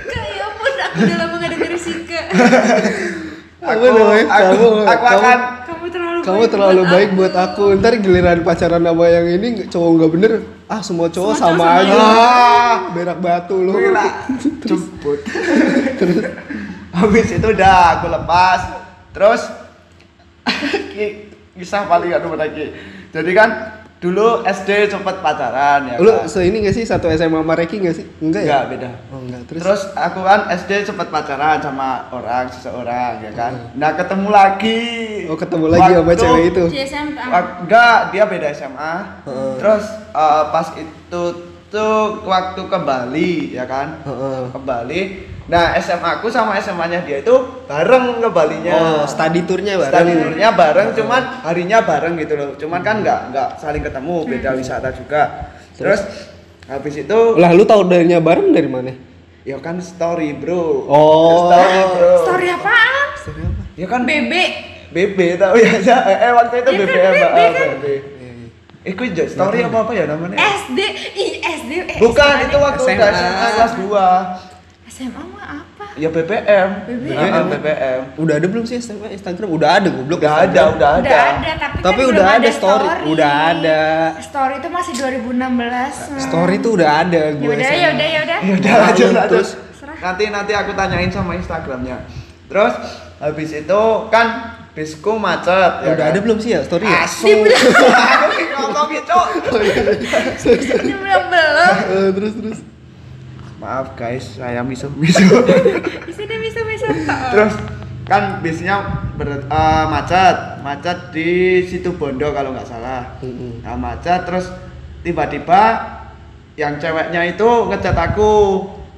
Kayak 0.10 0.46
ampun, 0.50 0.74
aku 0.82 0.98
udah 1.06 1.53
Aku, 3.64 3.80
aku, 3.80 3.96
Kamu- 3.96 4.28
aku 4.84 5.06
kamu- 5.08 5.24
akan 5.24 5.40
Kamu 5.64 5.86
terlalu 5.88 6.20
Kamu 6.20 6.36
baik 6.38 6.52
terlalu 6.52 6.82
buat 6.82 6.92
baik 6.92 7.08
aku. 7.08 7.16
buat 7.16 7.34
aku. 7.38 7.64
Ntar 7.78 7.94
giliran 7.98 8.40
pacaran 8.44 8.84
sama 8.84 9.06
yang 9.08 9.28
ini 9.30 9.48
cowok 9.68 9.90
nggak 9.94 10.12
bener. 10.12 10.32
Ah 10.66 10.80
semua 10.80 11.08
cowok 11.08 11.32
Semua 11.32 11.48
cowok 11.48 11.56
sama 11.56 11.64
sama 11.64 11.80
aja. 11.80 11.96
Ah. 11.96 12.76
Berak 12.92 13.18
batu 13.20 13.56
lu. 13.58 13.72
Gila, 13.74 14.04
jemput. 14.68 15.20
Habis 16.98 17.28
itu 17.32 17.48
udah 17.50 17.76
aku 17.94 18.08
lepas. 18.10 18.62
Terus 19.12 19.42
ki- 20.92 21.16
kisah 21.54 21.86
paling 21.86 22.12
gak 22.12 22.20
lupa 22.22 22.38
lagi. 22.40 22.76
Jadi 23.10 23.32
kan 23.32 23.50
dulu 24.04 24.44
SD 24.44 24.92
sempet 24.92 25.24
pacaran 25.24 25.88
ya. 25.88 25.96
Lu 25.96 26.12
kan? 26.12 26.28
se 26.28 26.44
ini 26.44 26.68
gak 26.68 26.76
sih 26.76 26.84
satu 26.84 27.08
SMA 27.08 27.40
sama 27.40 27.56
Reki 27.56 27.80
gak 27.80 27.96
sih? 27.96 28.06
Enggak 28.20 28.44
ya? 28.44 28.52
Enggak 28.52 28.64
beda. 28.76 28.90
Oh 29.16 29.20
enggak. 29.24 29.42
Terus, 29.48 29.62
Terus 29.64 29.82
aku 29.96 30.20
kan 30.28 30.40
SD 30.52 30.72
sempet 30.84 31.08
pacaran 31.08 31.64
sama 31.64 32.12
orang 32.12 32.52
seseorang 32.52 33.24
ya 33.24 33.32
kan. 33.32 33.56
Hmm. 33.56 33.80
Nah 33.80 33.96
ketemu 33.96 34.28
lagi. 34.28 34.82
oh 35.32 35.40
ketemu 35.40 35.66
lagi 35.72 35.92
sama 35.96 36.04
Waktu- 36.04 36.20
cewek 36.20 36.44
itu. 36.52 36.64
Di 36.68 36.80
SMA. 36.84 37.24
Enggak, 37.64 37.98
dia 38.12 38.24
beda 38.28 38.48
SMA. 38.52 38.94
Heeh. 39.24 39.52
Terus 39.64 39.86
eh, 40.12 40.44
pas 40.52 40.68
itu 40.76 41.24
tuh 41.72 42.02
waktu 42.28 42.62
ke 42.68 42.78
Bali 42.84 43.32
ya 43.56 43.64
kan. 43.64 44.04
Heeh. 44.04 44.52
Ke 44.52 44.60
Bali. 44.60 45.02
Nah, 45.44 45.76
SMA 45.76 46.24
aku 46.24 46.32
sama 46.32 46.56
SMA-nya 46.56 47.04
dia 47.04 47.20
itu 47.20 47.36
bareng 47.68 48.24
ke 48.24 48.30
Balinya. 48.32 48.72
Oh, 48.80 49.04
study 49.04 49.44
tournya 49.44 49.76
bareng. 49.76 49.92
Study 49.92 50.14
tournya 50.16 50.50
bareng, 50.56 50.88
cuman 50.96 51.22
harinya 51.44 51.78
bareng 51.84 52.14
gitu 52.16 52.34
loh. 52.40 52.50
Cuman 52.56 52.80
kan 52.80 53.04
nggak 53.04 53.20
nggak 53.36 53.50
saling 53.60 53.84
ketemu, 53.84 54.16
beda 54.24 54.50
wisata 54.56 54.90
juga. 54.96 55.52
Terus 55.76 56.00
habis 56.64 56.96
itu 56.96 57.20
Lah 57.36 57.52
lu 57.52 57.68
tahu 57.68 57.84
darinya 57.92 58.24
bareng 58.24 58.56
dari 58.56 58.70
mana? 58.72 58.94
ya 59.44 59.60
kan 59.60 59.76
story, 59.84 60.32
Bro. 60.40 60.88
Oh. 60.88 61.52
Story, 61.52 61.80
Bro. 61.92 62.14
Story 62.24 62.48
apaan? 62.48 63.06
Story 63.20 63.42
apa? 63.44 63.62
Ya 63.76 63.88
kan 63.92 64.02
Bebek. 64.08 64.52
BB 64.94 65.18
tahu 65.42 65.58
ya. 65.60 65.74
Eh, 65.84 66.18
eh, 66.30 66.32
waktu 66.32 66.56
itu 66.64 66.70
Ya 66.70 66.78
kan, 66.78 66.88
BBM, 66.88 67.12
BB 67.12 67.26
ah, 67.26 67.50
kan. 67.52 67.70
BB. 67.82 67.86
Eh, 68.84 68.92
kok 69.00 69.08
story 69.32 69.60
apa 69.64 69.78
apa 69.88 69.92
ya 69.96 70.06
namanya? 70.12 70.36
SD. 70.40 70.80
Ih, 71.16 71.32
SD. 71.40 71.72
eh, 71.88 71.98
Bukan, 72.00 72.36
SMA. 72.36 72.46
itu 72.48 72.58
waktu 72.60 72.84
SMA 72.84 73.48
kelas 73.58 73.74
2. 73.80 74.53
SMA 74.94 75.26
mah 75.26 75.66
apa? 75.66 75.98
Ya 75.98 76.06
BBM. 76.06 76.70
BBM. 76.86 77.18
Heeh, 77.18 77.44
BBM. 77.50 78.02
Udah 78.14 78.38
ada 78.38 78.46
belum 78.46 78.62
sih 78.70 78.78
Instagram? 78.78 79.10
Instagram 79.10 79.50
udah 79.50 79.70
ada 79.82 79.90
goblok. 79.90 80.22
Udah 80.22 80.34
ada, 80.46 80.62
udah 80.70 80.90
ada. 81.02 81.02
Udah 81.02 81.22
ada, 81.34 81.52
tapi, 81.58 81.78
Tapi 81.82 81.98
kan 81.98 82.10
udah 82.14 82.24
belum 82.24 82.38
ada 82.38 82.50
story. 82.54 82.88
Udah 83.10 83.32
ada. 83.50 83.82
Story 84.22 84.54
itu 84.62 84.70
masih 84.70 84.94
2016. 84.94 86.30
Story 86.30 86.56
tuh 86.62 86.72
udah 86.78 86.90
ada 87.02 87.22
Ya 87.26 87.34
gue. 87.34 87.50
udah, 87.58 87.72
ya 87.74 87.88
udah, 87.90 88.08
ya 88.08 88.20
udah. 88.22 88.38
Ya 88.38 88.54
udah 88.54 88.74
lanjut 88.86 89.10
lanjut. 89.18 89.34
Terus? 89.34 89.50
Nanti 89.98 90.24
nanti 90.30 90.52
aku 90.54 90.72
tanyain 90.78 91.10
sama 91.10 91.32
Instagramnya. 91.34 91.98
Terus 92.46 92.74
habis 93.18 93.50
itu 93.50 93.82
kan 94.14 94.26
bisku 94.78 95.18
macet. 95.18 95.90
Ya 95.90 95.98
udah 95.98 96.06
ada 96.14 96.20
belum 96.22 96.38
sih 96.38 96.54
ya 96.54 96.62
story 96.62 96.86
ya? 96.86 97.02
Asu. 97.02 97.34
Aku 98.30 98.42
ngomong 98.62 98.88
gitu. 98.94 99.20
Ini 100.86 100.94
belum 101.02 101.24
belum. 101.34 101.74
Eh, 101.82 102.10
terus 102.14 102.34
terus. 102.38 102.60
Maaf 103.64 103.96
guys, 103.96 104.36
saya. 104.36 104.60
Di 104.68 104.76
sini 106.12 106.36
bisa 106.36 106.60
bisa. 106.68 106.88
Terus 107.32 107.56
kan 108.04 108.44
bisnya 108.44 109.08
ber, 109.16 109.48
eh, 109.48 109.86
macet, 109.88 110.60
macet 110.60 111.16
di 111.16 111.64
situ 111.64 111.96
Bondo 111.96 112.28
kalau 112.36 112.52
nggak 112.52 112.68
salah. 112.68 113.16
Mm-mm. 113.24 113.64
Nah, 113.64 113.80
macet 113.80 114.28
terus 114.28 114.52
tiba-tiba 115.00 115.80
yang 116.60 116.76
ceweknya 116.76 117.24
itu 117.24 117.48
ngechat 117.72 117.96
aku 117.96 118.32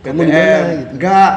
Kamu 0.02 0.26
gitu? 0.26 0.98
Enggak. 0.98 1.34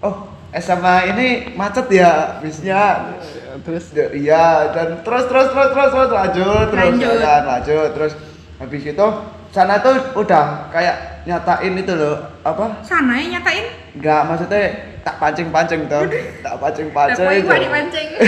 Oh, 0.00 0.32
SMA 0.56 0.96
ini 1.12 1.26
macet 1.60 1.92
ya 1.92 2.40
bisnya. 2.40 3.12
Terus 3.60 3.92
Ya, 3.92 4.08
Iya, 4.08 4.46
dan 4.72 4.88
terus 5.04 5.28
terus 5.28 5.52
terus 5.52 5.68
terus 5.68 5.90
terus 5.92 6.10
lanjut 6.16 6.66
terus 6.72 6.84
Lanjut. 6.96 7.16
lanjut 7.22 7.88
terus 7.92 8.12
habis 8.56 8.82
itu 8.88 9.06
sana 9.54 9.78
tuh 9.78 9.94
udah 10.18 10.66
kayak 10.74 11.22
nyatain 11.30 11.78
itu 11.78 11.94
loh 11.94 12.18
apa 12.42 12.82
Sana 12.82 13.14
ya 13.22 13.38
nyatain. 13.38 13.64
Enggak, 13.94 14.22
maksudnya 14.26 14.62
tak 15.06 15.14
pancing-pancing 15.22 15.86
tuh. 15.86 16.02
Tak 16.42 16.54
pancing-pancing. 16.58 17.22
Dapat 17.22 17.38
itu. 17.38 17.46
iwa 17.46 17.56
dipancing. 17.62 18.08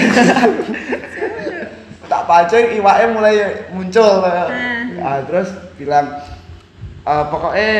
Tak 2.07 2.23
pancing 2.31 2.79
iwaknya 2.79 3.07
mulai 3.11 3.35
muncul. 3.75 4.23
Hmm. 4.23 4.95
Nah, 4.95 5.27
terus 5.27 5.51
bilang 5.75 6.07
"Eh, 7.03 7.25
pokoknya 7.35 7.71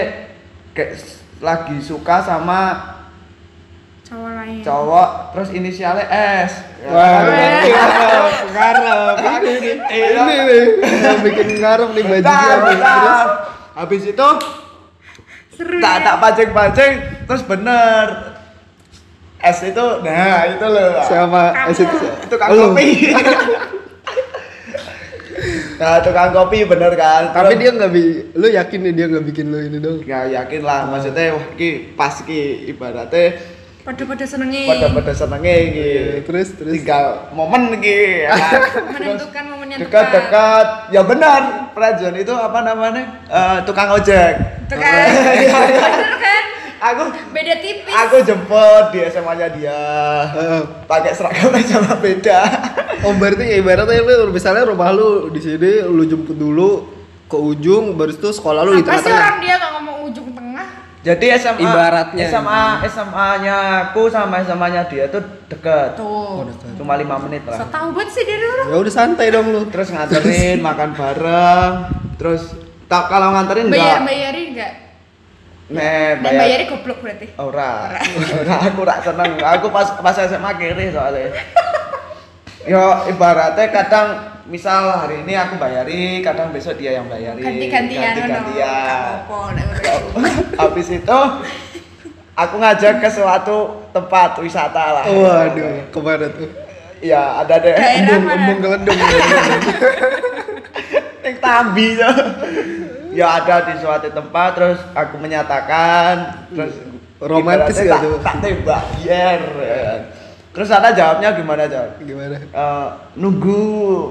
kayak 0.75 0.99
lagi 1.39 1.79
suka 1.79 2.27
sama 2.27 2.96
Cowok 4.47 4.55
lain. 4.55 4.63
cowok 4.63 5.09
terus 5.33 5.49
inisialnya 5.51 6.07
S. 6.47 6.53
Ya, 6.79 6.89
Wah, 6.89 7.19
ngarep, 7.19 8.25
ngarep. 8.55 9.15
Ini 9.19 9.53
nih, 9.59 9.75
ini 9.91 10.23
nih, 10.23 10.65
yang 11.03 11.19
bikin 11.21 11.49
ngarep 11.59 11.89
nih 11.91 12.03
nih. 12.05 12.21
Terus. 12.23 13.29
Habis 13.75 14.03
itu 14.07 14.29
Seru 15.51 15.81
tak 15.81 15.95
ya. 15.95 16.05
tak 16.05 16.17
pancing-pancing 16.21 16.93
terus 17.27 17.43
bener. 17.43 18.07
S 19.37 19.59
itu 19.65 19.87
nah 20.01 20.47
itu 20.47 20.65
loh. 20.65 21.03
siapa? 21.03 21.43
Situ- 21.71 22.13
itu 22.21 22.35
kan 22.35 22.49
Lu. 22.49 22.71
kopi 22.71 22.89
nah 25.77 26.01
tukang 26.01 26.33
kopi 26.33 26.65
bener 26.65 26.93
kan 26.95 27.29
Tapi 27.31 27.53
Terus- 27.53 27.61
dia 27.61 27.71
nggak 27.71 27.91
bi, 27.91 28.03
lu 28.33 28.49
yakin 28.49 28.81
nih 28.81 28.93
dia 28.95 29.07
nggak 29.07 29.25
bikin 29.27 29.47
lu 29.47 29.59
ini 29.61 29.77
dong? 29.77 30.01
ya 30.03 30.25
yakin 30.27 30.63
lah 30.63 30.89
maksudnya 30.89 31.37
wah 31.37 31.47
ki 31.53 31.93
pas 31.93 32.17
ki 32.19 32.41
ibaratnya 32.67 33.37
Pada-pada 33.87 34.25
senengi. 34.25 34.67
pada 34.67 34.91
pada 34.91 35.13
senenge 35.13 35.55
ki 35.71 35.79
Iya, 35.79 36.05
terus, 36.21 36.49
terus. 36.53 36.75
tinggal 36.75 37.31
momen 37.31 37.79
ya 37.79 38.29
kan? 38.29 38.61
Menentukan 38.99 39.45
momennya 39.47 39.77
dekat 39.79 40.05
tepat. 40.05 40.15
dekat 40.19 40.67
ya 40.91 41.01
benar 41.01 41.41
Prajon 41.71 42.15
itu 42.15 42.33
apa 42.33 42.59
namanya 42.61 43.05
Eh, 43.25 43.59
tukang 43.63 43.95
ojek 43.95 44.33
Tuh 44.67 44.75
kan. 44.75 45.07
Bener 45.39 46.15
kan? 46.19 46.43
aku 46.79 47.03
Beda 47.31 47.55
tipis. 47.57 47.89
aku 47.89 48.17
jemput 48.21 48.85
di 48.91 49.07
SMA 49.07 49.33
nya 49.35 49.49
dia 49.49 49.81
Heeh. 50.29 50.63
pakai 50.85 51.15
seragamnya 51.15 51.63
sama 51.71 51.95
beda 51.97 52.41
Oh 53.01 53.15
berarti 53.15 53.47
ibaratnya 53.55 54.03
lu 54.03 54.29
misalnya 54.29 54.67
rumah 54.67 54.91
lu 54.91 55.31
di 55.31 55.39
sini 55.39 55.57
lu 55.81 56.03
jemput 56.03 56.35
dulu 56.35 56.91
ke 57.25 57.35
ujung 57.35 57.95
baru 57.95 58.11
itu 58.11 58.29
sekolah 58.29 58.63
lu 58.63 58.73
di 58.73 58.83
Apa 58.83 58.93
sih 58.95 59.07
tengah-tengah. 59.07 59.19
orang 59.21 59.39
dia 59.41 59.55
nggak 59.55 59.73
ngomong 59.73 59.97
ujung 60.05 60.26
tengah? 60.26 60.26
Jadi 61.07 61.39
SMA 61.39 61.63
Ibaratnya. 61.63 62.27
SMA 62.27 62.63
SMA 62.89 63.29
nya 63.39 63.57
aku 63.87 64.11
sama 64.11 64.43
SMA 64.43 64.67
nya 64.69 64.83
dia 64.85 65.07
tuh 65.07 65.23
deket 65.47 65.95
Tuh. 65.95 66.43
cuma 66.75 66.99
lima 66.99 67.15
menit 67.17 67.47
lah 67.47 67.63
tau 67.65 67.95
banget 67.95 68.11
sih 68.11 68.25
dari 68.25 68.43
orang. 68.43 68.67
Ya 68.67 68.77
udah 68.77 68.93
santai 68.93 69.31
dong 69.31 69.47
lu. 69.49 69.63
terus 69.69 69.89
nganterin 69.89 70.59
makan 70.59 70.91
bareng 70.93 71.73
terus 72.17 72.43
tak 72.85 73.07
kalau 73.07 73.31
nganterin 73.33 73.67
Bayar 73.67 73.79
enggak 73.97 74.03
bayarin 74.05 74.49
nggak? 74.53 74.73
nih 75.67 75.79
Dan 75.79 76.23
bayar 76.23 76.41
bayarnya 76.41 76.67
goblok 76.69 76.99
berarti. 77.01 77.27
ora 77.37 77.71
ora 78.39 78.55
aku 78.61 78.81
ora 78.81 78.95
seneng 79.01 79.31
aku 79.41 79.67
pas 79.69 79.89
pas 79.97 80.15
SMA 80.17 80.51
kiri 80.57 80.91
soalnya 80.91 81.31
yo 82.67 82.83
ibaratnya 83.07 83.67
kadang 83.71 84.09
misal 84.47 84.91
hari 84.93 85.23
ini 85.23 85.33
aku 85.35 85.55
bayari 85.57 86.21
kadang 86.21 86.51
besok 86.51 86.77
dia 86.77 86.95
yang 86.95 87.07
bayari 87.07 87.43
Ganti-gantian. 87.43 88.15
ganti-gantian 88.15 89.23
Apa? 89.23 89.39
nek 89.55 89.65
ngono. 89.71 89.99
habis 90.61 90.89
itu 90.89 91.19
aku 92.33 92.55
ngajak 92.57 92.95
ke 92.99 93.09
suatu 93.09 93.57
tempat 93.91 94.37
wisata 94.39 94.85
lah 94.93 95.05
Waduh, 95.07 95.89
ke 95.89 95.99
mana 95.99 96.27
tuh? 96.29 96.49
ya 96.99 97.39
ada 97.39 97.55
deh 97.59 97.75
Embung, 97.75 98.25
embung 98.25 98.59
gelendung. 98.61 98.97
yang 101.27 101.37
tambi 101.43 101.99
ya. 101.99 102.11
ya 103.13 103.27
ada 103.37 103.55
di 103.65 103.75
suatu 103.79 104.09
tempat 104.09 104.49
terus 104.55 104.79
aku 104.93 105.15
menyatakan 105.19 106.15
terus 106.51 106.75
Romantis 107.17 107.79
gak 107.79 107.99
tak, 107.99 108.23
tak 108.23 108.35
tembak 108.45 108.83
yer 109.01 109.41
ya. 109.57 109.93
Terus 110.57 110.73
ada 110.73 110.89
jawabnya 110.91 111.29
gimana 111.31 111.69
jawab 111.69 112.01
Gimana? 112.01 112.41
Eh, 112.41 112.89
nunggu 113.15 113.63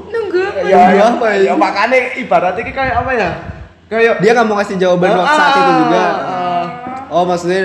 Nunggu 0.05 0.39
apa? 0.39 0.59
ya, 0.61 0.77
Nunggu 0.77 0.93
ya, 0.93 1.05
apa, 1.09 1.27
ya 1.33 1.41
ini? 1.47 1.57
makanya 1.57 1.97
ibaratnya 2.15 2.61
ini 2.61 2.71
kayak 2.71 2.95
apa 2.95 3.11
ya 3.11 3.29
kayak 3.85 4.13
Dia 4.19 4.31
nggak 4.31 4.45
mau 4.45 4.55
ngasih 4.55 4.77
jawaban 4.77 5.09
waktu 5.15 5.33
saat 5.35 5.53
itu 5.55 5.73
juga. 5.79 6.03
Ah, 6.21 6.63
Oh 7.07 7.23
maksudnya 7.23 7.63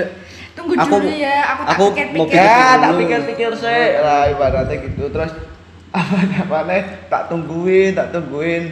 Tunggu 0.51 0.73
Aku- 0.75 0.99
dulu 0.99 1.09
ya, 1.09 1.37
aku 1.47 1.61
tak 1.61 1.69
aku 1.69 1.79
mau 1.79 1.89
pikir-pikir. 1.91 2.25
pikir- 2.27 2.43
ya 2.43 2.65
tak 2.75 2.91
pikir-pikir 2.95 3.51
sih 3.55 3.83
lah 3.97 4.23
ibaratnya 4.27 4.75
gitu 4.79 5.03
terus 5.07 5.31
apa 5.91 6.17
namanya 6.25 6.81
tak 7.05 7.21
tungguin 7.27 7.91
tak 7.91 8.07
tungguin 8.09 8.63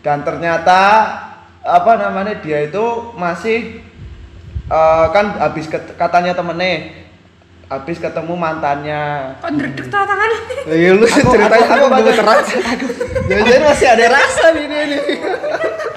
dan 0.00 0.22
ternyata 0.22 0.80
apa 1.60 1.92
namanya 1.94 2.34
dia 2.36 2.64
itu 2.64 2.84
masih 3.14 3.84
eh, 4.66 5.06
kan 5.08 5.36
habis 5.38 5.68
katanya 5.70 6.32
temennya 6.32 7.01
habis 7.72 7.96
ketemu 7.96 8.34
mantannya 8.34 9.32
Kok 9.38 9.48
ndredeg 9.50 9.86
tau 9.88 10.04
tangan? 10.04 10.30
Ya 10.66 10.92
lu 10.92 11.02
ceritanya 11.02 11.56
aku- 11.58 11.88
aku 11.88 12.10
aku. 12.12 12.86
Jangan-jangan 13.24 13.62
masih 13.66 13.86
ada 13.88 14.06
rasa 14.10 14.44
nih 14.52 14.64
dia 14.66 14.82
nih. 14.86 15.00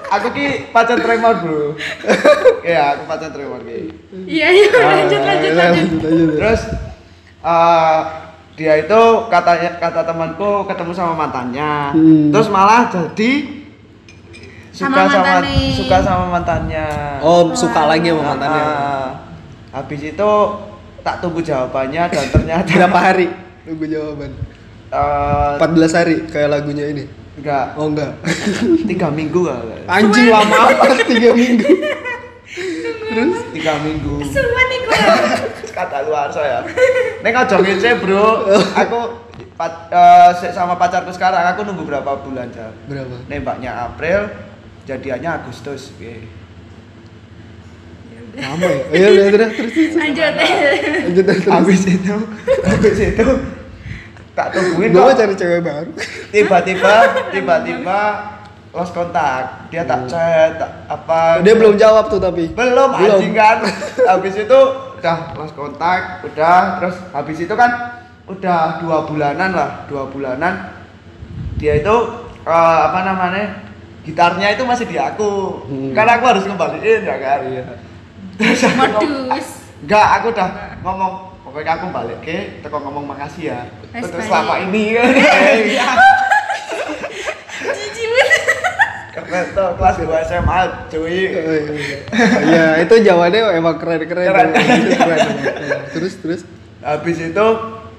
aku 0.07 0.27
ki 0.31 0.45
pacar 0.69 0.95
tremor 0.97 1.35
bro 1.38 1.75
ya 2.63 2.95
aku 2.95 3.03
pacar 3.05 3.29
tremor 3.29 3.59
ki 3.59 3.91
Iya 4.23 4.47
iya 4.49 4.69
lanjut 4.71 5.19
Ah, 5.19 5.25
lanjut 5.27 5.51
lanjut. 5.51 5.89
lanjut. 5.99 6.29
terus 6.38 6.61
eh, 7.41 7.99
dia 8.55 8.73
itu 8.77 9.01
katanya 9.27 9.69
kata 9.75 10.01
temanku 10.03 10.49
ketemu 10.63 10.91
sama 10.91 11.13
mantannya 11.17 11.91
Hmm. 11.91 12.31
terus 12.31 12.47
malah 12.47 12.88
jadi 12.88 13.31
suka 14.71 15.07
Sama 15.07 15.41
suka 15.73 15.97
sama 15.99 16.25
mantannya 16.29 16.88
Oh, 17.19 17.51
suka 17.51 17.81
lagi 17.85 18.07
sama 18.09 18.23
mantannya. 18.29 18.63
Ah, 18.63 19.07
habis 19.73 20.01
itu 20.05 20.31
tak 21.05 21.21
tunggu 21.21 21.37
jawabannya 21.39 22.03
dan 22.09 22.25
ternyata 22.27 22.65
Berapa 22.67 22.97
hari? 22.99 23.29
Tunggu 23.61 23.85
jawaban. 23.85 24.33
eh, 24.87 25.53
14 25.55 25.93
hari 25.93 26.15
kayak 26.25 26.49
lagunya 26.51 26.85
ini. 26.87 27.05
enggak 27.35 27.75
Oh 27.75 27.85
enggak. 27.85 28.15
tiga 28.85 29.07
minggu 29.07 29.43
lah 29.43 29.59
Anjing 29.85 30.27
lama 30.27 30.55
amat 30.71 31.03
3 31.03 31.29
minggu. 31.31 31.67
tiga 33.51 33.73
minggu 33.77 34.15
Semua 34.25 34.61
nih 34.65 34.79
kata 35.69 35.97
luar 36.03 36.27
saya 36.29 36.63
neng 37.19 37.35
ojo 37.35 37.55
ngece 37.59 37.99
bro 37.99 38.47
aku 38.71 38.99
pa- 39.53 39.87
eh, 39.87 40.31
se- 40.33 40.51
sama 40.51 40.73
pacarku 40.73 41.11
sekarang 41.11 41.43
aku 41.45 41.63
nunggu 41.63 41.83
berapa 41.85 42.07
bulan 42.17 42.47
Jal? 42.49 42.71
Berapa? 42.85 43.27
nembaknya 43.27 43.83
April 43.83 44.31
jadiannya 44.85 45.29
Agustus. 45.35 45.91
Lama 48.36 48.67
ya? 48.67 48.84
Iya 48.91 49.08
udah 49.10 49.26
udah 49.26 49.50
terus 49.50 49.71
terus. 49.71 49.93
Lanjut. 49.93 50.34
Lanjut 51.02 51.24
terus. 51.26 51.43
habis 51.48 51.82
itu 51.86 52.15
habis 52.62 52.98
itu 53.00 53.26
tak 54.32 54.48
tungguin 54.52 54.89
Gue 54.89 55.13
cari 55.13 55.34
cewek 55.34 55.62
baru. 55.62 55.91
tiba-tiba 56.30 56.93
tiba-tiba 57.32 58.00
lost 58.69 58.91
kontak 58.91 59.71
dia 59.71 59.82
tak 59.82 60.04
chat 60.06 60.52
tak 60.56 60.71
apa 60.86 61.39
Dia 61.39 61.54
belum 61.54 61.76
jawab 61.76 62.08
tuh 62.08 62.19
tapi. 62.19 62.52
belum 62.52 62.89
Belum. 62.91 63.15
anjing 63.15 63.32
kan 63.34 63.63
habis 64.06 64.36
itu 64.36 64.60
udah 64.98 65.17
lost 65.34 65.54
kontak 65.54 66.00
udah 66.24 66.60
terus 66.78 66.95
habis 67.10 67.38
itu 67.38 67.54
kan 67.54 67.71
udah 68.26 68.82
dua 68.82 69.06
bulanan 69.06 69.50
lah 69.50 69.86
dua 69.86 70.04
bulanan 70.06 70.76
dia 71.56 71.78
itu 71.78 71.95
eh, 72.41 72.52
apa 72.84 73.00
namanya 73.02 73.63
gitarnya 74.02 74.52
itu 74.52 74.63
masih 74.63 74.86
di 74.86 74.98
aku 74.98 75.63
Hmm. 75.63 75.93
karena 75.93 76.19
aku 76.19 76.26
harus 76.28 76.43
kembaliin 76.43 77.02
ya 77.02 77.15
kan 77.15 77.39
Iya. 77.41 77.63
Modus. 78.38 79.48
Enggak, 79.84 80.08
aku 80.19 80.26
udah 80.34 80.48
ngomong 80.82 81.13
pokoknya 81.45 81.71
aku 81.78 81.86
balik 81.93 82.19
ke 82.19 82.60
teko 82.60 82.78
ngomong 82.82 83.06
makasih 83.06 83.54
ya 83.54 83.60
untuk 83.93 84.19
selama 84.19 84.60
ini 84.65 84.98
Iya. 84.98 85.88
Banget. 85.88 86.24
karena 89.15 89.39
tuh 89.56 89.69
kelas 89.80 89.95
2 90.04 90.28
SMA 90.28 90.60
cuy 90.91 91.19
Iya, 92.43 92.65
itu 92.84 92.93
jawabannya 93.00 93.39
emang 93.56 93.76
keren-keren. 93.80 94.28
Keren. 94.28 94.48
Keren, 94.52 94.82
keren. 94.91 95.19
Terus 95.95 96.13
terus 96.19 96.41
habis 96.84 97.17
itu 97.17 97.45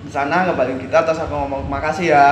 di 0.05 0.11
sana 0.12 0.46
ngebalin 0.46 0.79
kita 0.79 1.03
terus 1.03 1.18
aku 1.18 1.35
ngomong 1.35 1.66
makasih 1.66 2.12
ya 2.12 2.27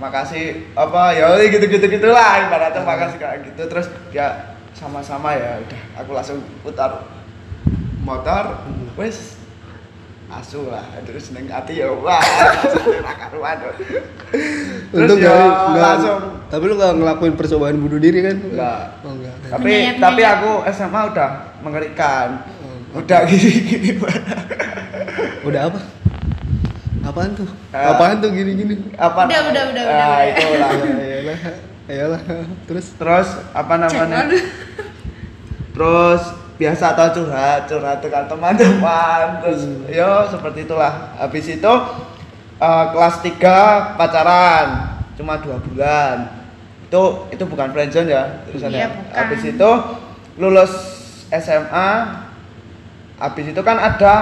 makasih 0.00 0.74
apa 0.74 1.14
ya 1.14 1.30
gitu 1.46 1.62
gitu 1.70 1.86
gitulah 1.86 2.42
ibaratnya 2.42 2.82
makasih 2.82 3.18
kayak 3.22 3.38
gitu 3.52 3.62
terus 3.70 3.86
ya 4.10 4.56
sama-sama 4.74 5.30
ya 5.36 5.62
udah 5.62 5.80
aku 6.02 6.10
langsung 6.10 6.42
putar 6.66 7.06
motor 8.02 8.44
wes 8.94 9.38
asu 10.28 10.64
lah 10.64 10.82
terus 11.04 11.28
neng 11.30 11.44
hati 11.46 11.78
ya 11.78 11.92
wah 11.92 12.18
karuan 13.20 13.56
terus 13.58 13.78
Untung 14.90 15.18
ya 15.18 15.32
langsung 15.70 16.20
Tapi 16.48 16.64
lu 16.64 16.74
gak 16.74 16.92
ngelakuin 16.94 17.32
percobaan 17.32 17.76
bunuh 17.76 17.96
diri 17.96 18.20
kan? 18.20 18.36
Nggak. 18.36 18.80
Oh, 19.02 19.12
enggak. 19.14 19.34
tapi 19.46 19.64
Penyayat- 19.66 19.96
tapi 19.98 20.20
aku 20.22 20.50
SMA 20.68 21.00
udah 21.06 21.30
mengerikan 21.60 22.28
Oh, 22.92 23.00
udah 23.00 23.20
gini 23.24 23.48
gini 23.62 23.90
Udah 25.42 25.60
apa? 25.66 25.80
Apaan 27.02 27.32
tuh? 27.32 27.48
Eh. 27.72 27.82
Apaan 27.82 28.16
tuh 28.18 28.30
gini-gini? 28.30 28.92
apa 28.94 29.26
Udah, 29.26 29.40
udah, 29.44 29.62
udah, 29.68 29.82
Ah, 29.82 29.90
udah. 29.90 30.20
itulah 30.28 30.68
Ayolah, 31.02 31.38
ayolah. 31.88 32.22
Terus 32.64 32.86
terus 32.94 33.28
apa 33.52 33.74
namanya 33.74 34.28
terus 35.72 36.22
biasa 36.54 36.92
atau 36.92 37.06
curhat 37.12 37.64
curhat 37.64 37.98
dengan 37.98 38.24
teman-teman 38.26 39.24
terus 39.42 39.60
Hmm. 39.62 39.86
yo 39.86 40.10
seperti 40.26 40.62
itulah 40.62 40.92
habis 41.16 41.46
itu 41.46 41.72
eh, 42.56 42.84
kelas 42.88 43.16
3 43.20 43.96
pacaran 43.96 44.66
cuma 45.12 45.36
dua 45.36 45.56
bulan 45.58 46.16
itu 46.82 47.02
itu 47.30 47.42
bukan 47.42 47.68
friendzone 47.70 48.06
ya 48.06 48.44
tulisannya 48.44 48.78
Iya, 48.78 48.88
bukan. 48.88 49.12
habis 49.14 49.42
itu 49.42 49.70
lulus 50.34 50.72
SMA 51.28 51.90
habis 53.16 53.46
itu 53.46 53.60
kan 53.60 53.76
ada 53.76 54.14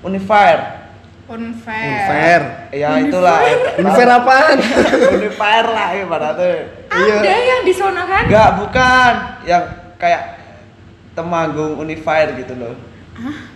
Unifair 0.00 0.84
Unfair. 1.24 1.88
unfair. 2.04 2.40
ya 2.70 3.00
itulah 3.00 3.40
Unfair 3.80 4.08
apaan? 4.12 4.56
Unifair 5.16 5.64
lah 5.66 5.88
ibaratnya 5.94 6.68
Iya. 6.86 7.16
Ada 7.18 7.32
yang 7.42 7.62
di 7.64 7.72
sono 7.72 8.04
kan? 8.04 8.28
Enggak, 8.28 8.50
bukan. 8.54 9.12
Yang 9.42 9.62
kayak 9.96 10.33
Temanggung 11.14 11.78
Unifier 11.78 12.34
gitu 12.34 12.54
loh. 12.54 12.74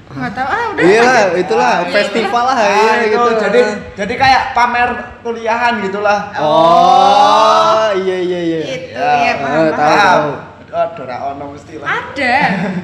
Enggak 0.09 0.33
tahu. 0.33 0.47
Ah, 0.47 0.65
udah. 0.73 0.83
Iya 0.87 1.01
lah, 1.03 1.23
itulah 1.35 1.73
Iya, 1.83 1.91
festival 1.91 2.43
lah 2.47 2.57
Ah, 2.57 2.65
ya 2.65 2.93
itu 3.03 3.11
gitu. 3.11 3.31
jadi 3.39 3.61
jadi 3.93 4.15
kayak 4.15 4.43
pamer 4.55 4.91
kuliahan 5.21 5.75
gitulah. 5.83 6.31
Oh, 6.39 7.91
iya 7.93 8.17
iya 8.17 8.41
iya. 8.41 8.61
Itu 8.65 8.95
Ya, 8.95 9.13
ya, 9.21 9.33
paham, 9.37 9.59
eh, 9.59 9.71
tahu, 9.71 9.91
tahu. 9.91 10.31
Oh, 10.69 10.87
Dora 10.95 11.17
Ono 11.33 11.45
mesti 11.51 11.75
lah. 11.77 11.89
Ada. 11.89 12.35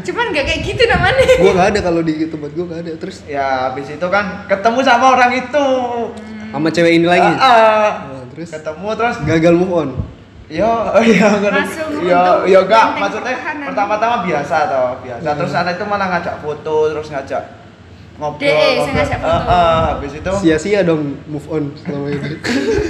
Cuman 0.03 0.25
nggak 0.33 0.45
kayak 0.45 0.61
gitu 0.65 0.83
namanya. 0.85 1.25
Gua 1.37 1.53
gak 1.55 1.69
ada 1.71 1.81
kalau 1.81 2.01
di 2.01 2.15
tempat 2.27 2.51
gua 2.51 2.65
gak 2.67 2.81
ada. 2.81 2.93
Terus 2.97 3.17
Ya, 3.25 3.47
habis 3.69 3.87
itu 3.87 4.07
kan 4.09 4.25
ketemu 4.45 4.79
sama 4.81 5.07
orang 5.13 5.33
itu. 5.37 5.67
sama 6.49 6.69
cewek 6.71 6.93
ini 6.97 7.05
lagi. 7.05 7.29
Ah, 7.35 7.45
ah. 7.45 7.89
Oh, 8.09 8.23
terus 8.31 8.49
ketemu 8.51 8.89
terus 8.95 9.17
gagal 9.23 9.55
move 9.55 9.73
on. 9.73 9.89
Yo, 10.45 10.69
yo, 11.01 11.29
yo, 12.05 12.21
yo, 12.45 12.59
enggak, 12.69 12.85
benteng 12.93 13.01
maksudnya 13.01 13.33
pertama-tama 13.65 14.17
biasa 14.29 14.57
toh, 14.69 14.91
biasa. 15.01 15.29
Hmm. 15.33 15.39
Terus 15.41 15.53
anak 15.57 15.73
itu 15.81 15.85
malah 15.89 16.07
ngajak 16.13 16.37
foto, 16.39 16.77
terus 16.93 17.09
ngajak 17.09 17.43
ngobrol. 18.21 18.45
DE, 18.45 18.53
saya 18.53 18.69
ngobrol. 18.77 18.93
ngajak 18.93 19.19
foto. 19.19 19.33
Ah, 19.33 19.49
ah, 19.49 19.81
habis 19.97 20.13
itu 20.13 20.33
Sia-sia 20.45 20.81
dong 20.85 21.17
move 21.25 21.49
on 21.49 21.73
selama 21.81 22.13
ini. 22.13 22.31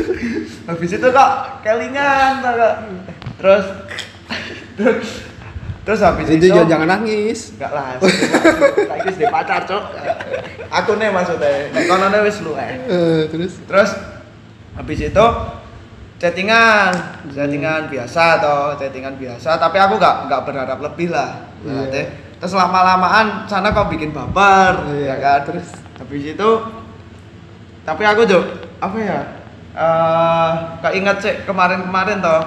habis 0.69 0.91
itu 0.91 1.07
kok 1.07 1.31
kelingan 1.61 2.33
tau 2.41 2.53
gak? 2.57 2.75
terus 3.35 3.67
terus 4.75 5.09
terus 5.85 6.01
habis 6.01 6.27
Itu 6.27 6.35
itu 6.41 6.47
jangan, 6.51 6.67
jangan 6.67 6.89
nangis. 6.91 7.41
enggak 7.55 7.73
lah 7.77 7.87
lagi 8.89 9.11
di 9.13 9.27
pacar 9.29 9.61
cok 9.63 9.83
aku 10.73 10.91
nih 10.97 11.09
maksudnya 11.13 11.69
nek 11.69 11.85
kono 11.85 12.07
nih 12.09 12.21
wis 12.25 12.37
lu 12.41 12.57
eh 12.57 12.73
Eh, 12.89 13.21
terus 13.29 13.53
terus 13.69 13.91
habis 14.73 14.99
itu 14.99 15.27
chattingan 16.17 16.93
chattingan 17.31 17.91
biasa 17.91 18.25
toh 18.39 18.77
chattingan 18.77 19.15
biasa. 19.17 19.59
Tapi 19.59 19.77
aku 19.79 19.95
nggak 19.99 20.17
nggak 20.31 20.43
berharap 20.47 20.79
lebih 20.81 21.11
lah. 21.11 21.51
Iya. 21.65 21.73
berarti 21.89 22.03
terus 22.37 22.53
lama 22.53 22.81
lamaan 22.85 23.27
sana 23.49 23.73
kok 23.73 23.89
bikin 23.89 24.13
baper 24.13 24.85
Iya, 24.93 25.17
ya 25.17 25.17
kan? 25.17 25.41
terus? 25.49 25.69
habis 25.97 26.37
itu 26.37 26.51
tapi 27.89 28.03
aku 28.05 28.29
tuh 28.29 28.45
apa 28.85 28.97
ya 29.01 29.21
eh 29.73 30.51
keinget 30.85 31.17
sih 31.25 31.35
kemarin-kemarin 31.49 32.21
toh 32.21 32.43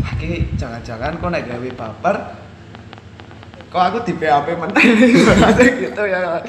wah 0.00 0.12
ki 0.16 0.56
jangan-jangan 0.56 1.20
kok 1.20 1.28
naik 1.28 1.52
gawe 1.52 1.68
baper 1.76 2.16
kok 3.68 3.82
aku 3.92 3.98
di 4.08 4.12
PHP 4.16 4.46
mentah 4.56 4.84
gitu 5.84 6.02
ya 6.08 6.40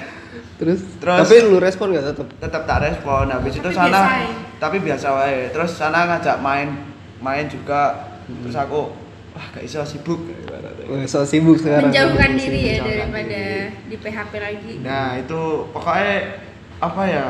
terus 0.57 0.81
Terus- 0.97 1.19
tapi 1.21 1.35
lu 1.43 1.57
respon 1.57 1.91
gak 1.91 2.05
tetep? 2.07 2.27
tetap 2.35 2.61
tak 2.65 2.79
respon 2.81 3.29
habis 3.29 3.53
itu 3.53 3.61
Tapi 3.63 3.77
sana 3.77 3.89
biasa 3.93 4.13
ya? 4.15 4.29
tapi 4.57 4.77
biasa 4.79 5.07
wae 5.13 5.37
terus 5.49 5.71
sana 5.71 5.99
ngajak 6.07 6.37
main 6.39 6.67
main 7.17 7.45
juga 7.45 8.09
terus 8.25 8.55
aku 8.55 8.89
wah 9.31 9.45
gak 9.51 9.61
iso 9.61 9.81
sibuk 9.83 10.17
ibaratnya. 10.25 10.85
Wah, 10.87 11.05
so 11.05 11.21
sibuk 11.21 11.55
sekarang. 11.55 11.87
Menjauhkan 11.87 12.31
diri 12.33 12.61
ya 12.71 12.81
daripada 12.81 13.21
diri. 13.21 13.85
di 13.85 13.95
PHP 13.95 14.31
lagi. 14.35 14.73
nah 14.81 15.13
itu 15.13 15.41
pokoknya 15.69 16.41
apa 16.79 17.01
ya 17.05 17.25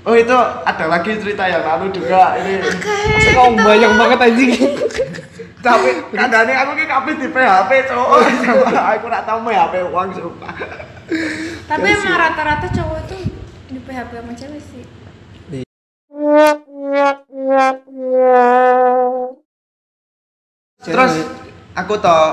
oh 0.00 0.14
itu 0.14 0.36
ada 0.62 0.84
lagi 0.86 1.10
cerita 1.14 1.44
yang 1.44 1.60
lalu 1.62 1.90
juga 1.90 2.38
ini 2.38 2.62
Kau 3.30 3.50
banyak 3.52 3.90
banget 3.92 4.18
anjing. 4.22 4.52
tapi 5.58 5.90
kadangnya 6.08 6.56
aku 6.58 6.72
ki 6.72 6.86
kabeh 6.86 7.14
di 7.16 7.28
PHP 7.28 7.70
cowok 7.84 8.18
aku 8.92 9.04
ora 9.04 9.20
tau 9.20 9.42
PHP 9.42 9.74
uang 9.84 10.08
sumpah 10.10 10.54
Tapi 11.70 11.86
emang 11.86 12.18
rata-rata 12.18 12.66
cowok 12.74 13.00
tuh 13.06 13.22
di 13.70 13.78
PHP 13.78 14.10
sama 14.18 14.32
cewek 14.34 14.58
sih. 14.58 14.82
Terus 20.80 21.12
aku 21.76 21.94
toh 22.02 22.24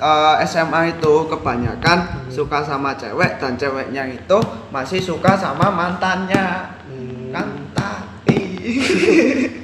eh, 0.00 0.34
SMA 0.48 0.96
itu 0.96 1.14
kebanyakan 1.28 1.98
suka 2.32 2.64
sama 2.64 2.96
cewek 2.96 3.36
dan 3.36 3.60
ceweknya 3.60 4.08
itu 4.08 4.38
masih 4.72 5.04
suka 5.04 5.36
sama 5.36 5.68
mantannya. 5.68 6.72
Hmm. 6.88 7.28
Kan 7.28 7.46
tapi 7.76 8.40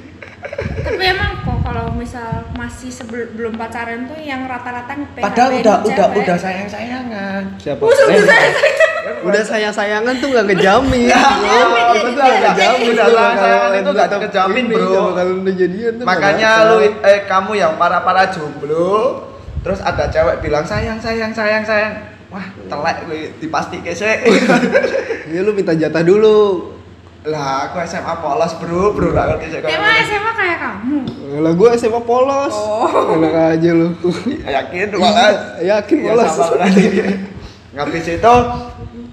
Tapi 0.79 1.03
emang 1.05 1.43
kok 1.43 1.59
kalau 1.63 1.91
misal 1.95 2.45
masih 2.55 2.91
sebelum 2.91 3.31
belum 3.35 3.53
pacaran 3.55 4.05
tuh 4.05 4.19
yang 4.19 4.43
rata-rata 4.45 4.93
PHP 4.95 5.23
padahal 5.23 5.49
udah 5.57 5.77
udah 5.81 6.07
cewek. 6.11 6.19
udah 6.23 6.37
sayang-sayangan. 6.37 7.41
Siapa? 7.57 7.83
Udah, 7.83 8.05
Eh, 8.09 8.78
udah, 9.09 9.27
udah 9.29 9.43
sayang-sayangan 9.43 10.13
tuh 10.17 10.27
gak 10.29 10.45
ngejamin. 10.47 11.01
Ya, 11.09 11.23
iya, 11.41 11.63
itu 11.95 12.07
tuh 12.11 12.21
iya, 12.21 12.33
gak 12.33 12.53
ngejamin. 12.53 12.87
udah 12.93 13.05
tuh 13.05 13.15
sayang-sayangan 13.17 13.69
kalau 13.69 13.79
itu 13.81 13.91
gak 13.91 14.07
tetap 14.07 14.19
ngejamin, 14.23 14.63
ini, 14.63 14.75
bro. 14.75 14.85
Kalau 14.85 15.11
kalau 15.13 15.33
udah 15.41 15.55
jadian 15.55 15.91
tuh 15.95 16.05
Makanya 16.05 16.49
nggak 16.49 16.69
lu 16.69 16.75
eh 17.03 17.19
kamu 17.25 17.51
yang 17.55 17.73
para-para 17.75 18.23
jomblo 18.29 18.93
terus 19.59 19.79
ada 19.83 20.07
cewek 20.07 20.39
bilang 20.39 20.63
sayang 20.63 20.97
sayang 20.97 21.31
sayang 21.31 21.63
sayang. 21.65 21.93
Wah, 22.29 22.45
telek 22.69 22.97
gue 23.05 23.19
dipasti 23.37 23.81
sih. 23.89 24.05
Ya 25.33 25.45
lu 25.45 25.53
minta 25.53 25.73
jatah 25.73 26.01
dulu. 26.01 26.73
lah, 27.21 27.67
aku 27.67 27.77
SMA 27.85 28.15
polos, 28.17 28.55
Bro. 28.57 28.95
Bro, 28.95 29.11
gak 29.11 29.25
ngerti 29.35 29.45
sih 29.51 29.59
kayak 29.59 29.75
Emang. 29.75 29.97
SMA 30.07 30.31
kayak 30.33 30.57
kamu? 30.57 30.97
Lah 31.43 31.53
gua 31.53 31.69
SMA 31.75 32.01
polos. 32.01 32.55
Oh. 32.55 33.13
Enak 33.13 33.59
aja 33.59 33.69
lu. 33.75 33.87
yakin 34.41 34.87
malah 34.97 35.59
Yakin 35.61 35.97
Ya, 35.99 36.05
polos. 36.09 36.31
sama 36.33 36.45
berarti. 36.57 36.83
Ngabis 37.75 38.07
itu 38.09 38.35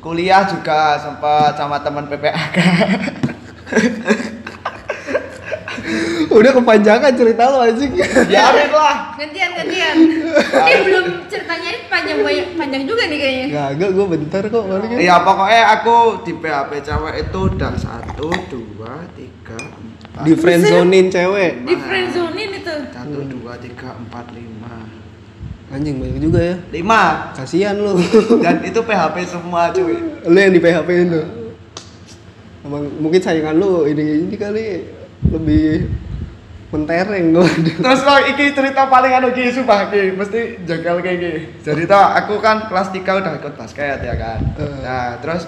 kuliah 0.06 0.46
juga 0.46 0.94
sempat 1.02 1.58
sama 1.58 1.82
teman 1.82 2.06
PPAK. 2.06 2.56
Udah 6.30 6.52
kepanjangan 6.54 7.10
cerita 7.10 7.50
lu 7.50 7.58
anjing. 7.58 7.90
Biarin 8.30 8.70
lah. 8.70 9.18
Gantian, 9.18 9.50
gantian. 9.58 9.96
Ini 10.46 10.78
belum 10.86 11.06
ceritanya 11.26 11.68
ini 11.74 11.80
panjang 11.90 12.22
banyak 12.22 12.54
panjang 12.54 12.82
juga 12.86 13.10
nih 13.10 13.18
kayaknya. 13.18 13.46
Gagak 13.50 13.90
gua 13.98 14.06
bentar 14.06 14.42
kok 14.46 14.62
paling 14.62 14.90
kan. 14.94 14.98
Iya, 15.02 15.14
pokoknya 15.26 15.62
aku 15.74 15.96
di 16.22 16.32
PHP 16.38 16.70
cewek 16.86 17.14
itu 17.26 17.40
udah 17.50 17.72
satu, 17.74 18.28
dua, 18.46 19.10
tiga, 19.18 19.58
empat. 19.58 20.22
Di 20.22 20.32
friendzonein 20.38 21.06
cewek. 21.10 21.52
Di 21.66 21.74
friendzonein 21.82 22.50
itu. 22.62 22.74
Satu, 22.94 23.18
dua, 23.26 23.58
tiga, 23.58 23.90
empat, 23.98 24.30
lima. 24.30 24.55
Anjing 25.66 25.98
banyak 25.98 26.22
juga 26.22 26.40
ya. 26.40 26.56
Lima. 26.70 27.34
Kasihan 27.34 27.74
lu. 27.74 27.98
Dan 28.44 28.62
itu 28.62 28.78
PHP 28.78 29.16
semua 29.26 29.74
cuy. 29.74 29.98
lu 30.22 30.38
yang 30.38 30.54
di 30.54 30.62
PHP 30.62 30.88
itu. 31.10 31.22
Emang 32.62 32.86
mungkin 33.02 33.18
sayangan 33.18 33.54
lu 33.58 33.86
ini 33.86 34.26
ini 34.26 34.34
kali 34.38 34.86
lebih 35.26 35.90
mentereng 36.70 37.30
gua 37.30 37.46
Terus 37.82 38.00
lo 38.02 38.14
iki 38.26 38.50
cerita 38.50 38.90
paling 38.90 39.12
anu 39.14 39.30
iki 39.30 39.54
sumpah 39.54 39.86
iki 39.90 40.14
mesti 40.14 40.40
jengkel 40.66 41.02
kayak 41.02 41.18
gini. 41.18 41.40
Jadi 41.62 41.82
toh 41.86 42.06
aku 42.14 42.38
kan 42.42 42.66
kelas 42.70 42.90
3 42.90 43.02
udah 43.02 43.32
ikut 43.38 43.54
basket 43.54 43.98
ya 44.02 44.14
kan. 44.18 44.38
Nah, 44.82 45.18
terus 45.22 45.46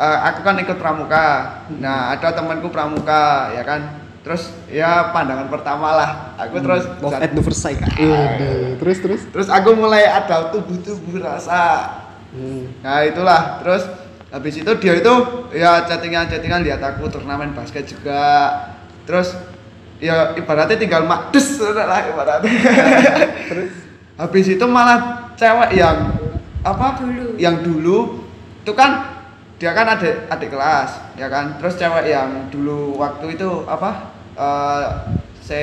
eh, 0.00 0.18
aku 0.32 0.40
kan 0.44 0.56
ikut 0.60 0.76
pramuka. 0.76 1.28
Nah, 1.76 2.12
ada 2.12 2.32
temanku 2.32 2.68
pramuka 2.68 3.52
ya 3.56 3.64
kan. 3.64 4.05
Terus 4.26 4.50
ya 4.66 5.14
pandangan 5.14 5.46
pertama 5.46 5.94
lah. 5.94 6.10
Aku 6.34 6.58
terus 6.58 6.82
love 6.98 7.14
at 7.14 7.30
the 7.30 7.38
first 7.46 7.62
sight 7.62 7.78
Waduh, 7.78 8.74
terus 8.82 8.98
terus 8.98 9.22
terus 9.30 9.46
aku 9.46 9.78
mulai 9.78 10.02
ada 10.02 10.50
tubuh-tubuh 10.50 11.22
rasa. 11.22 11.94
Hmm. 12.34 12.74
Nah, 12.82 13.06
itulah. 13.06 13.62
Terus 13.62 13.86
habis 14.34 14.58
itu 14.58 14.72
dia 14.82 14.98
itu 14.98 15.14
ya 15.54 15.86
chattingan-chattingan 15.86 16.66
lihat 16.66 16.82
aku 16.82 17.06
turnamen 17.06 17.54
basket 17.54 17.86
juga. 17.86 18.50
Terus 19.06 19.30
ya 20.02 20.34
ibaratnya 20.34 20.74
tinggal 20.74 21.06
mak 21.06 21.30
des 21.30 21.46
udah 21.62 21.86
lah 21.86 22.10
ibaratnya. 22.10 22.50
terus 23.54 23.70
habis 24.18 24.46
itu 24.50 24.66
malah 24.66 25.30
cewek 25.38 25.78
yang 25.78 26.18
apa 26.66 26.98
Dulu. 26.98 27.38
yang 27.38 27.62
dulu 27.62 28.26
itu 28.66 28.74
kan 28.74 29.22
dia 29.56 29.70
kan 29.70 29.86
adik 29.94 30.26
adik 30.26 30.50
kelas 30.50 31.14
ya 31.14 31.30
kan 31.30 31.54
terus 31.62 31.78
cewek 31.78 32.10
yang 32.10 32.50
dulu 32.50 32.98
waktu 32.98 33.38
itu 33.38 33.62
apa 33.70 34.15
eh 34.36 34.84
se 35.38 35.62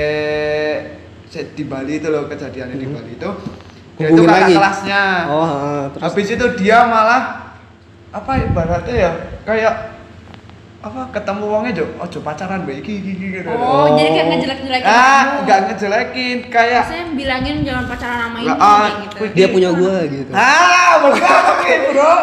se 1.26 1.40
di 1.52 1.64
Bali 1.64 1.98
itu 1.98 2.08
loh 2.08 2.26
kejadiannya 2.26 2.74
di 2.74 2.84
Hmm. 2.84 2.96
Bali 2.96 3.12
itu 3.14 3.30
dia 3.94 4.08
itu 4.10 4.22
kakak 4.24 4.42
lagi? 4.42 4.54
kelasnya 4.56 5.02
oh 5.28 5.50
terus 5.92 6.02
habis 6.04 6.28
itu 6.30 6.46
dia 6.58 6.80
malah 6.84 7.24
apa 8.10 8.32
ibaratnya 8.40 8.96
ya 8.96 9.12
kayak 9.44 9.74
apa 10.82 11.08
ketemu 11.12 11.44
wongnya 11.46 11.72
jo 11.74 11.86
ojo 11.96 12.20
pacaran 12.20 12.66
baik 12.66 12.82
iki 12.82 12.94
iki 13.00 13.12
iki 13.14 13.28
gitu 13.36 13.48
Oh, 13.48 13.56
Oh. 13.56 13.86
jadi 13.94 14.10
kayak 14.12 14.28
ngejelek-jelekin 14.28 14.84
ah 14.86 15.00
kamu. 15.24 15.38
nggak 15.40 15.60
ngejelekin 15.64 16.38
kayak 16.50 16.84
Saya 16.84 17.04
bilangin 17.14 17.56
jangan 17.64 17.86
pacaran 17.86 18.20
sama 18.20 18.38
ini 18.38 18.52
ah, 18.52 18.58
kayak 18.60 18.94
gitu. 19.00 19.24
dia 19.32 19.48
punya 19.48 19.70
gua 19.72 19.96
gitu 20.04 20.32
Ah, 20.34 20.94
nih, 21.56 21.78
bro. 21.88 22.14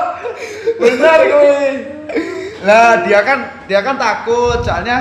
Benar 0.76 1.18
gue. 1.22 1.60
Lah, 2.60 2.90
dia 3.00 3.20
kan 3.22 3.38
dia 3.64 3.80
kan 3.80 3.96
takut 3.96 4.60
soalnya 4.60 4.96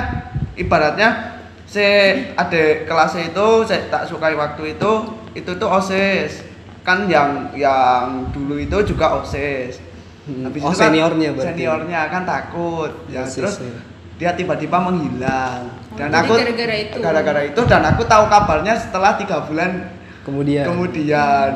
ibaratnya 0.54 1.39
si 1.70 1.86
adik 2.34 2.90
kelasnya 2.90 3.30
itu 3.30 3.46
saya 3.62 3.86
tak 3.86 4.10
sukai 4.10 4.34
waktu 4.34 4.74
itu 4.74 4.92
itu 5.38 5.50
tuh 5.54 5.68
OSIS. 5.70 6.42
Kan 6.82 7.06
yang 7.06 7.54
yang 7.54 8.26
dulu 8.34 8.58
itu 8.58 8.74
juga 8.82 9.22
OSIS. 9.22 9.78
Hmm. 10.26 10.50
Habis 10.50 10.60
Oh, 10.66 10.74
itu 10.74 10.78
kan 10.82 10.90
seniornya 10.90 11.28
berarti. 11.30 11.46
Seniornya 11.54 12.00
kan 12.10 12.22
takut. 12.26 12.90
Ya, 13.06 13.22
OSIS, 13.22 13.38
terus 13.38 13.54
ya. 13.62 13.78
dia 14.18 14.30
tiba-tiba 14.34 14.82
menghilang. 14.82 15.70
Oh, 15.94 15.96
Dan 15.98 16.10
aku 16.10 16.34
gara-gara 16.34 16.76
itu. 16.76 16.96
gara-gara 16.98 17.40
itu 17.46 17.60
dan 17.66 17.82
aku 17.86 18.02
tahu 18.06 18.24
kabarnya 18.26 18.74
setelah 18.78 19.14
tiga 19.18 19.42
bulan 19.46 19.90
kemudian 20.20 20.64
kemudian 20.68 21.50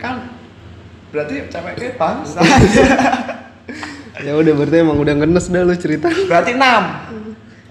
kan 0.00 0.32
berarti 1.14 1.46
ceweknya 1.46 1.94
bangsa 1.94 2.40
ya 4.26 4.32
udah 4.34 4.52
berarti 4.58 4.76
emang 4.82 4.98
udah 4.98 5.14
ngenes 5.14 5.46
dah 5.46 5.62
lu 5.62 5.76
cerita 5.78 6.08
berarti 6.26 6.58
enam 6.58 7.07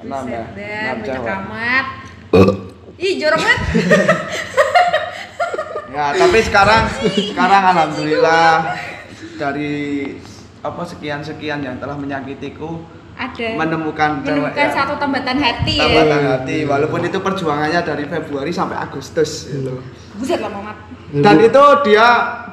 enam 0.04 0.24
ya 0.30 0.44
enam 0.54 0.98
cewek 1.02 1.36
amat. 1.42 1.86
Ih, 2.98 3.14
jorok 3.22 3.40
banget. 3.42 3.62
ya 5.98 6.14
tapi 6.14 6.40
sekarang 6.46 6.84
sekarang 7.10 7.64
alhamdulillah 7.74 8.78
dari 9.42 9.74
apa 10.62 10.82
sekian 10.86 11.26
sekian 11.26 11.66
yang 11.66 11.82
telah 11.82 11.98
menyakitiku 11.98 12.82
Ada. 13.18 13.58
menemukan 13.58 14.22
menemukan 14.22 14.70
satu 14.70 14.94
tambatan 15.02 15.42
hati 15.42 15.74
ya. 15.82 15.90
tambatan 15.90 16.22
hati 16.38 16.58
walaupun 16.70 17.02
itu 17.02 17.18
perjuangannya 17.18 17.82
dari 17.82 18.06
Februari 18.06 18.54
sampai 18.54 18.78
Agustus 18.78 19.50
gitu. 19.50 19.82
Buset 20.18 20.38
lah, 20.42 20.50
Mamat. 20.54 20.78
dan 21.22 21.36
itu 21.42 21.64
dia 21.86 22.08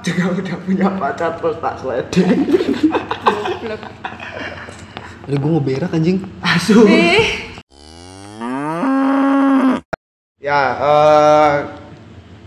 juga 0.04 0.24
udah 0.40 0.56
punya 0.64 0.88
pacar 0.96 1.30
terus 1.36 1.56
tak 1.60 1.74
sliding 1.80 2.38
Aduh, 5.24 5.38
gue 5.38 5.50
ngeberak 5.50 5.90
anjing 5.90 6.20
asu 6.38 6.84
Eh, 6.84 7.24
Ya, 10.36 10.60
eh, 10.76 11.54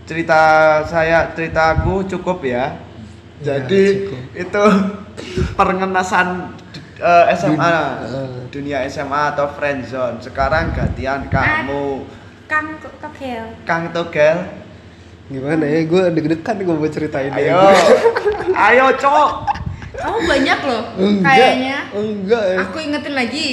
cerita 0.06 0.40
saya, 0.86 1.34
ceritaku 1.34 2.06
cukup 2.06 2.46
ya. 2.46 2.78
Ya, 3.42 3.58
Jadi 3.58 4.06
cukup. 4.06 4.22
itu 4.38 4.64
perngenasan 5.52 6.54
eh, 6.96 7.24
SMA, 7.34 7.74
Dun- 8.06 8.46
dunia 8.54 8.86
SMA 8.86 9.34
atau 9.34 9.50
friendzone. 9.50 10.22
Sekarang 10.22 10.70
gantian 10.70 11.26
kamu, 11.26 12.06
Kang 12.46 12.78
Tokel. 12.78 13.44
Kang 13.64 13.90
Togel. 13.90 14.38
gimana 15.28 15.60
ya 15.60 15.84
gue 15.84 16.02
deg-degan 16.08 16.56
gue 16.56 16.72
mau 16.72 16.88
ceritain 16.88 17.28
Ayo, 17.28 17.60
ayo 18.70 18.86
cowok. 18.96 19.57
Kamu 19.98 20.18
banyak 20.24 20.58
loh 20.62 20.82
enggak 20.94 21.34
kayaknya. 21.34 21.78
enggak 21.90 22.42
ya 22.44 22.56
Aku 22.62 22.76
ingetin 22.78 23.14
lagi. 23.14 23.46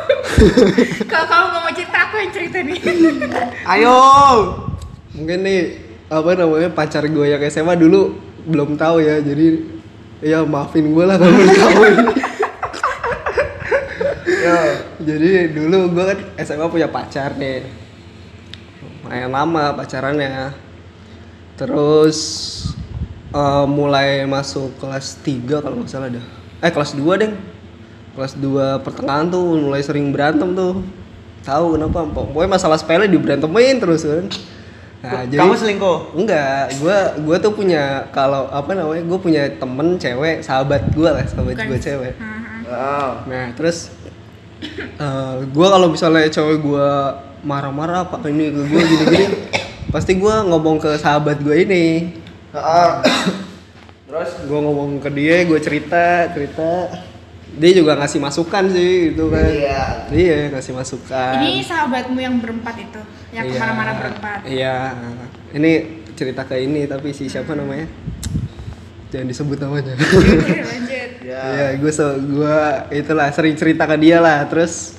Kalau 1.10 1.26
kamu 1.26 1.44
nggak 1.46 1.62
mau 1.62 1.72
cerita, 1.72 1.98
aku 2.02 2.14
yang 2.16 2.30
cerita 2.30 2.58
nih. 2.60 2.78
Ayo. 3.72 3.98
mungkin 5.10 5.42
nih 5.42 5.60
apa 6.06 6.30
namanya 6.34 6.70
pacar 6.70 7.02
gue 7.02 7.26
yang 7.26 7.42
SMA 7.46 7.74
dulu 7.74 8.14
belum 8.42 8.74
tahu 8.74 8.98
ya 8.98 9.18
jadi 9.18 9.58
ya 10.20 10.42
maafin 10.44 10.86
gue 10.86 11.02
lah 11.02 11.18
kalau 11.18 11.34
belum 11.34 11.50
tahu 11.50 11.82
ini 11.82 12.04
Yo. 14.40 14.58
jadi 15.02 15.30
dulu 15.50 15.90
gue 15.90 16.04
kan 16.04 16.18
SMA 16.38 16.66
punya 16.66 16.86
pacar 16.86 17.34
nih 17.34 17.66
lumayan 19.02 19.30
lama 19.30 19.74
pacarannya 19.74 20.54
terus 21.54 22.18
eh, 23.30 23.66
mulai 23.66 24.24
masuk 24.24 24.74
kelas 24.76 25.18
3 25.20 25.60
kalau 25.60 25.76
nggak 25.78 25.90
salah 25.90 26.08
dah 26.08 26.24
eh 26.60 26.70
kelas 26.70 26.92
2 26.92 27.20
deng 27.20 27.34
kelas 28.12 28.34
2 28.36 28.82
pertengahan 28.82 29.26
tuh 29.26 29.44
mulai 29.56 29.80
sering 29.80 30.10
berantem 30.10 30.52
tuh 30.52 30.82
tahu 31.40 31.74
kenapa 31.74 32.04
pokoknya 32.04 32.50
masalah 32.52 32.76
sepele 32.76 33.06
diberantemin 33.06 33.78
terus 33.78 34.04
kan 34.04 34.26
nah 35.00 35.24
jadi 35.24 35.40
Kamu 35.40 35.56
selingkuh? 35.56 35.98
enggak 36.12 36.76
gua 36.76 37.16
gua 37.16 37.36
tuh 37.40 37.56
punya 37.56 38.04
kalau 38.10 38.52
apa 38.52 38.76
namanya 38.76 39.00
gue 39.00 39.16
punya 39.16 39.48
temen 39.56 39.96
cewek 39.96 40.44
sahabat 40.44 40.92
gue 40.92 41.08
lah 41.08 41.24
sahabat 41.24 41.56
gue 41.56 41.78
cewek 41.80 42.14
Mhm. 42.20 42.68
Oh. 42.68 43.12
Nah 43.24 43.48
terus 43.56 43.88
eh 44.94 45.34
gue 45.40 45.66
kalau 45.66 45.88
misalnya 45.88 46.28
cewek 46.28 46.60
gue 46.60 46.88
marah-marah 47.40 48.04
apa 48.04 48.20
ini 48.28 48.52
ke 48.52 48.60
gue 48.60 48.80
gini-gini, 48.84 49.26
pasti 49.94 50.12
gue 50.14 50.34
ngomong 50.44 50.76
ke 50.76 50.92
sahabat 50.94 51.40
gue 51.40 51.56
ini. 51.56 51.84
Terus 54.10 54.30
gue 54.42 54.58
ngomong 54.58 54.98
ke 54.98 55.10
dia, 55.14 55.46
gue 55.46 55.60
cerita 55.62 56.26
cerita, 56.34 56.90
dia 57.54 57.70
juga 57.70 57.94
ngasih 57.94 58.18
masukan 58.18 58.64
sih 58.66 59.14
gitu 59.14 59.30
kan, 59.30 59.46
Iya. 59.46 59.82
iya 60.10 60.38
ngasih 60.50 60.74
masukan. 60.74 61.38
Ini 61.38 61.62
sahabatmu 61.62 62.18
yang 62.18 62.42
berempat 62.42 62.74
itu, 62.74 63.00
yang 63.30 63.46
Iya. 63.46 63.54
ke 63.54 63.62
mana-mana 63.62 63.92
berempat. 63.94 64.38
Iya, 64.44 64.76
ini 65.54 65.72
cerita 66.18 66.42
ke 66.42 66.58
ini 66.58 66.90
tapi 66.90 67.14
si 67.14 67.30
siapa 67.30 67.54
namanya? 67.54 67.86
Jangan 69.14 69.26
disebut 69.30 69.58
namanya. 69.62 69.94
Oke, 69.98 70.58
lanjut. 70.58 71.08
ya. 71.22 71.40
Iya, 71.46 71.66
gue 71.78 71.92
so, 71.94 72.06
gua 72.34 72.90
itulah 72.90 73.30
sering 73.30 73.54
cerita 73.54 73.86
ke 73.86 73.94
dia 73.94 74.18
lah, 74.18 74.42
terus 74.50 74.98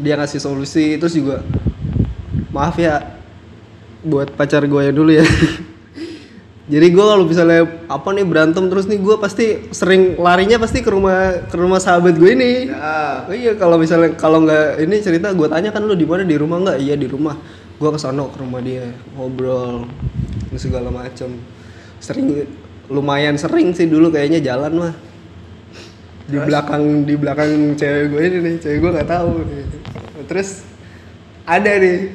dia 0.00 0.16
ngasih 0.16 0.40
solusi, 0.40 0.96
terus 0.96 1.12
juga 1.12 1.44
maaf 2.48 2.80
ya 2.80 3.12
buat 4.00 4.32
pacar 4.32 4.64
gue 4.64 4.82
yang 4.88 4.96
dulu 4.96 5.12
ya. 5.12 5.24
Jadi 6.68 6.86
gue 6.92 7.00
kalau 7.00 7.24
misalnya 7.24 7.64
apa 7.88 8.12
nih 8.12 8.28
berantem 8.28 8.68
terus 8.68 8.84
nih 8.84 9.00
gue 9.00 9.16
pasti 9.16 9.72
sering 9.72 10.20
larinya 10.20 10.60
pasti 10.60 10.84
ke 10.84 10.92
rumah 10.92 11.48
ke 11.48 11.56
rumah 11.56 11.80
sahabat 11.80 12.20
gue 12.20 12.28
ini. 12.36 12.68
Ya. 12.68 13.24
Oh 13.24 13.32
iya 13.32 13.56
kalau 13.56 13.80
misalnya 13.80 14.12
kalau 14.20 14.44
nggak 14.44 14.84
ini 14.84 15.00
cerita 15.00 15.32
gue 15.32 15.48
tanya 15.48 15.72
kan 15.72 15.80
lu 15.80 15.96
di 15.96 16.04
mana 16.04 16.28
di 16.28 16.36
rumah 16.36 16.60
nggak? 16.60 16.78
Iya 16.84 17.00
di 17.00 17.08
rumah. 17.08 17.40
Gue 17.80 17.88
ke 17.88 17.96
sana 17.96 18.20
ke 18.28 18.36
rumah 18.36 18.60
dia 18.60 18.84
ngobrol 19.16 19.88
dan 20.52 20.58
segala 20.60 20.92
macam. 20.92 21.40
Sering 22.04 22.44
lumayan 22.92 23.40
sering 23.40 23.72
sih 23.72 23.88
dulu 23.88 24.12
kayaknya 24.12 24.44
jalan 24.44 24.72
mah. 24.76 24.94
Di 26.28 26.36
Terus? 26.36 26.52
belakang 26.52 26.84
di 27.08 27.14
belakang 27.16 27.50
cewek 27.80 28.04
gue 28.12 28.22
ini 28.28 28.38
nih 28.44 28.54
cewek 28.60 28.78
gue 28.84 28.90
nggak 28.92 29.08
tahu. 29.08 29.40
Terus 30.28 30.68
ada 31.48 31.72
nih 31.80 32.12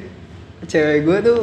cewek 0.70 1.10
gue 1.10 1.18
tuh 1.26 1.40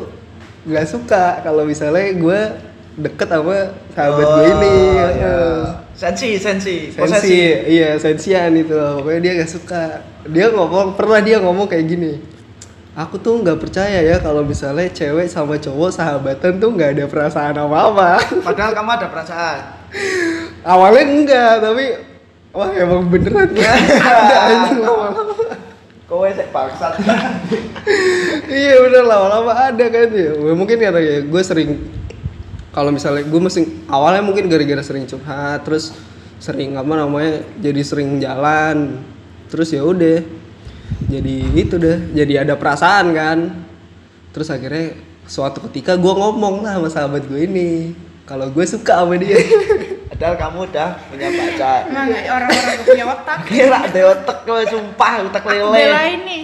nggak 0.63 0.87
suka 0.87 1.43
kalau 1.43 1.67
misalnya 1.67 2.15
gue 2.15 2.70
deket 2.99 3.27
sama 3.29 3.71
sahabat 3.95 4.25
gue 4.25 4.45
ini. 4.51 4.75
Oh, 4.75 4.95
ya. 4.95 5.07
Heeh 5.11 5.81
Sensi, 6.01 6.33
sensi, 6.41 6.89
sensi 6.89 6.97
posesif. 6.97 7.57
iya 7.69 7.93
sensian 8.01 8.49
itu 8.57 8.73
pokoknya 8.73 9.21
dia 9.21 9.33
gak 9.37 9.51
suka 9.53 10.01
dia 10.25 10.49
ngomong 10.49 10.97
pernah 10.97 11.21
dia 11.21 11.37
ngomong 11.37 11.69
kayak 11.69 11.85
gini 11.93 12.17
aku 12.97 13.21
tuh 13.21 13.37
nggak 13.37 13.61
percaya 13.61 14.01
ya 14.01 14.17
kalau 14.17 14.41
misalnya 14.41 14.89
cewek 14.89 15.29
sama 15.29 15.61
cowok 15.61 15.93
sahabatan 15.93 16.57
tuh 16.57 16.73
nggak 16.73 16.97
ada 16.97 17.05
perasaan 17.05 17.53
apa 17.53 17.77
apa 17.93 18.09
Padahal 18.49 18.71
kamu 18.73 18.89
ada 18.97 19.07
perasaan. 19.13 19.59
awalnya 20.65 21.03
enggak 21.05 21.53
tapi 21.69 21.85
wah 22.49 22.69
emang 22.73 23.05
beneran 23.05 23.49
ya 23.53 23.69
ada 24.09 24.37
anjing 24.49 24.79
lama-lama 24.81 25.33
kowe 26.09 26.27
sik 26.33 26.49
bangsat 26.49 26.97
iya 28.49 28.73
bener 28.89 29.05
lama-lama 29.05 29.53
ada 29.69 29.85
kan 29.85 30.09
ya 30.09 30.33
mungkin 30.57 30.81
karena 30.81 30.97
ya 30.97 31.17
gue 31.21 31.41
sering 31.45 32.00
kalau 32.71 32.91
misalnya 32.91 33.27
gue 33.27 33.41
mesti 33.43 33.87
awalnya 33.91 34.23
mungkin 34.23 34.47
gara-gara 34.47 34.83
sering 34.83 35.07
curhat 35.07 35.63
terus 35.67 35.91
sering 36.41 36.73
apa 36.73 36.93
namanya 36.95 37.45
jadi 37.59 37.81
sering 37.83 38.17
jalan 38.17 39.03
terus 39.51 39.75
ya 39.75 39.83
udah 39.83 40.41
jadi 41.07 41.35
itu 41.55 41.75
deh 41.79 41.97
jadi 42.13 42.45
ada 42.45 42.53
perasaan 42.59 43.15
kan. 43.15 43.39
Terus 44.31 44.47
akhirnya 44.51 44.95
suatu 45.27 45.63
ketika 45.71 45.95
gue 45.95 46.13
ngomong 46.13 46.63
lah 46.63 46.79
sama 46.79 46.89
sahabat 46.91 47.23
gue 47.27 47.47
ini 47.47 47.95
kalau 48.27 48.51
gue 48.51 48.65
suka 48.67 49.03
sama 49.03 49.15
dia. 49.17 49.39
Padahal 50.11 50.35
kamu 50.37 50.59
udah 50.69 50.89
punya 51.09 51.27
pacar. 51.33 51.81
Emang 51.89 52.05
nggak? 52.13 52.23
Orang-orang 52.29 52.77
punya 52.85 53.05
otak. 53.09 53.39
kira 53.49 53.77
ada 53.89 54.01
otak 54.13 54.37
kowe 54.45 54.63
sumpah 54.69 55.13
otak 55.25 55.43
lele. 55.49 55.81
Belain 55.81 56.19
nih. 56.27 56.43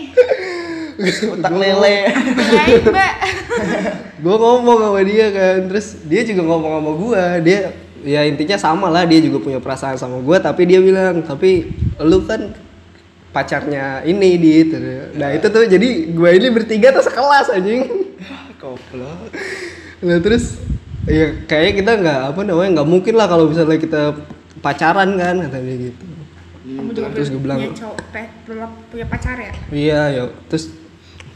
Otak 0.98 1.54
lele 1.54 1.96
mbak. 2.84 3.14
gue 4.24 4.36
ngomong 4.36 4.78
sama 4.82 5.02
dia 5.06 5.28
kan 5.30 5.58
terus 5.70 5.88
dia 6.10 6.22
juga 6.26 6.42
ngomong 6.44 6.72
sama 6.82 6.92
gue 6.98 7.24
dia 7.46 7.60
ya 8.02 8.22
intinya 8.26 8.58
sama 8.58 8.90
lah 8.90 9.06
dia 9.06 9.22
juga 9.22 9.38
punya 9.38 9.60
perasaan 9.62 9.98
sama 9.98 10.18
gue 10.22 10.38
tapi 10.42 10.66
dia 10.66 10.82
bilang 10.82 11.22
tapi 11.22 11.70
lu 12.02 12.26
kan 12.26 12.50
pacarnya 13.30 14.02
ini 14.04 14.42
di 14.42 14.50
itu 14.66 14.76
nah 15.14 15.30
itu 15.30 15.46
tuh 15.46 15.70
jadi 15.70 15.88
gue 16.10 16.30
ini 16.34 16.48
bertiga 16.50 16.90
tuh 16.90 17.06
sekelas 17.06 17.54
anjing 17.54 17.86
goblok 18.58 19.30
nah 20.02 20.18
terus 20.18 20.58
ya 21.06 21.46
kayak 21.46 21.82
kita 21.82 21.92
nggak 21.94 22.20
apa 22.34 22.42
namanya 22.42 22.82
nggak 22.82 22.90
mungkin 22.90 23.14
lah 23.14 23.30
kalau 23.30 23.50
misalnya 23.50 23.78
kita 23.78 24.02
pacaran 24.66 25.14
kan 25.16 25.46
kata 25.46 25.58
dia 25.62 25.78
gitu 25.94 26.06
Kamu 26.68 26.92
juga 26.92 27.08
Terus 27.16 27.32
gue 27.32 27.40
bilang- 27.40 27.64
punya 27.64 27.80
cowok, 27.80 27.98
punya 28.92 29.06
pacar 29.08 29.40
ya? 29.40 29.52
Iya, 29.72 30.02
ya. 30.12 30.24
Terus 30.52 30.68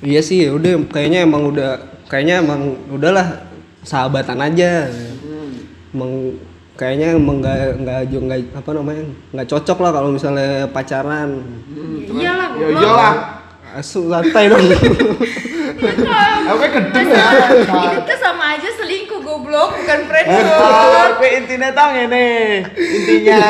iya 0.01 0.21
sih, 0.21 0.49
udah 0.49 0.81
kayaknya 0.89 1.25
emang 1.25 1.49
udah 1.49 1.77
kayaknya 2.09 2.41
emang 2.41 2.75
udahlah 2.89 3.45
sahabatan 3.81 4.37
aja. 4.41 4.89
Emang 5.93 6.35
kayaknya 6.75 7.13
emang 7.17 7.41
nggak 7.43 7.57
nggak 7.83 7.99
jo- 8.09 8.23
nggak 8.25 8.39
apa 8.57 8.69
namanya 8.73 9.03
nggak 9.35 9.47
cocok 9.47 9.77
lah 9.81 9.91
kalau 9.93 10.09
misalnya 10.09 10.65
pacaran. 10.69 11.29
Ya 12.09 12.11
iyalah 12.11 12.47
ya 12.57 12.67
iyalah 12.73 13.13
Asu 13.71 14.11
santai 14.11 14.51
dong. 14.51 14.59
aku 16.51 16.65
gendeng 16.67 17.07
ya 17.07 17.27
Ini 17.63 17.97
tuh 18.03 18.17
sama 18.19 18.59
aja 18.59 18.67
selingkuh 18.67 19.23
goblok, 19.23 19.71
bukan 19.79 19.99
friendzone. 20.11 21.15
Kowe 21.15 21.29
intinya 21.31 21.69
tau 21.71 21.89
ngene. 21.95 22.27
Intinya 22.75 23.43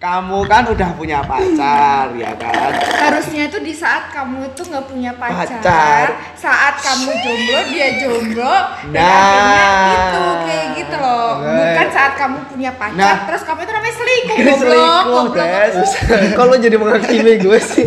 kamu 0.00 0.48
kan 0.48 0.64
udah 0.64 0.96
punya 0.96 1.20
pacar 1.20 2.08
ya 2.16 2.32
kan 2.40 2.72
Harusnya 2.88 3.52
itu 3.52 3.60
di 3.60 3.68
saat 3.70 4.08
kamu 4.08 4.48
itu 4.48 4.64
nggak 4.64 4.86
punya 4.88 5.12
pacar, 5.12 5.60
Pacar. 5.60 6.06
saat 6.32 6.80
kamu 6.80 7.12
jomblo 7.20 7.58
dia 7.68 7.88
jomblo, 8.00 8.54
dan 8.88 9.04
Nah. 9.04 9.12
akhirnya 9.12 9.66
itu 9.92 10.22
kayak 10.40 10.66
gitu 10.74 10.96
loh. 10.96 11.30
Right. 11.36 11.52
Bukan 11.52 11.88
saat 11.90 12.12
kamu 12.16 12.38
punya 12.48 12.70
pacar, 12.72 12.96
Nah. 12.96 13.16
terus 13.28 13.42
kamu 13.44 13.60
itu 13.60 13.72
namanya 13.72 13.94
selingkuh 13.94 14.36
goblok, 14.38 14.58
selingkuh 14.58 15.24
goblok. 15.28 15.46
Des 15.68 15.92
kalau 16.32 16.54
jadi 16.56 16.76
menghakimi 16.76 17.32
gue 17.36 17.58
sih. 17.60 17.86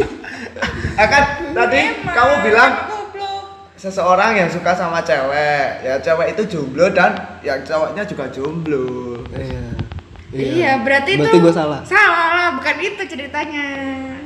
ya 0.94 1.06
kan 1.10 1.24
tadi 1.50 1.82
Emang, 1.98 2.14
kamu 2.14 2.34
bilang 2.44 2.72
seseorang 3.74 4.38
yang 4.38 4.48
suka 4.48 4.72
sama 4.72 5.02
cewek 5.02 5.82
ya 5.82 5.98
cewek 5.98 6.32
itu 6.32 6.42
jomblo 6.48 6.88
dan 6.88 7.18
yang 7.42 7.58
cowoknya 7.60 8.06
juga 8.06 8.30
jomblo 8.30 9.18
Iya. 9.34 9.73
Iya, 10.34 10.82
berarti, 10.82 11.12
Berarti 11.14 11.30
itu 11.30 11.38
gue 11.40 11.54
salah. 11.54 11.80
Salah 11.86 12.28
lah, 12.34 12.50
bukan 12.58 12.76
itu 12.82 13.02
ceritanya. 13.06 13.66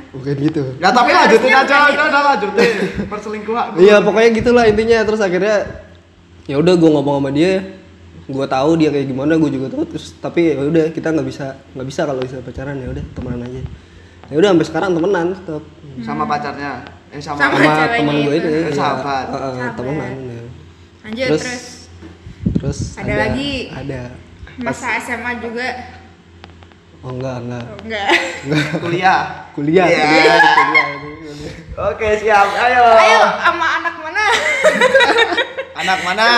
Bukan 0.08 0.34
gitu. 0.40 0.64
ya 0.80 0.88
tapi 0.88 1.12
Ya, 1.12 1.20
lanjutin 1.22 1.52
aja 1.52 1.64
udah 1.68 1.92
itu. 1.92 2.00
udah 2.00 2.22
lanjutin 2.32 2.70
perselingkuhan 3.06 3.66
Iya 3.76 3.96
pokoknya 4.00 4.30
gitulah 4.34 4.64
intinya 4.64 4.98
terus 5.04 5.20
akhirnya 5.20 5.56
ya 6.48 6.56
udah 6.56 6.74
gue 6.74 6.90
ngomong 6.90 7.20
sama 7.20 7.30
dia 7.30 7.76
gue 8.24 8.46
tahu 8.48 8.70
dia 8.76 8.88
kayak 8.88 9.04
gimana 9.04 9.36
gue 9.36 9.50
juga 9.52 9.68
tahu 9.68 9.84
terus 9.84 10.16
tapi 10.16 10.56
ya 10.56 10.64
udah 10.64 10.88
kita 10.90 11.12
nggak 11.12 11.28
bisa 11.28 11.60
nggak 11.76 11.86
bisa 11.86 12.00
kalau 12.08 12.24
bisa 12.24 12.40
pacaran 12.40 12.76
ya 12.76 12.88
udah 12.88 13.04
temenan 13.12 13.40
aja 13.44 13.62
ya 14.26 14.36
udah 14.40 14.48
sampai 14.56 14.66
sekarang 14.72 14.90
temenan 14.96 15.26
tetap 15.36 15.62
sama 16.00 16.24
pacarnya 16.24 16.70
eh 17.08 17.20
sama, 17.20 17.36
Sama. 17.38 17.56
sama 17.60 17.84
teman 17.92 18.16
gue 18.18 18.34
itu. 18.36 18.48
ya, 18.48 18.60
Sahabat. 18.72 19.24
uh, 19.28 19.36
uh, 19.36 19.52
Sahabat. 19.52 19.72
temenan 19.76 20.12
ya. 20.24 20.42
Lanjut 21.04 21.28
Terus, 21.28 21.42
terus, 21.44 21.64
terus 22.56 22.78
Ada 22.96 23.14
lagi? 23.14 23.52
ada 23.70 24.00
masa 24.56 24.88
SMA 24.98 25.32
juga 25.38 25.66
oh 27.00 27.12
enggak 27.12 27.36
enggak 27.40 27.64
oh, 27.64 27.78
enggak. 27.84 28.08
kuliah 28.78 29.20
kuliah 29.52 29.86
Iya. 29.86 30.02
kuliah, 30.02 30.36
kuliah. 30.98 31.54
oke 31.88 32.08
siap 32.16 32.48
ayo 32.58 32.84
Ayo 32.90 33.20
sama 33.38 33.66
anak 33.78 33.94
mana? 33.98 34.24
anak 35.80 35.98
mana 36.02 36.28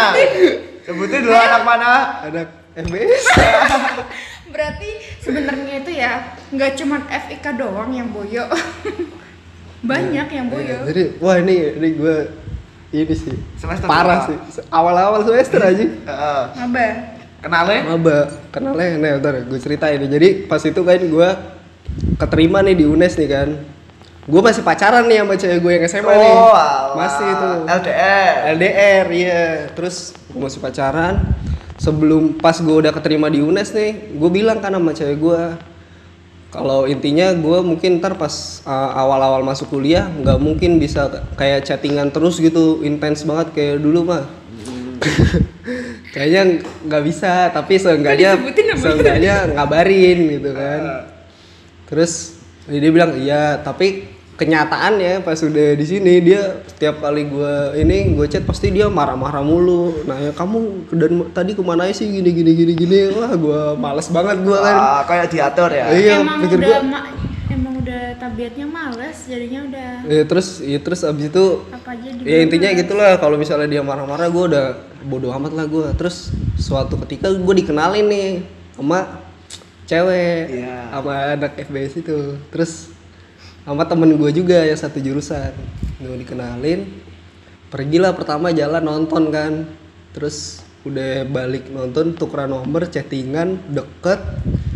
sebutin 0.83 1.21
dulu 1.23 1.33
anak 1.35 1.63
mana 1.63 1.91
ada 2.23 2.43
FBS 2.73 3.25
Berarti 4.51 4.91
sebenarnya 5.21 5.75
itu 5.79 5.93
ya 5.95 6.13
nggak 6.51 6.75
cuman 6.75 7.07
FIK 7.07 7.55
doang 7.55 7.95
yang 7.95 8.11
boyo. 8.11 8.51
Banyak 9.87 10.27
yang 10.27 10.51
boyo. 10.51 10.75
Iya, 10.75 10.91
jadi 10.91 11.03
wah 11.17 11.39
ini 11.39 11.79
ini 11.79 11.89
gue 11.95 12.17
ini 12.91 13.15
sih 13.15 13.31
Semester 13.55 13.87
parah 13.87 14.27
berapa? 14.27 14.51
sih 14.51 14.67
awal-awal 14.67 15.23
semester 15.23 15.63
aja 15.63 15.87
Heeh. 15.87 16.43
Maba. 16.59 16.89
Kenalnya? 17.41 17.81
Maba. 17.91 18.19
Kenalnya 18.53 18.87
nih 18.97 19.11
ntar 19.21 19.35
gue 19.45 19.59
ceritain 19.61 19.99
nih. 20.01 20.11
Jadi 20.13 20.29
pas 20.47 20.63
itu 20.65 20.81
kan 20.81 21.01
gue 21.01 21.29
keterima 22.21 22.65
nih 22.65 22.77
di 22.79 22.85
UNES 22.87 23.15
nih 23.19 23.29
kan. 23.29 23.49
Gue 24.31 24.41
masih 24.45 24.63
pacaran 24.63 25.09
nih 25.09 25.25
sama 25.25 25.35
cewek 25.35 25.59
gue 25.59 25.73
yang 25.75 25.85
SMA 25.89 26.13
nih. 26.15 26.33
Oh, 26.33 26.55
alah. 26.55 26.95
masih 26.95 27.27
itu. 27.27 27.51
LDR 27.67 28.33
LDR 28.55 29.07
iya. 29.11 29.45
Terus 29.73 30.13
gue 30.31 30.41
masih 30.41 30.61
pacaran. 30.63 31.15
Sebelum 31.81 32.37
pas 32.37 32.61
gue 32.61 32.77
udah 32.77 32.93
keterima 32.93 33.33
di 33.33 33.41
UNES 33.41 33.73
nih 33.73 34.13
gue 34.21 34.31
bilang 34.31 34.61
kan 34.61 34.77
sama 34.77 34.93
cewek 34.93 35.17
gue 35.17 35.43
kalau 36.51 36.83
intinya 36.91 37.31
gue 37.31 37.59
mungkin 37.63 38.03
ntar 38.03 38.19
pas 38.19 38.59
uh, 38.67 38.91
awal-awal 38.99 39.47
masuk 39.47 39.71
kuliah 39.71 40.11
nggak 40.11 40.39
mungkin 40.43 40.83
bisa 40.83 41.07
kayak 41.39 41.63
chattingan 41.63 42.11
terus 42.11 42.43
gitu 42.43 42.83
intens 42.83 43.23
banget 43.23 43.55
kayak 43.55 43.77
dulu 43.79 44.03
mah 44.11 44.27
kayaknya 46.11 46.43
nggak 46.85 47.03
bisa 47.07 47.49
tapi 47.51 47.79
seenggaknya 47.79 48.35
seenggaknya 48.75 49.35
ngabarin 49.55 50.19
gitu 50.39 50.51
kan. 50.53 50.83
Terus 51.87 52.39
dia 52.67 52.91
bilang 52.91 53.15
iya 53.17 53.59
tapi 53.59 54.07
kenyataannya 54.35 55.21
pas 55.21 55.37
udah 55.37 55.77
di 55.77 55.85
sini 55.85 56.17
dia 56.25 56.65
setiap 56.65 57.05
kali 57.05 57.29
gua 57.29 57.77
ini 57.77 58.17
gue 58.17 58.25
chat 58.25 58.41
pasti 58.41 58.73
dia 58.73 58.89
marah-marah 58.89 59.45
mulu. 59.45 60.01
Nah 60.09 60.17
ya 60.17 60.33
kamu 60.33 60.59
dan 60.97 61.13
tadi 61.31 61.53
ke 61.53 61.61
mana 61.61 61.93
sih? 61.93 62.09
Gini 62.09 62.31
gini 62.33 62.53
gini 62.57 62.73
gini. 62.73 62.99
Wah 63.13 63.33
gua 63.37 63.61
males 63.77 64.09
banget 64.09 64.41
gua 64.41 64.59
kan. 64.65 64.77
Ah, 64.77 65.03
kayak 65.05 65.27
diatur 65.29 65.69
ya? 65.69 65.93
Iya, 65.93 66.15
emang 66.25 66.41
pikir 66.41 66.57
udah 66.57 66.69
gua- 66.73 66.85
ma- 66.89 67.07
emang 67.53 67.75
udah 67.85 68.00
tabiatnya 68.17 68.67
males 68.67 69.29
jadinya 69.29 69.61
udah 69.69 69.91
ya 70.09 70.23
terus 70.27 70.49
ya 70.65 70.79
terus 70.83 71.01
abis 71.05 71.31
itu 71.31 71.45
apa 71.71 71.95
aja 71.95 72.09
ya 72.25 72.39
intinya 72.43 72.69
gitulah 72.75 73.13
kalau 73.21 73.37
misalnya 73.37 73.69
dia 73.69 73.83
marah-marah 73.85 74.27
gue 74.31 74.45
udah 74.55 74.67
bodoh 75.05 75.31
amat 75.37 75.53
lah 75.55 75.67
gue 75.69 75.87
terus 75.95 76.33
suatu 76.61 76.97
ketika 77.07 77.31
gue 77.31 77.55
dikenalin 77.65 78.07
nih 78.07 78.29
sama 78.77 79.21
cewek 79.91 80.63
Iya. 80.63 80.77
sama 80.95 81.15
anak 81.35 81.53
FBS 81.67 81.95
itu. 81.99 82.19
Terus 82.55 82.95
sama 83.67 83.83
temen 83.91 84.15
gue 84.15 84.31
juga 84.31 84.63
yang 84.63 84.79
satu 84.79 85.03
jurusan. 85.03 85.51
Gue 85.99 86.17
dikenalin 86.23 86.87
pergilah 87.75 88.15
pertama 88.15 88.55
jalan 88.55 88.87
nonton 88.87 89.35
kan. 89.35 89.67
Terus 90.15 90.63
udah 90.87 91.27
balik 91.29 91.69
nonton 91.69 92.15
tukeran 92.15 92.55
nomor 92.55 92.87
chattingan 92.87 93.59
deket. 93.69 94.21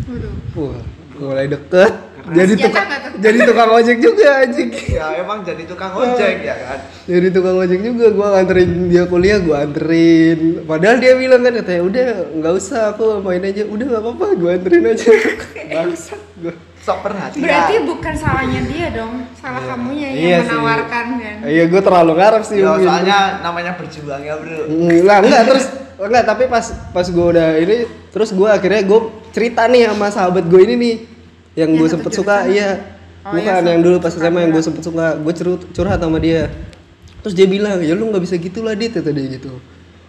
Waduh. 0.05 0.35
wah 0.53 0.81
mulai 1.15 1.47
deket 1.49 1.93
jadi 2.25 2.53
tukang 2.57 2.87
jadi 3.15 3.37
tukang 3.45 3.69
ojek 3.71 3.97
juga 3.99 4.27
anjing. 4.41 4.69
Ya 4.89 5.05
emang 5.19 5.45
jadi 5.45 5.63
tukang 5.63 5.93
ojek 5.93 6.35
ya 6.41 6.55
kan? 6.57 6.79
Jadi 7.05 7.27
tukang 7.29 7.55
ojek 7.55 7.79
juga 7.79 8.05
gua 8.09 8.27
nganterin 8.33 8.71
dia 8.89 9.03
kuliah 9.05 9.37
gua 9.37 9.61
anterin. 9.61 10.65
Padahal 10.65 10.97
dia 10.97 11.13
bilang 11.13 11.41
kan 11.41 11.53
katanya 11.53 11.81
udah 11.85 12.07
nggak 12.33 12.53
usah 12.55 12.81
aku 12.91 13.21
main 13.21 13.45
aja. 13.45 13.63
Udah 13.65 13.85
nggak 13.85 14.01
apa-apa 14.01 14.25
gua 14.35 14.49
anterin 14.57 14.83
aja. 14.89 15.09
Bangsat 15.75 16.21
gua 16.41 16.53
sok 16.81 16.97
perhatian. 17.01 17.41
Berarti 17.41 17.73
bukan 17.81 18.13
salahnya 18.13 18.61
dia 18.69 18.87
dong, 18.93 19.13
salah 19.33 19.63
kamunya 19.65 20.05
yang 20.05 20.17
Iya 20.21 20.37
sih. 20.37 20.45
menawarkan 20.49 21.05
kan. 21.17 21.35
iya 21.45 21.63
gua 21.65 21.81
terlalu 21.81 22.11
ngarep 22.13 22.43
sih 22.45 22.57
ya, 22.57 22.69
mungkin. 22.69 22.85
soalnya 22.85 23.19
namanya 23.41 23.71
berjuang 23.73 24.21
ya 24.21 24.33
bro. 24.37 24.59
Mm, 24.69 24.97
lah 25.01 25.17
enggak 25.21 25.43
terus 25.49 25.65
enggak 25.97 26.23
tapi 26.25 26.43
pas 26.45 26.65
pas 26.89 27.07
gua 27.09 27.25
udah 27.33 27.47
ini 27.57 27.77
terus 28.13 28.29
gua 28.29 28.57
akhirnya 28.57 28.81
gua 28.85 28.99
cerita 29.33 29.65
nih 29.67 29.91
sama 29.91 30.07
sahabat 30.07 30.47
gue 30.47 30.61
ini 30.63 30.75
nih 30.79 30.95
yang, 31.55 31.71
Yang 31.73 31.79
gue 31.79 31.87
sempet 31.91 32.11
suka 32.13 32.37
iya. 32.51 32.69
Oh, 33.25 33.33
bukan 33.33 33.41
iya, 33.41 33.73
yang 33.73 33.81
dulu 33.81 33.97
pas 33.97 34.13
SMA 34.13 34.39
yang 34.45 34.53
gue 34.53 34.61
sempet 34.61 34.83
suka 34.85 35.17
gue 35.17 35.33
curhat, 35.33 35.61
curhat 35.73 35.99
sama 35.99 36.21
dia. 36.21 36.53
Terus 37.25 37.33
dia 37.33 37.47
bilang 37.49 37.81
ya 37.81 37.97
lu 37.97 38.13
nggak 38.13 38.21
bisa 38.21 38.37
gitu 38.37 38.61
lah 38.61 38.77
dit 38.77 38.93
kata 38.93 39.09
dia 39.09 39.25
gitu. 39.41 39.57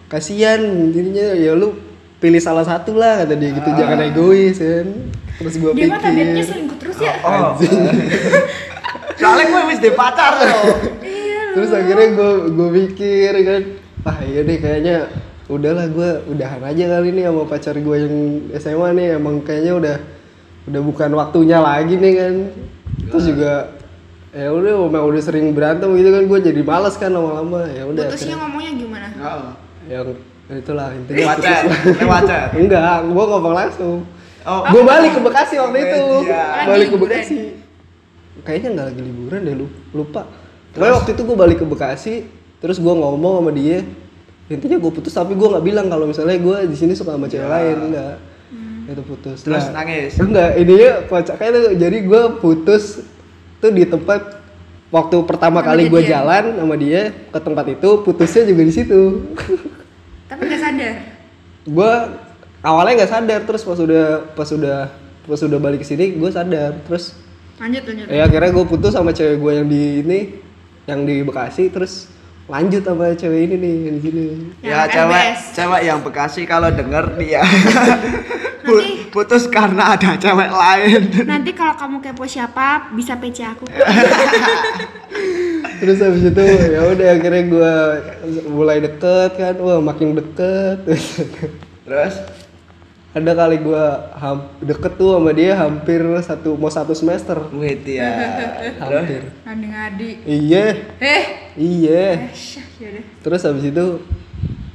Kasian 0.05 0.93
jadinya 0.93 1.33
ya 1.33 1.57
lu 1.57 1.73
pilih 2.21 2.37
salah 2.37 2.61
satu 2.61 2.93
lah 2.93 3.25
kata 3.25 3.33
dia 3.33 3.49
gitu. 3.57 3.69
Jangan 3.73 3.97
egois 4.05 4.57
kan 4.61 4.87
terus 5.37 5.53
gue 5.61 5.69
Dia 5.77 5.85
mah 5.85 6.01
tabiatnya 6.01 6.33
pikir 6.33 6.45
selingkuh 6.49 6.77
terus 6.81 6.97
ya. 6.97 7.13
oh 7.21 7.53
Soalnya 9.21 9.45
gue 9.49 9.61
wis 9.69 9.79
di 9.81 9.91
pacar 9.93 10.33
loh. 10.41 10.61
terus 11.57 11.73
akhirnya 11.73 12.13
gue 12.13 12.31
gue 12.53 12.69
mikir 12.69 13.33
kan 13.41 13.61
ah 14.05 14.17
iya 14.21 14.45
deh 14.45 14.57
kayaknya 14.61 15.09
udahlah 15.49 15.89
gue 15.89 16.09
udahan 16.29 16.61
aja 16.61 16.83
kali 16.85 17.09
ini 17.09 17.25
sama 17.25 17.49
pacar 17.49 17.75
gue 17.81 17.97
yang 17.97 18.15
SMA 18.61 18.89
nih 18.93 19.07
emang 19.17 19.41
kayaknya 19.41 19.73
udah 19.73 19.95
udah 20.67 20.81
bukan 20.83 21.09
waktunya 21.13 21.57
lagi 21.57 21.95
nih 21.95 22.13
kan 22.13 22.33
terus 23.07 23.23
juga 23.25 23.71
ya 24.29 24.49
udah 24.49 24.71
emang 24.83 25.03
udah 25.05 25.21
sering 25.21 25.51
berantem 25.51 25.89
gitu 25.93 26.09
kan 26.09 26.23
gue 26.23 26.39
jadi 26.43 26.61
malas 26.61 26.95
kan 26.95 27.09
lama-lama 27.09 27.65
ya 27.65 27.83
udah 27.83 28.03
Putusnya 28.05 28.15
akhirnya 28.29 28.37
ngomongnya 28.37 28.71
gimana? 28.75 29.07
Oh. 29.17 29.49
yang 29.87 30.07
itulah 30.49 30.87
intinya 30.91 31.17
Lewat 31.25 31.37
chat, 31.39 31.63
lewat 31.97 32.21
chat. 32.25 32.49
enggak 32.53 32.95
gue 33.03 33.25
ngomong 33.25 33.55
langsung 33.55 33.97
Oh, 34.43 34.63
gue 34.65 34.79
balik 34.81 35.11
ke 35.11 35.21
Bekasi 35.21 35.59
waktu 35.59 35.77
itu 35.81 36.03
Media. 36.21 36.63
balik 36.63 36.87
ke. 36.87 36.97
Bekasi 36.97 37.39
kayaknya 38.41 38.69
nggak 38.73 38.85
lagi 38.87 39.01
liburan 39.01 39.39
deh 39.41 39.55
lu- 39.57 39.75
lupa 39.93 40.23
Pokoknya 40.69 40.93
waktu 40.93 41.09
itu 41.11 41.21
gue 41.23 41.37
balik 41.37 41.57
ke 41.57 41.65
Bekasi 41.65 42.15
terus 42.57 42.77
gue 42.77 42.89
ngomong 42.89 43.39
sama 43.39 43.51
dia 43.51 43.83
intinya 44.47 44.77
gue 44.77 44.87
putus 44.89 45.11
tapi 45.11 45.33
gue 45.33 45.43
nggak 45.45 45.61
bilang 45.61 45.87
kalau 45.87 46.05
misalnya 46.05 46.37
gue 46.37 46.57
di 46.65 46.75
sini 46.75 46.93
suka 46.93 47.11
sama 47.11 47.27
cewek 47.27 47.43
Ya. 47.43 47.49
lain 47.49 47.77
enggak 47.85 48.15
itu 48.87 49.03
putus 49.03 49.37
Terus 49.41 49.63
Nah, 49.65 49.83
nangis? 49.83 50.15
enggak 50.15 50.49
ininya 50.55 50.91
kocaknya 51.05 51.49
tuh 51.51 51.73
jadi 51.75 51.97
gue 51.99 52.21
putus 52.37 52.83
tuh 53.57 53.69
di 53.69 53.83
tempat 53.83 54.39
waktu 54.87 55.17
pertama 55.21 55.59
Sama 55.59 55.67
kali 55.67 55.83
gue 55.85 56.01
jalan 56.01 56.43
sama 56.55 56.75
dia 56.75 57.01
ke 57.11 57.39
tempat 57.39 57.65
itu 57.69 57.89
putusnya 58.01 58.43
juga 58.43 58.61
di 58.61 58.71
situ 58.71 59.01
Tapi 60.29 60.41
nggak 60.43 60.61
sadar. 60.61 60.93
gue 61.63 61.91
awalnya 62.61 62.93
nggak 62.97 63.11
sadar 63.11 63.39
terus 63.43 63.61
pas 63.61 63.75
udah 63.77 64.05
pas 64.31 64.49
udah 64.49 64.77
pas 65.21 65.39
udah 65.41 65.59
balik 65.59 65.83
ke 65.83 65.87
sini 65.87 66.15
gue 66.15 66.29
sadar 66.29 66.79
terus 66.81 67.11
Lanjut 67.57 67.83
lanjut. 67.83 68.05
ya 68.07 68.23
akhirnya 68.23 68.51
gue 68.51 68.65
putus 68.65 68.91
sama 68.91 69.11
cewek 69.11 69.37
gue 69.37 69.51
yang 69.53 69.67
di 69.67 69.83
ini 69.99 70.19
yang 70.85 71.03
di 71.03 71.19
Bekasi 71.21 71.67
terus 71.67 72.07
lanjut 72.47 72.79
sama 72.79 73.11
cewek 73.11 73.41
ini 73.43 73.55
nih 73.55 73.73
yang 73.81 73.95
di 73.95 74.01
sini 74.01 74.25
Ya 74.61 74.87
cewek, 74.87 75.25
cewek 75.51 75.81
yang 75.83 75.99
Bekasi 75.99 76.41
kalau 76.43 76.71
denger 76.71 77.15
nih 77.15 77.35
ya. 77.35 77.43
Nanti- 78.67 79.07
Pu- 79.07 79.23
putus 79.23 79.47
karena 79.47 79.95
ada 79.95 80.15
cewek 80.15 80.49
lain. 80.49 81.01
Nanti 81.23 81.51
kalau 81.51 81.71
kamu 81.73 81.97
kepo 82.01 82.23
siapa 82.23 82.91
bisa 82.91 83.15
PC 83.15 83.43
aku. 83.45 83.63
terus 85.77 86.01
habis 86.01 86.25
itu 86.25 86.43
ya 86.67 86.81
udah 86.83 87.07
akhirnya 87.13 87.43
gue 87.45 87.73
mulai 88.49 88.81
deket 88.81 89.31
kan 89.35 89.55
wah 89.57 89.77
makin 89.77 90.17
deket 90.17 90.77
Terus 91.85 92.15
ada 93.17 93.31
kali 93.33 93.57
gue 93.57 93.85
deket 94.61 94.93
tuh 94.93 95.15
sama 95.15 95.31
dia 95.31 95.55
hampir 95.55 95.97
satu 96.21 96.53
mau 96.53 96.69
satu 96.69 96.93
semester 96.93 97.37
wait 97.51 97.81
ya. 97.83 98.05
hampir 98.81 99.33
Ngadi-ngadi. 99.41 100.09
iya 100.23 100.65
Eh, 100.97 101.23
iya 101.55 102.29
eh, 102.29 102.29
yaudah. 102.77 103.03
terus 103.19 103.41
habis 103.41 103.65
itu 103.65 103.85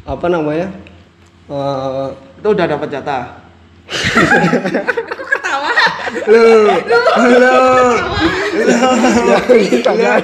apa 0.02 0.26
namanya 0.26 0.74
Eh, 1.44 2.08
Itu 2.38 2.48
udah 2.48 2.66
dapat 2.66 2.88
jatah. 2.88 3.44
Aku 3.92 5.24
ketawa. 5.28 5.70
Lu, 6.24 6.42
lu, 6.64 6.98
kagak 9.84 10.22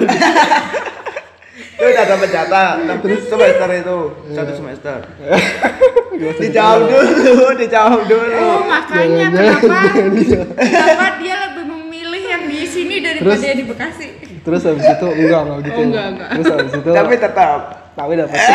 lu 1.77 1.85
udah 1.85 2.05
dapat 2.07 2.29
jatah. 2.29 2.69
Terus 2.99 3.21
semester 3.29 3.69
itu 3.73 3.97
satu 4.33 4.53
semester. 4.57 4.99
Dijawab 6.19 6.81
dulu, 6.85 7.15
dijawab 7.63 8.01
dulu. 8.05 8.35
Oh, 8.37 8.61
makanya 8.65 9.27
Jangan-jangan 9.31 9.61
kenapa 9.61 10.11
dia. 10.13 10.43
kenapa 10.51 11.07
dia 11.21 11.35
lebih 11.41 11.65
memilih 11.69 12.23
yang 12.25 12.43
di 12.45 12.61
sini 12.65 12.97
daripada 12.99 13.25
Terus- 13.31 13.45
yang 13.45 13.57
di 13.57 13.67
Bekasi? 13.67 14.09
terus 14.39 14.63
habis 14.65 14.81
itu 14.83 15.09
enggak 15.13 15.41
enggak 15.45 15.59
gitu 15.63 15.77
Oh, 15.77 15.85
enggak, 15.85 16.07
enggak. 16.09 16.29
terus 16.33 16.47
habis 16.49 16.73
itu 16.73 16.89
Tapi 16.91 17.15
tetap. 17.17 17.61
tapi 17.93 18.13
dapat 18.17 18.39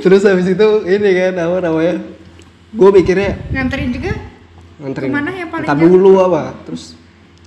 terus 0.00 0.22
habis 0.22 0.46
itu 0.46 0.68
ini 0.84 1.10
kan 1.10 1.34
apa 1.38 1.56
namanya 1.60 1.94
gue 2.70 2.90
mikirnya 2.92 3.30
Nganterin 3.48 3.90
juga? 3.90 4.12
nganterin 4.76 5.08
Ke 5.08 5.14
mana 5.14 5.30
yang 5.32 5.48
paling 5.48 5.66
ntar 5.66 5.76
dulu 5.78 6.12
apa 6.20 6.42
terus 6.62 6.96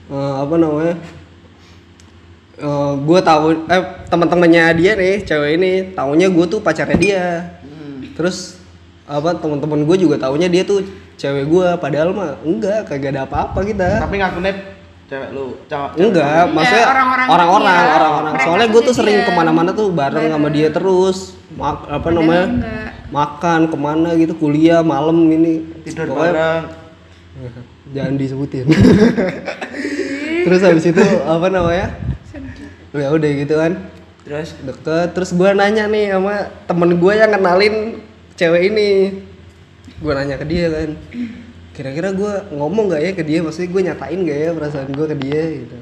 eh, 0.07 0.33
apa 0.39 0.55
namanya 0.55 0.95
gue 2.99 3.19
tahu 3.19 3.65
eh 3.65 3.81
teman-temannya 4.07 4.63
dia 4.77 4.91
nih 4.93 5.25
cewek 5.25 5.51
ini 5.57 5.71
taunya 5.91 6.29
gue 6.29 6.45
tuh 6.45 6.59
pacarnya 6.59 6.97
dia. 6.97 7.25
Terus 8.13 8.61
apa 9.03 9.35
teman-teman 9.35 9.83
gue 9.83 9.97
juga 9.99 10.15
taunya 10.15 10.47
dia 10.47 10.61
tuh 10.63 10.85
cewek 11.15 11.45
gue 11.45 11.67
padahal 11.77 12.13
mah 12.13 12.37
enggak 12.41 12.85
kagak 12.85 13.17
ada 13.17 13.25
apa-apa 13.25 13.65
kita. 13.65 13.99
Tapi 13.99 14.15
ngakunya 14.17 14.53
cewek 15.03 15.29
lu, 15.33 15.57
cowok. 15.65 15.89
enggak 15.97 16.43
Iya, 16.45 16.53
maksudnya 16.53 16.85
orang-orang 16.87 17.27
orang-orang 17.27 17.75
orang-orang. 17.91 18.33
soalnya 18.39 18.67
gue 18.69 18.81
tuh 18.81 18.95
sering 18.95 19.17
dia. 19.19 19.27
ke 19.27 19.31
mana-mana 19.33 19.69
tuh 19.73 19.89
bareng. 19.89 20.29
sama 20.29 20.47
dia 20.49 20.69
terus. 20.69 21.33
Mak 21.53 21.85
apa 21.85 21.99
Padahal 22.01 22.17
namanya? 22.21 22.45
enggak. 22.47 22.89
makan 23.09 23.61
ke 23.69 23.77
mana 23.77 24.09
gitu 24.13 24.33
kuliah 24.37 24.81
malam 24.81 25.17
ini. 25.25 25.65
Tidur 25.83 26.05
Pokoknya- 26.07 26.33
bareng. 26.33 26.63
jangan 27.97 28.13
disebutin. 28.15 28.65
Terus 30.43 30.59
habis 30.59 30.83
itu 30.83 30.99
apa 31.23 31.47
namanya 31.47 31.87
ya 32.93 33.09
udah 33.09 33.31
gitu 33.33 33.53
kan. 33.57 33.73
Terus? 34.23 34.55
Deket 34.63 35.09
terus 35.11 35.31
gue 35.35 35.49
nanya 35.51 35.89
nih 35.89 36.15
sama 36.15 36.47
temen 36.69 36.95
gue 36.95 37.13
yang 37.13 37.31
kenalin 37.33 37.75
cewek 38.39 38.71
ini. 38.71 38.91
Gue 39.99 40.13
nanya 40.15 40.39
ke 40.39 40.45
dia 40.47 40.71
kan. 40.71 40.89
Kira-kira 41.73 42.13
gue 42.13 42.33
ngomong 42.53 42.93
gak 42.93 43.01
ya 43.01 43.11
ke 43.17 43.23
dia? 43.25 43.41
Maksudnya 43.41 43.69
gue 43.73 43.81
nyatain 43.91 44.19
gak 44.23 44.39
ya 44.39 44.49
perasaan 44.53 44.89
gue 44.93 45.07
ke 45.09 45.17
dia 45.17 45.41
gitu. 45.65 45.77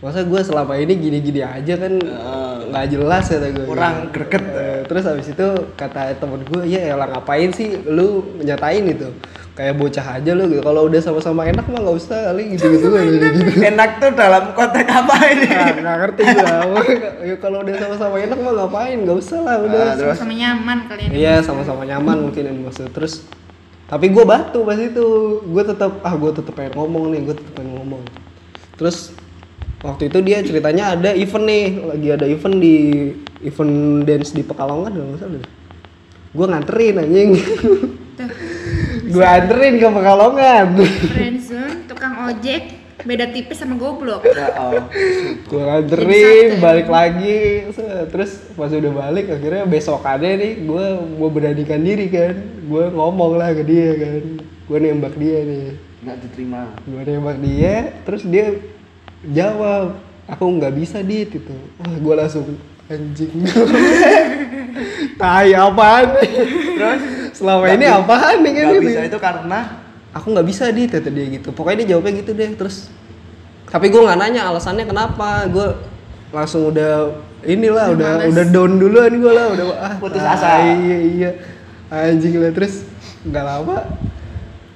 Masa 0.00 0.24
gue 0.24 0.40
selama 0.40 0.80
ini 0.80 0.96
gini-gini 0.96 1.44
aja 1.44 1.76
kan 1.76 1.92
nggak 2.72 2.86
jelas 2.88 3.28
kata 3.28 3.52
gue 3.52 3.64
Kurang 3.68 4.08
greget. 4.08 4.44
Eh, 4.48 4.80
terus 4.88 5.04
habis 5.04 5.28
itu 5.28 5.48
kata 5.76 6.16
temen 6.16 6.40
gue 6.40 6.62
ya 6.72 6.96
elah 6.96 7.04
ngapain 7.04 7.52
sih 7.52 7.76
lu 7.84 8.40
nyatain 8.40 8.96
itu 8.96 9.12
kayak 9.58 9.74
bocah 9.76 10.06
aja 10.16 10.30
lu 10.32 10.46
gitu 10.46 10.62
kalau 10.62 10.86
udah 10.86 11.00
sama-sama 11.02 11.42
enak 11.44 11.66
mah 11.66 11.82
nggak 11.82 11.96
usah 11.98 12.30
kali 12.30 12.54
gitu 12.54 12.66
gitu 12.70 12.86
gitu 12.86 13.26
enak. 13.66 13.98
Tuh 13.98 14.10
dalam 14.14 14.54
konteks 14.54 14.88
apa 14.88 15.14
ini? 15.26 15.48
Nah, 15.50 15.74
nggak 15.74 15.96
ngerti 16.00 16.22
gue 16.22 16.82
ya 17.26 17.34
kalau 17.42 17.58
udah 17.66 17.74
sama-sama 17.76 18.16
enak 18.22 18.38
mah 18.38 18.52
ngapain 18.56 18.98
nggak 19.02 19.18
usah 19.18 19.38
lah 19.42 19.56
udah. 19.60 19.82
Ah, 19.82 19.94
terus? 19.98 20.16
Sama 20.16 20.34
nyaman 20.34 20.78
kalian. 20.86 21.10
iya 21.10 21.34
sama-sama 21.42 21.82
nyaman 21.82 22.16
mungkin 22.30 22.42
yang 22.46 22.58
maksud. 22.62 22.88
Terus 22.94 23.26
tapi 23.90 24.06
gue 24.08 24.24
batu 24.24 24.62
pas 24.62 24.78
itu. 24.78 25.06
Gue 25.44 25.62
tetap 25.66 25.98
ah 26.06 26.14
gue 26.14 26.30
tetap 26.30 26.54
pengen 26.54 26.78
ngomong 26.78 27.10
nih 27.10 27.20
gue 27.26 27.34
tetap 27.34 27.52
pengen 27.58 27.74
ngomong. 27.76 28.02
Terus 28.78 29.12
waktu 29.82 30.08
itu 30.08 30.18
dia 30.24 30.38
ceritanya 30.46 30.94
ada 30.94 31.10
event 31.12 31.44
nih 31.44 31.64
lagi 31.84 32.08
ada 32.12 32.26
event 32.28 32.56
di 32.60 32.76
event 33.44 34.04
dance 34.06 34.30
di 34.32 34.46
Pekalongan 34.46 34.94
nggak 34.94 35.20
salah. 35.20 35.44
Gue 36.30 36.46
nganterin 36.46 37.02
anjing. 37.02 37.30
Tuh, 38.20 38.28
gue 39.10 39.26
anterin 39.26 39.74
ke 39.82 39.88
Pekalongan 39.90 40.66
friendzone, 41.10 41.90
tukang 41.90 42.14
ojek, 42.30 42.78
beda 43.02 43.26
tipis 43.34 43.58
sama 43.58 43.74
goblok. 43.74 44.22
Ya, 44.22 44.46
oh. 44.54 44.86
gue 45.50 45.62
satu. 45.66 46.62
balik 46.62 46.86
lagi 46.86 47.66
terus 48.14 48.38
pas 48.54 48.70
udah 48.70 48.92
balik 48.94 49.26
akhirnya 49.34 49.64
besokannya 49.66 50.32
nih 50.38 50.52
gue 50.62 50.86
mau 51.18 51.30
beranikan 51.30 51.82
diri 51.82 52.06
kan 52.06 52.34
gue 52.70 52.84
ngomong 52.94 53.34
lah 53.34 53.50
ke 53.50 53.66
dia 53.66 53.90
kan 53.98 54.22
gue 54.40 54.78
nembak 54.78 55.14
dia 55.18 55.38
nih 55.42 55.64
nggak 56.00 56.16
diterima. 56.24 56.62
gue 56.86 57.02
nembak 57.02 57.38
dia 57.42 57.74
terus 58.06 58.22
dia 58.24 58.56
jawab 59.26 59.98
aku 60.30 60.44
nggak 60.46 60.74
bisa 60.78 61.02
dit 61.02 61.28
itu 61.28 61.56
wah 61.82 61.96
gue 61.98 62.14
langsung 62.14 62.46
anjing 62.86 63.30
tai 65.20 65.52
apaan 65.52 66.08
Terus 66.80 67.19
selama 67.40 67.64
Nggak 67.64 67.74
ini 67.74 67.86
bi- 67.86 67.96
apaan 67.96 68.36
nih 68.38 68.52
kan 68.52 68.64
itu? 68.68 68.80
bisa 68.84 69.00
itu 69.02 69.18
karena 69.18 69.58
aku 70.10 70.26
nggak 70.28 70.46
bisa 70.46 70.64
dit 70.68 70.86
kata 70.86 71.08
dia 71.08 71.26
gitu 71.30 71.48
pokoknya 71.50 71.76
dia 71.80 71.88
jawabnya 71.90 72.12
gitu 72.18 72.30
deh 72.30 72.50
terus 72.52 72.92
tapi 73.64 73.88
gue 73.88 73.96
nggak 73.98 74.18
nanya 74.18 74.42
alasannya 74.46 74.84
kenapa 74.84 75.46
gue 75.46 75.68
langsung 76.30 76.68
udah 76.68 77.16
inilah 77.42 77.86
udah 77.90 78.10
males. 78.18 78.28
udah 78.28 78.44
down 78.46 78.72
duluan 78.76 79.08
gue 79.10 79.32
lah 79.32 79.46
udah 79.48 79.64
ah 79.74 79.94
Putus 79.96 80.20
tai, 80.20 80.30
asa. 80.30 80.50
iya 80.76 80.98
iya 81.00 81.30
anjing 81.88 82.36
lah 82.36 82.52
terus 82.52 82.84
nggak 83.22 83.40
lama 83.40 83.78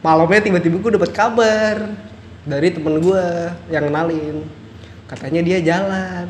malamnya 0.00 0.40
tiba-tiba 0.42 0.76
gue 0.78 0.92
dapat 0.94 1.10
kabar 1.10 1.76
dari 2.42 2.68
temen 2.70 2.96
gue 2.98 3.24
yang 3.68 3.84
kenalin 3.84 4.36
katanya 5.04 5.40
dia 5.42 5.58
jalan 5.60 6.28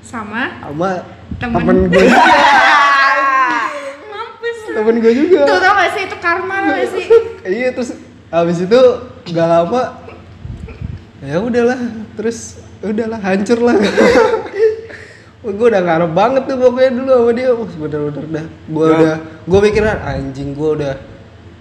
Sama 0.00 0.60
sama 0.60 0.90
Temen. 1.34 1.58
temen 1.58 1.76
gue. 1.88 2.06
temen 4.74 4.94
gue 4.98 5.12
juga 5.16 5.40
Tuh 5.44 5.58
tau 5.58 5.72
gak 5.72 5.90
sih 5.90 6.02
itu 6.04 6.16
karma 6.18 6.56
gak 6.66 6.86
sih? 6.90 7.04
iya 7.56 7.68
terus 7.70 7.90
habis 8.28 8.58
itu 8.58 8.80
nggak 9.26 9.46
lama 9.46 9.82
ya 11.20 11.38
udahlah 11.38 11.80
terus 12.12 12.38
udahlah 12.80 13.16
hancur 13.16 13.58
lah 13.58 13.78
gue 15.44 15.66
udah 15.66 15.82
ngarep 15.82 16.10
banget 16.10 16.42
tuh 16.46 16.56
pokoknya 16.58 16.90
dulu 16.94 17.10
sama 17.10 17.30
dia 17.32 17.50
wah 17.50 17.68
bener-bener 17.70 18.24
dah 18.32 18.46
gue 18.48 18.84
Ya. 18.84 18.94
udah 18.94 19.14
gue 19.44 19.60
mikiran 19.62 19.98
anjing 20.02 20.50
gue 20.50 20.70
udah 20.74 20.94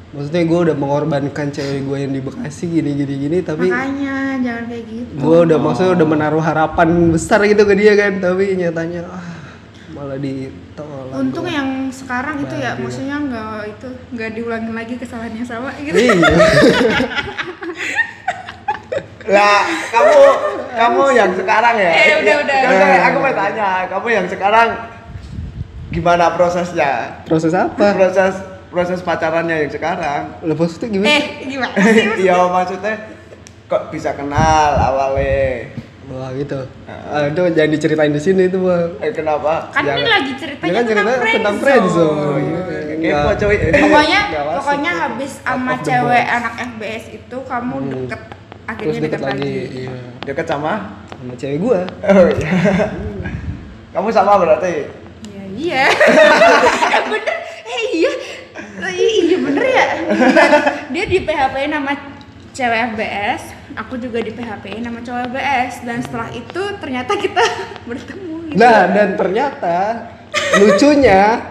maksudnya 0.09 0.43
gue 0.45 0.59
udah 0.61 0.75
mengorbankan 0.75 1.47
cewek 1.49 1.81
gue 1.83 1.97
yang 1.99 2.11
di 2.11 2.21
Bekasi 2.21 2.63
gini 2.69 2.89
gini 2.95 3.13
gini 3.19 3.37
tapi 3.39 3.67
Makanya 3.67 4.15
jangan 4.39 4.63
kayak 4.67 4.83
gitu. 4.87 5.11
gue 5.13 5.37
udah 5.43 5.57
maksudnya 5.57 5.91
udah 5.93 6.07
menaruh 6.07 6.39
harapan 6.39 6.87
besar 7.09 7.43
gitu 7.43 7.59
ke 7.61 7.73
dia 7.75 7.93
kan 7.93 8.17
tapi 8.17 8.55
nyatanya 8.55 9.03
ah 9.05 9.25
malah 9.91 10.15
ditolak 10.15 10.62
Untung 11.13 11.45
yang 11.45 11.93
sekarang 11.93 12.41
itu 12.41 12.55
ya, 12.57 12.73
maksudnya 12.73 13.21
nggak 13.21 13.69
itu 13.69 13.87
nggak 14.17 14.29
diulangin 14.33 14.73
lagi 14.73 14.97
kesalahan 14.97 15.33
yang 15.37 15.45
sama 15.45 15.69
gitu. 15.77 15.93
iya 15.93 16.13
Lah, 19.23 19.63
kamu 19.87 20.17
kamu 20.75 21.03
yang 21.15 21.31
sekarang 21.31 21.75
ya? 21.79 21.91
Eh, 21.95 22.13
udah, 22.19 22.35
udah. 22.43 22.59
Udah, 22.67 22.87
aku 23.07 23.17
mau 23.23 23.31
tanya, 23.31 23.69
kamu 23.87 24.07
yang 24.11 24.27
sekarang 24.27 24.67
gimana 25.93 26.33
prosesnya? 26.35 27.23
proses 27.23 27.53
apa 27.55 27.93
Proses 27.95 28.33
proses 28.67 28.99
pacarannya 28.99 29.63
yang 29.63 29.71
sekarang. 29.71 30.21
Lah 30.43 30.55
maksudnya 30.57 30.89
gimana 30.91 31.07
Eh, 31.13 31.23
gimana? 31.47 31.73
Iya, 32.25 32.35
maksudnya 32.51 32.93
kok 33.69 33.93
bisa 33.93 34.11
kenal 34.17 34.75
awalnya? 34.75 35.71
Wah 36.13 36.29
gitu 36.31 36.59
ah, 36.85 37.25
itu 37.25 37.41
jangan 37.51 37.69
diceritain 37.69 38.09
di 38.09 38.21
sini 38.21 38.41
itu 38.45 38.57
bang 38.59 38.89
Eh, 38.99 39.11
kenapa? 39.11 39.67
Kan 39.69 39.81
ini 39.81 39.89
Jangan- 39.89 40.11
lagi 40.11 40.31
ceritanya 40.35 40.71
jangan 40.71 40.85
tentang 40.85 41.17
cerita 41.17 41.33
tentang 41.33 41.55
friendzone. 41.57 42.17
friendzone 42.29 42.81
Kepo 43.03 43.31
cuy. 43.35 43.57
Pokoknya 43.75 44.19
pokoknya 44.55 44.91
habis 44.95 45.31
sama 45.37 45.73
cewek 45.77 46.23
anak 46.25 46.53
FBS 46.55 47.05
itu 47.11 47.37
kamu 47.43 47.75
Hmm. 47.75 47.89
deket 48.05 48.21
terus 48.23 48.39
akhirnya 48.63 48.95
deket 48.95 49.11
deket, 49.11 49.27
lagi 49.27 49.43
lagi. 49.43 49.75
iya 49.75 49.95
Deket 50.23 50.45
sama? 50.47 50.73
sama 51.11 51.33
cewek 51.35 51.57
gua 51.59 51.81
Oh 52.01 52.27
iya. 52.29 52.51
Kamu 53.91 54.07
sama 54.09 54.33
berarti? 54.37 54.87
Iya 55.25 55.43
iya. 55.51 55.83
Eh, 55.83 57.03
bener. 57.11 57.35
Eh 57.63 57.81
iya. 57.93 58.11
Eh, 58.79 58.93
iya 59.21 59.37
bener 59.37 59.65
ya. 59.65 59.85
Dia 60.89 61.03
di 61.05 61.17
PHP 61.21 61.55
nama 61.67 61.91
cewek 62.53 62.93
FBS, 62.93 63.41
aku 63.73 63.97
juga 63.97 64.21
di 64.21 64.29
PHP 64.29 64.77
nama 64.79 65.01
cowok 65.01 65.21
FBS 65.27 65.73
dan 65.81 65.97
setelah 65.99 66.29
itu 66.29 66.61
ternyata 66.77 67.17
kita 67.17 67.41
bertemu 67.89 68.53
gitu. 68.53 68.57
nah 68.61 68.85
dan 68.85 69.17
ternyata 69.17 69.77
lucunya 70.61 71.41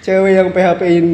cewek 0.00 0.32
yang 0.32 0.48
PHP-in 0.50 1.06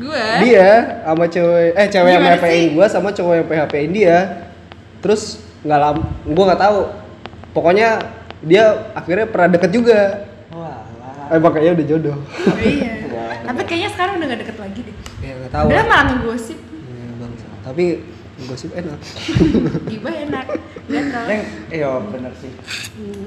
Gue 0.00 0.26
dia 0.42 0.98
sama 1.06 1.30
cewek 1.30 1.70
eh 1.78 1.86
cewek 1.86 2.10
yang 2.10 2.22
Gimana 2.24 2.36
PHP-in 2.36 2.58
sih? 2.58 2.74
gua 2.74 2.86
sama 2.90 3.08
cowok 3.14 3.34
yang 3.36 3.46
PHP-in 3.46 3.90
dia 3.94 4.18
terus 4.98 5.22
nggak 5.62 5.80
lama 5.80 6.02
gua 6.26 6.44
nggak 6.50 6.62
tahu 6.66 6.78
pokoknya 7.52 7.88
dia 8.42 8.64
akhirnya 8.96 9.26
pernah 9.28 9.48
deket 9.54 9.70
juga 9.70 10.00
Wah. 10.50 10.82
eh 11.30 11.38
makanya 11.38 11.78
udah 11.78 11.86
jodoh 11.86 12.18
iya. 12.58 12.92
Tapi 13.50 13.66
kayaknya 13.66 13.90
sekarang 13.90 14.14
udah 14.22 14.26
gak 14.30 14.40
deket 14.46 14.58
lagi 14.62 14.80
deh. 14.86 14.96
ya 15.26 15.32
nggak 15.42 15.50
tahu 15.50 15.66
Udah 15.74 15.82
lah. 15.82 15.90
malah 15.90 16.04
ngegosip. 16.06 16.58
Ya, 16.60 17.26
tapi 17.66 17.84
gosip 18.42 18.70
enak 18.72 18.98
Gibah 19.90 20.14
enak. 20.18 20.46
Kalau 20.86 21.26
Neng, 21.26 21.42
iya 21.70 21.90
bener 22.02 22.32
sih. 22.36 22.50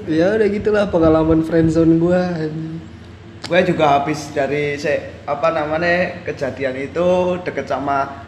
ya 0.06 0.34
udah 0.34 0.48
gitulah 0.48 0.84
pengalaman 0.86 1.40
friendzone 1.40 1.96
gua 1.96 2.34
Gue 3.42 3.60
juga 3.62 4.00
habis 4.00 4.32
dari 4.32 4.72
se 4.74 4.94
apa 5.22 5.48
namanya 5.50 6.24
kejadian 6.24 6.80
itu 6.82 7.08
deket 7.40 7.66
sama 7.66 8.24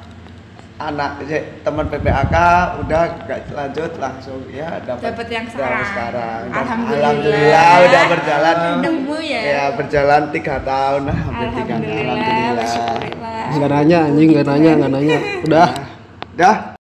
anak 0.76 1.24
se- 1.24 1.56
teman 1.62 1.88
PPAK 1.88 2.36
udah 2.80 3.02
gak 3.24 3.48
lanjut 3.50 3.96
langsung 3.96 4.44
ya 4.46 4.76
dapat 4.78 5.08
Dapet 5.08 5.28
yang 5.30 5.44
dapet 5.46 5.56
sekarang. 5.56 5.84
sekarang. 5.88 6.40
Dan 6.44 6.52
Alhamdulillah. 6.54 7.00
alhamdulillah 7.00 7.70
udah 7.80 8.02
berjalan 8.06 8.56
Nemu 8.78 9.16
ya. 9.18 9.40
ya 9.42 9.62
berjalan 9.72 10.22
tiga 10.30 10.56
tahun 10.60 11.00
nah, 11.02 11.16
hampir 11.18 11.48
tiga 11.54 11.76
tahun 11.76 12.04
Alhamdulillah, 12.04 12.68
alhamdulillah 12.68 13.44
nggak 13.46 13.70
nanya 13.70 13.98
anjing 14.02 14.28
nggak 14.30 14.46
nanya 14.46 14.70
nggak 14.76 14.92
nanya 14.92 15.16
udah 15.42 15.68
dah 16.36 16.76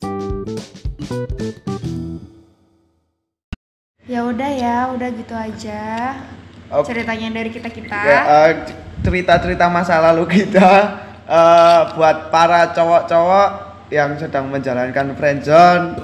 Ya 4.06 4.22
udah 4.22 4.50
ya, 4.54 4.76
udah 4.94 5.08
gitu 5.10 5.34
aja. 5.34 6.14
Oke. 6.70 6.94
Ceritanya 6.94 7.42
dari 7.42 7.50
kita 7.50 7.66
kita. 7.66 7.98
Ya, 8.06 8.20
eh, 8.22 8.50
cerita-cerita 9.02 9.66
masa 9.66 9.98
lalu 9.98 10.30
kita 10.30 10.94
eh, 11.26 11.80
buat 11.98 12.30
para 12.30 12.70
cowok-cowok 12.70 13.48
yang 13.90 14.14
sedang 14.14 14.46
menjalankan 14.46 15.10
friendzone 15.18 15.98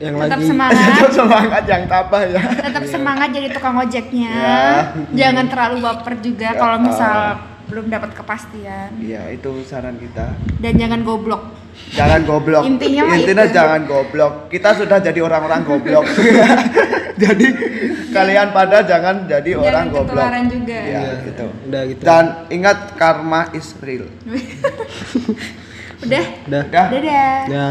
yang 0.00 0.16
Tetap 0.16 0.40
lagi 0.40 0.48
semangat. 0.48 0.80
tetap 0.96 1.12
semangat 1.12 1.62
yang 1.68 1.82
tabah 1.86 2.22
ya 2.24 2.42
Tetap 2.56 2.84
semangat 2.88 3.28
jadi 3.36 3.48
tukang 3.52 3.76
ojeknya. 3.78 4.32
Ya. 4.32 4.72
Jangan 5.12 5.46
terlalu 5.52 5.76
baper 5.84 6.14
juga 6.24 6.48
Ya, 6.50 6.58
kalau 6.58 6.76
misal 6.80 7.12
ah. 7.12 7.32
belum 7.68 7.86
dapat 7.92 8.10
kepastian. 8.16 8.96
iya 8.96 9.28
itu 9.28 9.60
saran 9.68 10.00
kita 10.00 10.32
Dan 10.56 10.80
jangan 10.80 11.04
goblok. 11.04 11.61
Jangan 11.90 12.20
goblok 12.22 12.64
Intinya 12.64 13.02
intinya 13.10 13.44
itu. 13.44 13.54
jangan 13.54 13.80
goblok 13.84 14.32
kita 14.48 14.70
sudah 14.74 14.98
jadi 14.98 15.20
orang-orang 15.20 15.60
goblok 15.62 16.04
jadi 17.22 17.46
kalian 18.10 18.48
pada 18.50 18.80
jangan 18.82 19.24
jadi 19.24 19.50
orang 19.54 19.64
jangan 19.64 19.86
goblok 19.88 20.08
ketularan 20.16 20.44
juga. 20.48 20.78
Iya, 20.78 21.00
Iya, 21.00 21.12
gitu. 21.24 21.46
udah 21.68 21.82
gitu 21.86 22.02
dan 22.02 22.24
ingat 22.48 22.78
karma 22.94 23.52
is 23.52 23.68
real 23.78 24.08
Udah. 26.02 26.24
udah 26.44 26.62
Dah. 26.66 26.86
Dadah. 26.90 27.40
ya 27.46 27.64